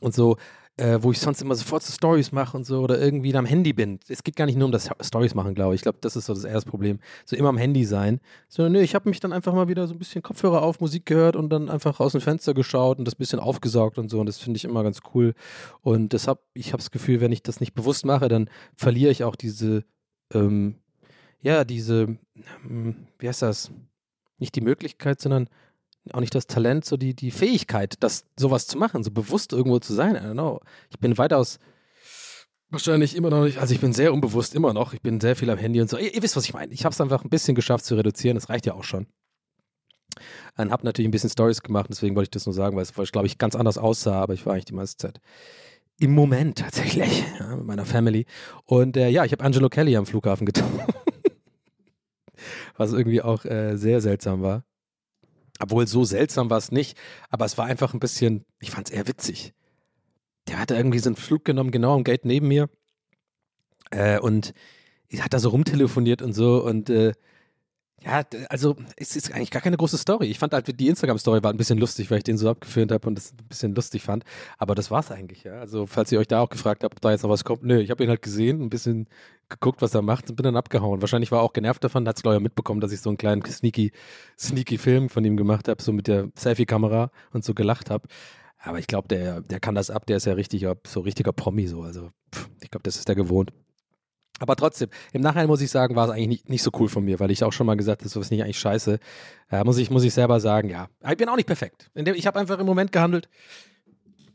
und 0.00 0.14
so 0.14 0.36
äh, 0.78 1.02
wo 1.02 1.10
ich 1.10 1.18
sonst 1.18 1.42
immer 1.42 1.56
sofort 1.56 1.82
so 1.82 1.92
Stories 1.92 2.30
mache 2.30 2.56
und 2.56 2.64
so 2.64 2.80
oder 2.80 3.00
irgendwie 3.00 3.34
am 3.34 3.44
Handy 3.44 3.72
bin. 3.72 3.98
Es 4.08 4.22
geht 4.22 4.36
gar 4.36 4.46
nicht 4.46 4.56
nur 4.56 4.66
um 4.66 4.72
das 4.72 4.88
Stories 5.00 5.34
machen, 5.34 5.54
glaube 5.54 5.74
ich. 5.74 5.80
Ich 5.80 5.82
glaube, 5.82 5.98
das 6.00 6.14
ist 6.14 6.26
so 6.26 6.34
das 6.34 6.44
erste 6.44 6.70
Problem. 6.70 7.00
So 7.24 7.34
immer 7.34 7.48
am 7.48 7.58
Handy 7.58 7.84
sein. 7.84 8.20
Sondern 8.48 8.72
nö, 8.74 8.80
ich 8.80 8.94
habe 8.94 9.08
mich 9.08 9.18
dann 9.18 9.32
einfach 9.32 9.52
mal 9.52 9.66
wieder 9.66 9.88
so 9.88 9.94
ein 9.94 9.98
bisschen 9.98 10.22
Kopfhörer 10.22 10.62
auf, 10.62 10.80
Musik 10.80 11.04
gehört 11.04 11.34
und 11.34 11.50
dann 11.50 11.68
einfach 11.68 11.98
aus 11.98 12.12
dem 12.12 12.20
Fenster 12.20 12.54
geschaut 12.54 12.98
und 12.98 13.04
das 13.04 13.16
bisschen 13.16 13.40
aufgesaugt 13.40 13.98
und 13.98 14.08
so. 14.08 14.20
Und 14.20 14.26
das 14.26 14.38
finde 14.38 14.56
ich 14.56 14.64
immer 14.64 14.84
ganz 14.84 15.00
cool. 15.14 15.34
Und 15.82 16.12
deshalb, 16.12 16.38
ich 16.54 16.68
habe 16.68 16.78
das 16.78 16.92
Gefühl, 16.92 17.20
wenn 17.20 17.32
ich 17.32 17.42
das 17.42 17.58
nicht 17.58 17.74
bewusst 17.74 18.06
mache, 18.06 18.28
dann 18.28 18.48
verliere 18.76 19.10
ich 19.10 19.24
auch 19.24 19.34
diese, 19.34 19.84
ähm, 20.32 20.76
ja, 21.40 21.64
diese, 21.64 22.18
ähm, 22.64 23.08
wie 23.18 23.28
heißt 23.28 23.42
das? 23.42 23.72
Nicht 24.38 24.54
die 24.54 24.60
Möglichkeit, 24.60 25.20
sondern 25.20 25.48
auch 26.12 26.20
nicht 26.20 26.34
das 26.34 26.46
Talent, 26.46 26.84
so 26.84 26.96
die, 26.96 27.14
die 27.14 27.30
Fähigkeit, 27.30 27.94
das 28.00 28.24
sowas 28.36 28.66
zu 28.66 28.78
machen, 28.78 29.04
so 29.04 29.10
bewusst 29.10 29.52
irgendwo 29.52 29.78
zu 29.78 29.94
sein. 29.94 30.16
I 30.16 30.18
don't 30.18 30.32
know. 30.32 30.60
Ich 30.90 30.98
bin 30.98 31.18
weitaus 31.18 31.58
wahrscheinlich 32.70 33.16
immer 33.16 33.30
noch 33.30 33.44
nicht, 33.44 33.58
also 33.58 33.74
ich 33.74 33.80
bin 33.80 33.92
sehr 33.92 34.12
unbewusst 34.12 34.54
immer 34.54 34.72
noch. 34.72 34.92
Ich 34.92 35.02
bin 35.02 35.20
sehr 35.20 35.36
viel 35.36 35.50
am 35.50 35.58
Handy 35.58 35.80
und 35.80 35.90
so. 35.90 35.98
Ihr, 35.98 36.14
ihr 36.14 36.22
wisst, 36.22 36.36
was 36.36 36.44
ich 36.44 36.54
meine. 36.54 36.72
Ich 36.72 36.84
habe 36.84 36.92
es 36.92 37.00
einfach 37.00 37.24
ein 37.24 37.30
bisschen 37.30 37.54
geschafft 37.54 37.84
zu 37.84 37.94
reduzieren. 37.94 38.36
Das 38.36 38.48
reicht 38.48 38.66
ja 38.66 38.74
auch 38.74 38.84
schon. 38.84 39.06
Und 40.56 40.70
habe 40.72 40.84
natürlich 40.84 41.08
ein 41.08 41.12
bisschen 41.12 41.30
Stories 41.30 41.62
gemacht, 41.62 41.86
deswegen 41.90 42.16
wollte 42.16 42.26
ich 42.26 42.30
das 42.32 42.46
nur 42.46 42.54
sagen, 42.54 42.76
weil 42.76 42.82
es, 42.82 43.12
glaube 43.12 43.26
ich, 43.26 43.38
ganz 43.38 43.54
anders 43.54 43.78
aussah, 43.78 44.20
aber 44.20 44.34
ich 44.34 44.44
war 44.44 44.54
eigentlich 44.54 44.64
die 44.64 44.74
meiste 44.74 44.96
Zeit 44.96 45.20
im 45.98 46.14
Moment 46.14 46.58
tatsächlich 46.58 47.24
ja, 47.38 47.56
mit 47.56 47.66
meiner 47.66 47.84
Family. 47.84 48.26
Und 48.64 48.96
äh, 48.96 49.08
ja, 49.08 49.24
ich 49.24 49.32
habe 49.32 49.44
Angelo 49.44 49.68
Kelly 49.68 49.96
am 49.96 50.06
Flughafen 50.06 50.46
getroffen. 50.46 50.80
Was 52.76 52.92
irgendwie 52.92 53.20
auch 53.20 53.44
äh, 53.44 53.76
sehr 53.76 54.00
seltsam 54.00 54.42
war. 54.42 54.64
Obwohl 55.58 55.86
so 55.86 56.04
seltsam 56.04 56.50
war 56.50 56.58
es 56.58 56.70
nicht, 56.70 56.96
aber 57.30 57.44
es 57.44 57.58
war 57.58 57.66
einfach 57.66 57.94
ein 57.94 58.00
bisschen, 58.00 58.44
ich 58.60 58.70
fand 58.70 58.88
es 58.88 58.94
eher 58.94 59.08
witzig. 59.08 59.54
Der 60.46 60.58
hatte 60.58 60.76
irgendwie 60.76 60.98
so 60.98 61.08
einen 61.08 61.16
Flug 61.16 61.44
genommen, 61.44 61.70
genau 61.70 61.94
am 61.94 62.04
Gate 62.04 62.24
neben 62.24 62.48
mir. 62.48 62.70
Äh, 63.90 64.18
und 64.20 64.54
hat 65.18 65.32
da 65.32 65.38
so 65.38 65.48
rumtelefoniert 65.48 66.22
und 66.22 66.32
so 66.32 66.62
und 66.62 66.90
äh, 66.90 67.12
ja, 68.04 68.22
also 68.48 68.76
es 68.96 69.16
ist 69.16 69.32
eigentlich 69.34 69.50
gar 69.50 69.60
keine 69.60 69.76
große 69.76 69.98
Story. 69.98 70.26
Ich 70.26 70.38
fand 70.38 70.52
halt, 70.52 70.78
die 70.78 70.86
Instagram-Story 70.86 71.42
war 71.42 71.52
ein 71.52 71.56
bisschen 71.56 71.78
lustig, 71.78 72.10
weil 72.10 72.18
ich 72.18 72.24
den 72.24 72.38
so 72.38 72.48
abgeführt 72.48 72.92
habe 72.92 73.08
und 73.08 73.16
das 73.16 73.32
ein 73.32 73.48
bisschen 73.48 73.74
lustig 73.74 74.02
fand. 74.02 74.24
Aber 74.56 74.76
das 74.76 74.90
war's 74.90 75.10
eigentlich, 75.10 75.42
ja. 75.44 75.54
Also, 75.54 75.86
falls 75.86 76.12
ihr 76.12 76.20
euch 76.20 76.28
da 76.28 76.40
auch 76.40 76.48
gefragt 76.48 76.84
habt, 76.84 76.94
ob 76.94 77.00
da 77.00 77.10
jetzt 77.10 77.22
noch 77.22 77.30
was 77.30 77.44
kommt, 77.44 77.64
nö, 77.64 77.80
ich 77.80 77.90
habe 77.90 78.04
ihn 78.04 78.08
halt 78.08 78.22
gesehen, 78.22 78.62
ein 78.62 78.70
bisschen 78.70 79.08
geguckt, 79.48 79.82
was 79.82 79.94
er 79.94 80.02
macht 80.02 80.30
und 80.30 80.36
bin 80.36 80.44
dann 80.44 80.56
abgehauen. 80.56 81.00
Wahrscheinlich 81.00 81.32
war 81.32 81.40
er 81.40 81.42
auch 81.42 81.52
genervt 81.52 81.82
davon, 81.82 82.06
hat 82.06 82.16
es 82.16 82.22
glaube 82.22 82.36
ich 82.36 82.42
mitbekommen, 82.42 82.80
dass 82.80 82.92
ich 82.92 83.00
so 83.00 83.10
einen 83.10 83.16
kleinen 83.16 83.44
sneaky, 83.44 83.90
sneaky 84.38 84.78
Film 84.78 85.08
von 85.08 85.24
ihm 85.24 85.36
gemacht 85.36 85.66
habe, 85.68 85.82
so 85.82 85.92
mit 85.92 86.06
der 86.06 86.28
Selfie-Kamera 86.36 87.10
und 87.32 87.44
so 87.44 87.54
gelacht 87.54 87.90
habe. 87.90 88.06
Aber 88.60 88.78
ich 88.78 88.86
glaube, 88.86 89.08
der, 89.08 89.40
der 89.40 89.60
kann 89.60 89.74
das 89.74 89.90
ab, 89.90 90.06
der 90.06 90.18
ist 90.18 90.26
ja 90.26 90.34
richtiger, 90.34 90.76
so 90.86 91.00
richtiger 91.00 91.32
Promi 91.32 91.66
so. 91.66 91.82
Also, 91.82 92.10
pff, 92.34 92.48
ich 92.60 92.70
glaube, 92.70 92.82
das 92.84 92.96
ist 92.96 93.08
der 93.08 93.16
gewohnt. 93.16 93.52
Aber 94.38 94.56
trotzdem, 94.56 94.88
im 95.12 95.22
Nachhinein 95.22 95.48
muss 95.48 95.60
ich 95.60 95.70
sagen, 95.70 95.96
war 95.96 96.06
es 96.06 96.12
eigentlich 96.12 96.28
nicht, 96.28 96.48
nicht 96.48 96.62
so 96.62 96.70
cool 96.78 96.88
von 96.88 97.04
mir, 97.04 97.18
weil 97.20 97.30
ich 97.30 97.42
auch 97.42 97.52
schon 97.52 97.66
mal 97.66 97.76
gesagt 97.76 98.02
habe, 98.02 98.10
das 98.10 98.16
ist 98.16 98.30
nicht 98.30 98.42
eigentlich 98.42 98.58
scheiße. 98.58 98.98
Äh, 99.50 99.64
muss, 99.64 99.78
ich, 99.78 99.90
muss 99.90 100.04
ich 100.04 100.14
selber 100.14 100.40
sagen, 100.40 100.68
ja. 100.68 100.88
Ich 101.08 101.16
bin 101.16 101.28
auch 101.28 101.36
nicht 101.36 101.46
perfekt. 101.46 101.90
Ich 101.94 102.26
habe 102.26 102.38
einfach 102.38 102.58
im 102.58 102.66
Moment 102.66 102.92
gehandelt 102.92 103.28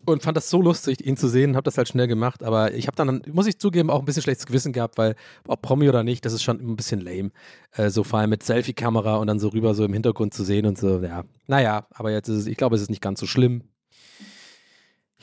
und 0.06 0.22
fand 0.22 0.38
das 0.38 0.50
so 0.50 0.62
lustig, 0.62 1.06
ihn 1.06 1.18
zu 1.18 1.28
sehen, 1.28 1.56
habe 1.56 1.64
das 1.64 1.78
halt 1.78 1.88
schnell 1.88 2.08
gemacht, 2.08 2.44
aber 2.44 2.74
ich 2.74 2.88
habe 2.88 2.96
dann, 2.96 3.22
muss 3.32 3.48
ich 3.48 3.60
zugeben, 3.60 3.90
auch 3.90 4.00
ein 4.00 4.06
bisschen 4.06 4.24
schlechtes 4.24 4.46
Gewissen 4.46 4.74
gehabt, 4.74 4.98
weil 4.98 5.16
ob 5.48 5.62
Promi 5.62 5.88
oder 5.88 6.04
nicht, 6.04 6.26
das 6.26 6.34
ist 6.34 6.44
schon 6.44 6.60
ein 6.60 6.76
bisschen 6.76 7.00
lame. 7.00 7.32
Äh, 7.72 7.90
so 7.90 8.04
vor 8.04 8.20
allem 8.20 8.30
mit 8.30 8.44
Selfie-Kamera 8.44 9.16
und 9.16 9.28
dann 9.28 9.40
so 9.40 9.50
rüber 9.50 9.74
so 9.74 9.86
im 9.86 9.94
Hintergrund 9.94 10.34
zu 10.34 10.44
sehen 10.44 10.66
und 10.66 10.78
so, 10.78 11.02
ja. 11.02 11.24
Naja, 11.48 11.88
aber 11.94 12.12
jetzt 12.12 12.28
ist 12.28 12.38
es, 12.38 12.48
ich 12.48 12.58
glaube, 12.58 12.76
es 12.76 12.82
ist 12.82 12.90
nicht 12.90 13.02
ganz 13.02 13.20
so 13.20 13.26
schlimm. 13.26 13.64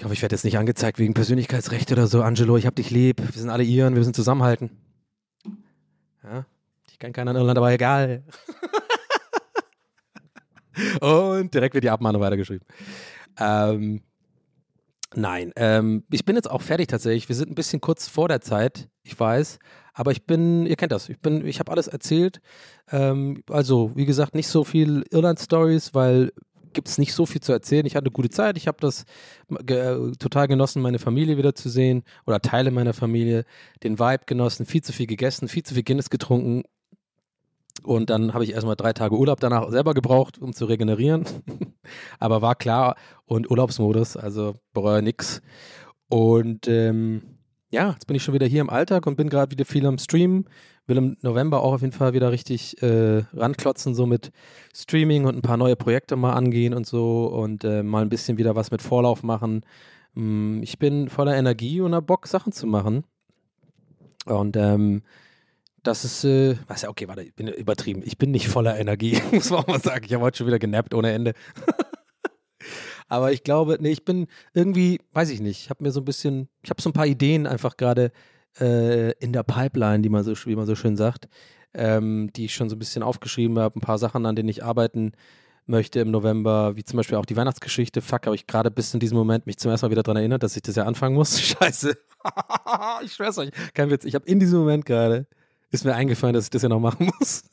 Ich 0.01 0.05
hoffe, 0.05 0.15
ich 0.15 0.23
werde 0.23 0.35
jetzt 0.35 0.45
nicht 0.45 0.57
angezeigt 0.57 0.99
wegen 0.99 1.13
Persönlichkeitsrecht 1.13 1.93
oder 1.93 2.07
so. 2.07 2.23
Angelo, 2.23 2.57
ich 2.57 2.65
hab 2.65 2.75
dich 2.75 2.91
lieb. 2.91 3.21
Wir 3.21 3.39
sind 3.39 3.51
alle 3.51 3.65
Iren, 3.65 3.93
wir 3.93 3.99
müssen 3.99 4.15
zusammenhalten. 4.15 4.71
Ja, 6.25 6.47
ich 6.91 6.99
kenne 6.99 7.13
keinen 7.13 7.29
in 7.29 7.37
Irland, 7.37 7.59
aber 7.59 7.71
egal. 7.71 8.25
Und 11.03 11.53
direkt 11.53 11.75
wird 11.75 11.85
die 11.85 11.91
Abmahnung 11.91 12.23
weitergeschrieben. 12.23 12.67
Ähm, 13.39 14.01
nein, 15.15 15.53
ähm, 15.57 16.05
ich 16.11 16.25
bin 16.25 16.35
jetzt 16.35 16.51
auch 16.51 16.63
fertig 16.63 16.89
tatsächlich. 16.89 17.29
Wir 17.29 17.37
sind 17.37 17.51
ein 17.51 17.55
bisschen 17.55 17.83
kurz 17.83 18.09
vor 18.09 18.27
der 18.27 18.41
Zeit, 18.41 18.89
ich 19.03 19.21
weiß. 19.21 19.59
Aber 19.93 20.13
ich 20.13 20.25
bin, 20.25 20.65
ihr 20.65 20.77
kennt 20.77 20.93
das, 20.93 21.11
ich 21.11 21.21
bin, 21.21 21.45
ich 21.45 21.59
habe 21.59 21.73
alles 21.73 21.89
erzählt. 21.89 22.41
Ähm, 22.91 23.43
also, 23.51 23.95
wie 23.97 24.07
gesagt, 24.07 24.35
nicht 24.35 24.49
so 24.49 24.65
viel 24.65 25.05
Irland-Stories, 25.11 25.93
weil 25.93 26.33
gibt 26.73 26.89
es 26.89 26.99
nicht 26.99 27.13
so 27.13 27.27
viel 27.27 27.41
zu 27.41 27.53
erzählen. 27.53 27.87
Ich 27.87 27.97
hatte 27.97 28.07
eine 28.07 28.13
gute 28.13 28.31
Zeit. 28.31 28.57
Ich 28.57 28.67
habe 28.67 28.79
das 28.81 29.05
ge 29.49 30.13
total 30.19 30.49
genossen, 30.49 30.83
meine 30.83 30.99
Familie 30.99 31.37
wiederzusehen 31.37 32.03
oder 32.27 32.41
Teile 32.41 32.71
meiner 32.71 32.93
Familie, 32.93 33.45
den 33.83 33.99
Vibe 33.99 34.25
genossen, 34.27 34.67
viel 34.67 34.83
zu 34.83 34.93
viel 34.93 35.07
gegessen, 35.07 35.49
viel 35.49 35.63
zu 35.63 35.75
viel 35.75 35.83
Guinness 35.83 36.11
getrunken. 36.11 36.65
Und 37.83 38.11
dann 38.11 38.35
habe 38.35 38.45
ich 38.45 38.53
erstmal 38.53 38.77
drei 38.77 38.93
Tage 38.93 39.17
Urlaub 39.17 39.41
danach 39.41 39.71
selber 39.71 39.95
gebraucht, 39.95 40.39
um 40.39 40.53
zu 40.53 40.67
regenerieren. 40.67 41.25
Aber 42.19 42.43
war 42.43 42.55
klar 42.55 42.97
und 43.25 43.51
Urlaubsmodus, 43.51 44.17
also 44.17 44.55
bereue 44.73 45.03
nix. 45.03 45.41
Und 46.09 46.69
ähm, 46.69 47.23
ja, 47.71 47.93
jetzt 47.93 48.07
bin 48.07 48.17
ich 48.17 48.23
schon 48.23 48.35
wieder 48.35 48.47
hier 48.47 48.61
im 48.61 48.71
Alltag 48.71 49.07
und 49.07 49.17
bin 49.17 49.31
gerade 49.31 49.53
wieder 49.53 49.65
viel 49.65 49.87
am 49.87 49.99
Stream. 49.99 50.45
Will 50.91 50.99
im 50.99 51.17
November 51.23 51.63
auch 51.63 51.73
auf 51.73 51.81
jeden 51.81 51.95
Fall 51.95 52.13
wieder 52.13 52.31
richtig 52.31 52.83
äh, 52.83 53.23
ranklotzen, 53.33 53.95
so 53.95 54.05
mit 54.05 54.31
Streaming 54.75 55.25
und 55.25 55.37
ein 55.37 55.43
paar 55.43 55.57
neue 55.57 55.77
Projekte 55.77 56.17
mal 56.17 56.35
angehen 56.35 56.75
und 56.75 56.87
so 56.87 57.27
und 57.27 57.65
äh, 57.65 57.83
mal 57.83 58.03
ein 58.03 58.11
bisschen 58.11 58.37
wieder 58.37 58.55
was 58.57 58.71
mit 58.71 58.83
Vorlauf 58.83 59.23
machen. 59.23 59.65
Mm, 60.15 60.63
ich 60.63 60.79
bin 60.79 61.09
voller 61.09 61.37
Energie 61.37 61.81
und 61.81 61.95
hab 61.95 62.07
Bock, 62.07 62.27
Sachen 62.27 62.53
zu 62.53 62.67
machen. 62.67 63.05
Und 64.27 64.57
ähm, 64.57 65.03
das 65.83 66.05
ist, 66.05 66.25
äh, 66.25 66.57
was 66.67 66.83
ja, 66.83 66.91
okay, 66.91 67.09
warte, 67.09 67.23
ich 67.23 67.35
bin 67.35 67.49
übertrieben. 67.49 68.03
Ich 68.05 68.19
bin 68.19 68.31
nicht 68.31 68.49
voller 68.49 68.79
Energie, 68.79 69.21
muss 69.33 69.51
man 69.51 69.61
auch 69.61 69.67
mal 69.67 69.81
sagen. 69.81 70.05
Ich 70.05 70.13
habe 70.13 70.25
heute 70.25 70.39
schon 70.39 70.47
wieder 70.47 70.59
genappt 70.59 70.93
ohne 70.93 71.13
Ende. 71.13 71.33
Aber 73.09 73.33
ich 73.33 73.43
glaube, 73.43 73.79
nee, 73.81 73.91
ich 73.91 74.05
bin 74.05 74.29
irgendwie, 74.55 75.01
weiß 75.13 75.31
ich 75.31 75.41
nicht, 75.41 75.63
ich 75.63 75.71
habe 75.71 75.83
mir 75.83 75.91
so 75.91 76.01
ein 76.01 76.05
bisschen, 76.05 76.49
ich 76.63 76.71
habe 76.71 76.81
so 76.81 76.91
ein 76.91 76.93
paar 76.93 77.07
Ideen 77.07 77.47
einfach 77.47 77.77
gerade 77.77 78.13
äh, 78.59 79.13
in 79.19 79.33
der 79.33 79.43
Pipeline, 79.43 80.01
die 80.01 80.09
man 80.09 80.25
so, 80.25 80.35
wie 80.47 80.57
man 80.57 80.67
so 80.67 80.75
schön 80.75 80.97
sagt, 80.97 81.29
ähm, 81.75 82.31
die 82.35 82.47
ich 82.47 82.55
schon 82.55 82.69
so 82.69 82.77
ein 82.77 82.79
bisschen 82.79 83.03
aufgeschrieben 83.03 83.59
habe, 83.59 83.79
ein 83.79 83.83
paar 83.83 83.99
Sachen, 83.99 84.27
an 84.27 84.35
denen 84.37 84.49
ich 84.49 84.65
arbeiten 84.65 85.13
möchte 85.67 86.01
im 86.01 86.11
November, 86.11 86.77
wie 86.77 86.85
zum 86.85 86.97
Beispiel 86.97 87.17
auch 87.17 87.27
die 87.27 87.37
Weihnachtsgeschichte. 87.37 88.03
Fuck, 88.03 88.27
habe 88.27 88.35
ich 88.35 88.47
gerade 88.47 88.71
bis 88.71 88.93
in 88.93 89.01
diesem 89.01 89.17
Moment 89.17 89.47
mich 89.47 89.59
zum 89.59 89.71
ersten 89.71 89.87
Mal 89.87 89.91
wieder 89.93 90.03
daran 90.03 90.17
erinnert, 90.17 90.43
dass 90.43 90.57
ich 90.57 90.63
das 90.63 90.77
ja 90.77 90.85
anfangen 90.85 91.15
muss. 91.15 91.41
Scheiße. 91.41 91.97
ich 93.05 93.13
schwör's 93.13 93.39
euch, 93.39 93.51
kein 93.75 93.91
Witz. 93.91 94.05
Ich 94.05 94.15
habe 94.15 94.27
in 94.27 94.41
diesem 94.41 94.59
Moment 94.59 94.85
gerade, 94.85 95.27
ist 95.71 95.85
mir 95.85 95.95
eingefallen, 95.95 96.35
dass 96.35 96.45
ich 96.45 96.51
das 96.51 96.63
ja 96.63 96.69
noch 96.69 96.81
machen 96.81 97.11
muss. 97.19 97.45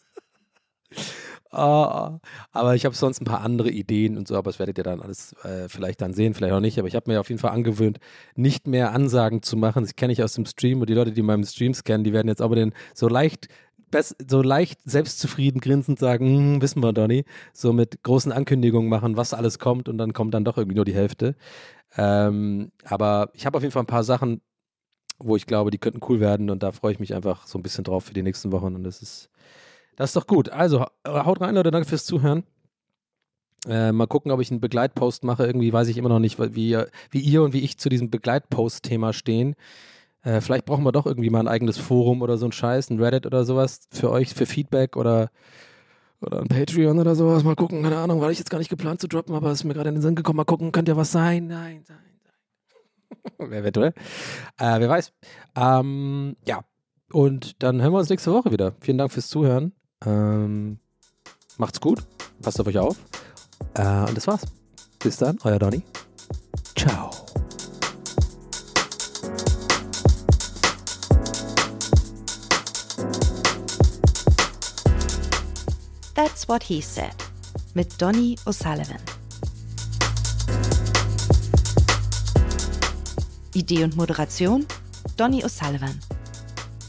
Uh, 1.57 2.19
aber 2.51 2.75
ich 2.75 2.85
habe 2.85 2.93
sonst 2.93 3.19
ein 3.19 3.25
paar 3.25 3.41
andere 3.41 3.71
Ideen 3.71 4.15
und 4.15 4.27
so, 4.27 4.35
aber 4.35 4.51
das 4.51 4.59
werdet 4.59 4.77
ihr 4.77 4.83
dann 4.83 5.01
alles 5.01 5.33
äh, 5.43 5.67
vielleicht 5.67 6.01
dann 6.01 6.13
sehen, 6.13 6.35
vielleicht 6.35 6.53
auch 6.53 6.59
nicht. 6.59 6.77
Aber 6.77 6.87
ich 6.87 6.95
habe 6.95 7.09
mir 7.09 7.19
auf 7.19 7.29
jeden 7.29 7.39
Fall 7.39 7.49
angewöhnt, 7.49 7.99
nicht 8.35 8.67
mehr 8.67 8.91
Ansagen 8.93 9.41
zu 9.41 9.57
machen. 9.57 9.83
Das 9.83 9.95
kenne 9.95 10.13
ich 10.13 10.21
aus 10.21 10.33
dem 10.33 10.45
Stream 10.45 10.81
und 10.81 10.89
die 10.89 10.93
Leute, 10.93 11.13
die 11.13 11.23
meinen 11.23 11.43
Streams 11.43 11.83
kennen, 11.83 12.03
die 12.03 12.13
werden 12.13 12.27
jetzt 12.27 12.43
aber 12.43 12.55
den 12.55 12.73
so 12.93 13.07
leicht 13.07 13.47
so 14.27 14.41
leicht 14.41 14.81
selbstzufrieden 14.83 15.61
grinsend 15.61 15.97
sagen, 15.97 16.27
hm, 16.27 16.61
wissen 16.61 16.83
wir, 16.83 16.93
Donny, 16.93 17.23
so 17.53 17.71
mit 17.73 18.03
großen 18.03 18.31
Ankündigungen 18.31 18.89
machen, 18.89 19.15
was 19.15 19.33
alles 19.33 19.59
kommt 19.59 19.87
und 19.87 19.97
dann 19.97 20.13
kommt 20.13 20.33
dann 20.33 20.43
doch 20.43 20.57
irgendwie 20.57 20.75
nur 20.75 20.85
die 20.85 20.93
Hälfte. 20.93 21.35
Ähm, 21.95 22.71
aber 22.83 23.29
ich 23.33 23.45
habe 23.45 23.57
auf 23.57 23.63
jeden 23.63 23.71
Fall 23.71 23.83
ein 23.83 23.87
paar 23.87 24.03
Sachen, 24.03 24.41
wo 25.19 25.35
ich 25.35 25.45
glaube, 25.45 25.71
die 25.71 25.77
könnten 25.77 26.01
cool 26.09 26.19
werden 26.19 26.49
und 26.49 26.63
da 26.63 26.71
freue 26.71 26.91
ich 26.91 26.99
mich 26.99 27.15
einfach 27.15 27.47
so 27.47 27.57
ein 27.57 27.63
bisschen 27.63 27.83
drauf 27.85 28.05
für 28.05 28.13
die 28.13 28.23
nächsten 28.23 28.51
Wochen 28.51 28.75
und 28.75 28.83
das 28.83 29.01
ist 29.01 29.29
das 29.97 30.11
ist 30.11 30.15
doch 30.15 30.27
gut. 30.27 30.49
Also, 30.49 30.85
haut 31.05 31.41
rein, 31.41 31.55
Leute. 31.55 31.71
Danke 31.71 31.89
fürs 31.89 32.05
Zuhören. 32.05 32.43
Äh, 33.67 33.91
mal 33.91 34.07
gucken, 34.07 34.31
ob 34.31 34.39
ich 34.39 34.51
einen 34.51 34.61
Begleitpost 34.61 35.23
mache. 35.23 35.45
Irgendwie 35.45 35.73
weiß 35.73 35.87
ich 35.89 35.97
immer 35.97 36.07
noch 36.07 36.19
nicht, 36.19 36.39
wie, 36.39 36.77
wie 37.11 37.19
ihr 37.19 37.43
und 37.43 37.53
wie 37.53 37.61
ich 37.61 37.77
zu 37.77 37.89
diesem 37.89 38.09
Begleitpost-Thema 38.09 39.11
stehen. 39.11 39.55
Äh, 40.21 40.39
vielleicht 40.39 40.65
brauchen 40.65 40.83
wir 40.83 40.91
doch 40.91 41.05
irgendwie 41.05 41.31
mal 41.31 41.39
ein 41.39 41.47
eigenes 41.47 41.77
Forum 41.77 42.21
oder 42.21 42.37
so 42.37 42.45
ein 42.45 42.51
Scheiß, 42.51 42.91
ein 42.91 43.01
Reddit 43.01 43.25
oder 43.25 43.43
sowas 43.43 43.87
für 43.91 44.11
euch, 44.11 44.33
für 44.33 44.45
Feedback 44.45 44.95
oder, 44.95 45.31
oder 46.21 46.41
ein 46.41 46.47
Patreon 46.47 46.99
oder 46.99 47.15
sowas. 47.15 47.43
Mal 47.43 47.55
gucken, 47.55 47.81
keine 47.81 47.97
Ahnung, 47.97 48.21
war 48.21 48.29
ich 48.29 48.37
jetzt 48.37 48.51
gar 48.51 48.59
nicht 48.59 48.69
geplant 48.69 49.01
zu 49.01 49.07
droppen, 49.07 49.35
aber 49.35 49.51
es 49.51 49.59
ist 49.59 49.63
mir 49.63 49.73
gerade 49.73 49.89
in 49.89 49.95
den 49.95 50.01
Sinn 50.01 50.15
gekommen. 50.15 50.37
Mal 50.37 50.45
gucken, 50.45 50.71
könnte 50.71 50.91
ja 50.91 50.97
was 50.97 51.11
sein. 51.11 51.47
Nein, 51.47 51.83
nein, 51.87 51.97
nein. 53.39 53.51
Eventuell. 53.51 53.93
Äh, 54.59 54.79
wer 54.79 54.89
weiß. 54.89 55.11
Ähm, 55.55 56.35
ja. 56.45 56.61
Und 57.11 57.63
dann 57.63 57.81
hören 57.81 57.93
wir 57.93 57.99
uns 57.99 58.09
nächste 58.09 58.33
Woche 58.33 58.51
wieder. 58.51 58.75
Vielen 58.81 58.97
Dank 58.97 59.11
fürs 59.11 59.29
Zuhören. 59.29 59.71
Ähm, 60.05 60.79
macht's 61.57 61.81
gut, 61.81 62.03
passt 62.41 62.59
auf 62.59 62.67
euch 62.67 62.77
auf. 62.77 62.97
Äh, 63.73 64.05
und 64.05 64.15
das 64.15 64.27
war's. 64.27 64.41
Bis 64.99 65.17
dann, 65.17 65.37
euer 65.43 65.59
Donny. 65.59 65.83
Ciao. 66.75 67.11
That's 76.13 76.47
What 76.47 76.63
He 76.63 76.81
Said 76.81 77.15
mit 77.73 78.01
Donny 78.01 78.35
O'Sullivan. 78.45 78.97
Idee 83.53 83.83
und 83.83 83.95
Moderation 83.95 84.65
Donny 85.15 85.43
O'Sullivan. 85.43 85.99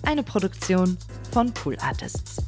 Eine 0.03 0.23
Produktion 0.23 0.97
von 1.31 1.53
Pool 1.53 1.77
Artists. 1.81 2.48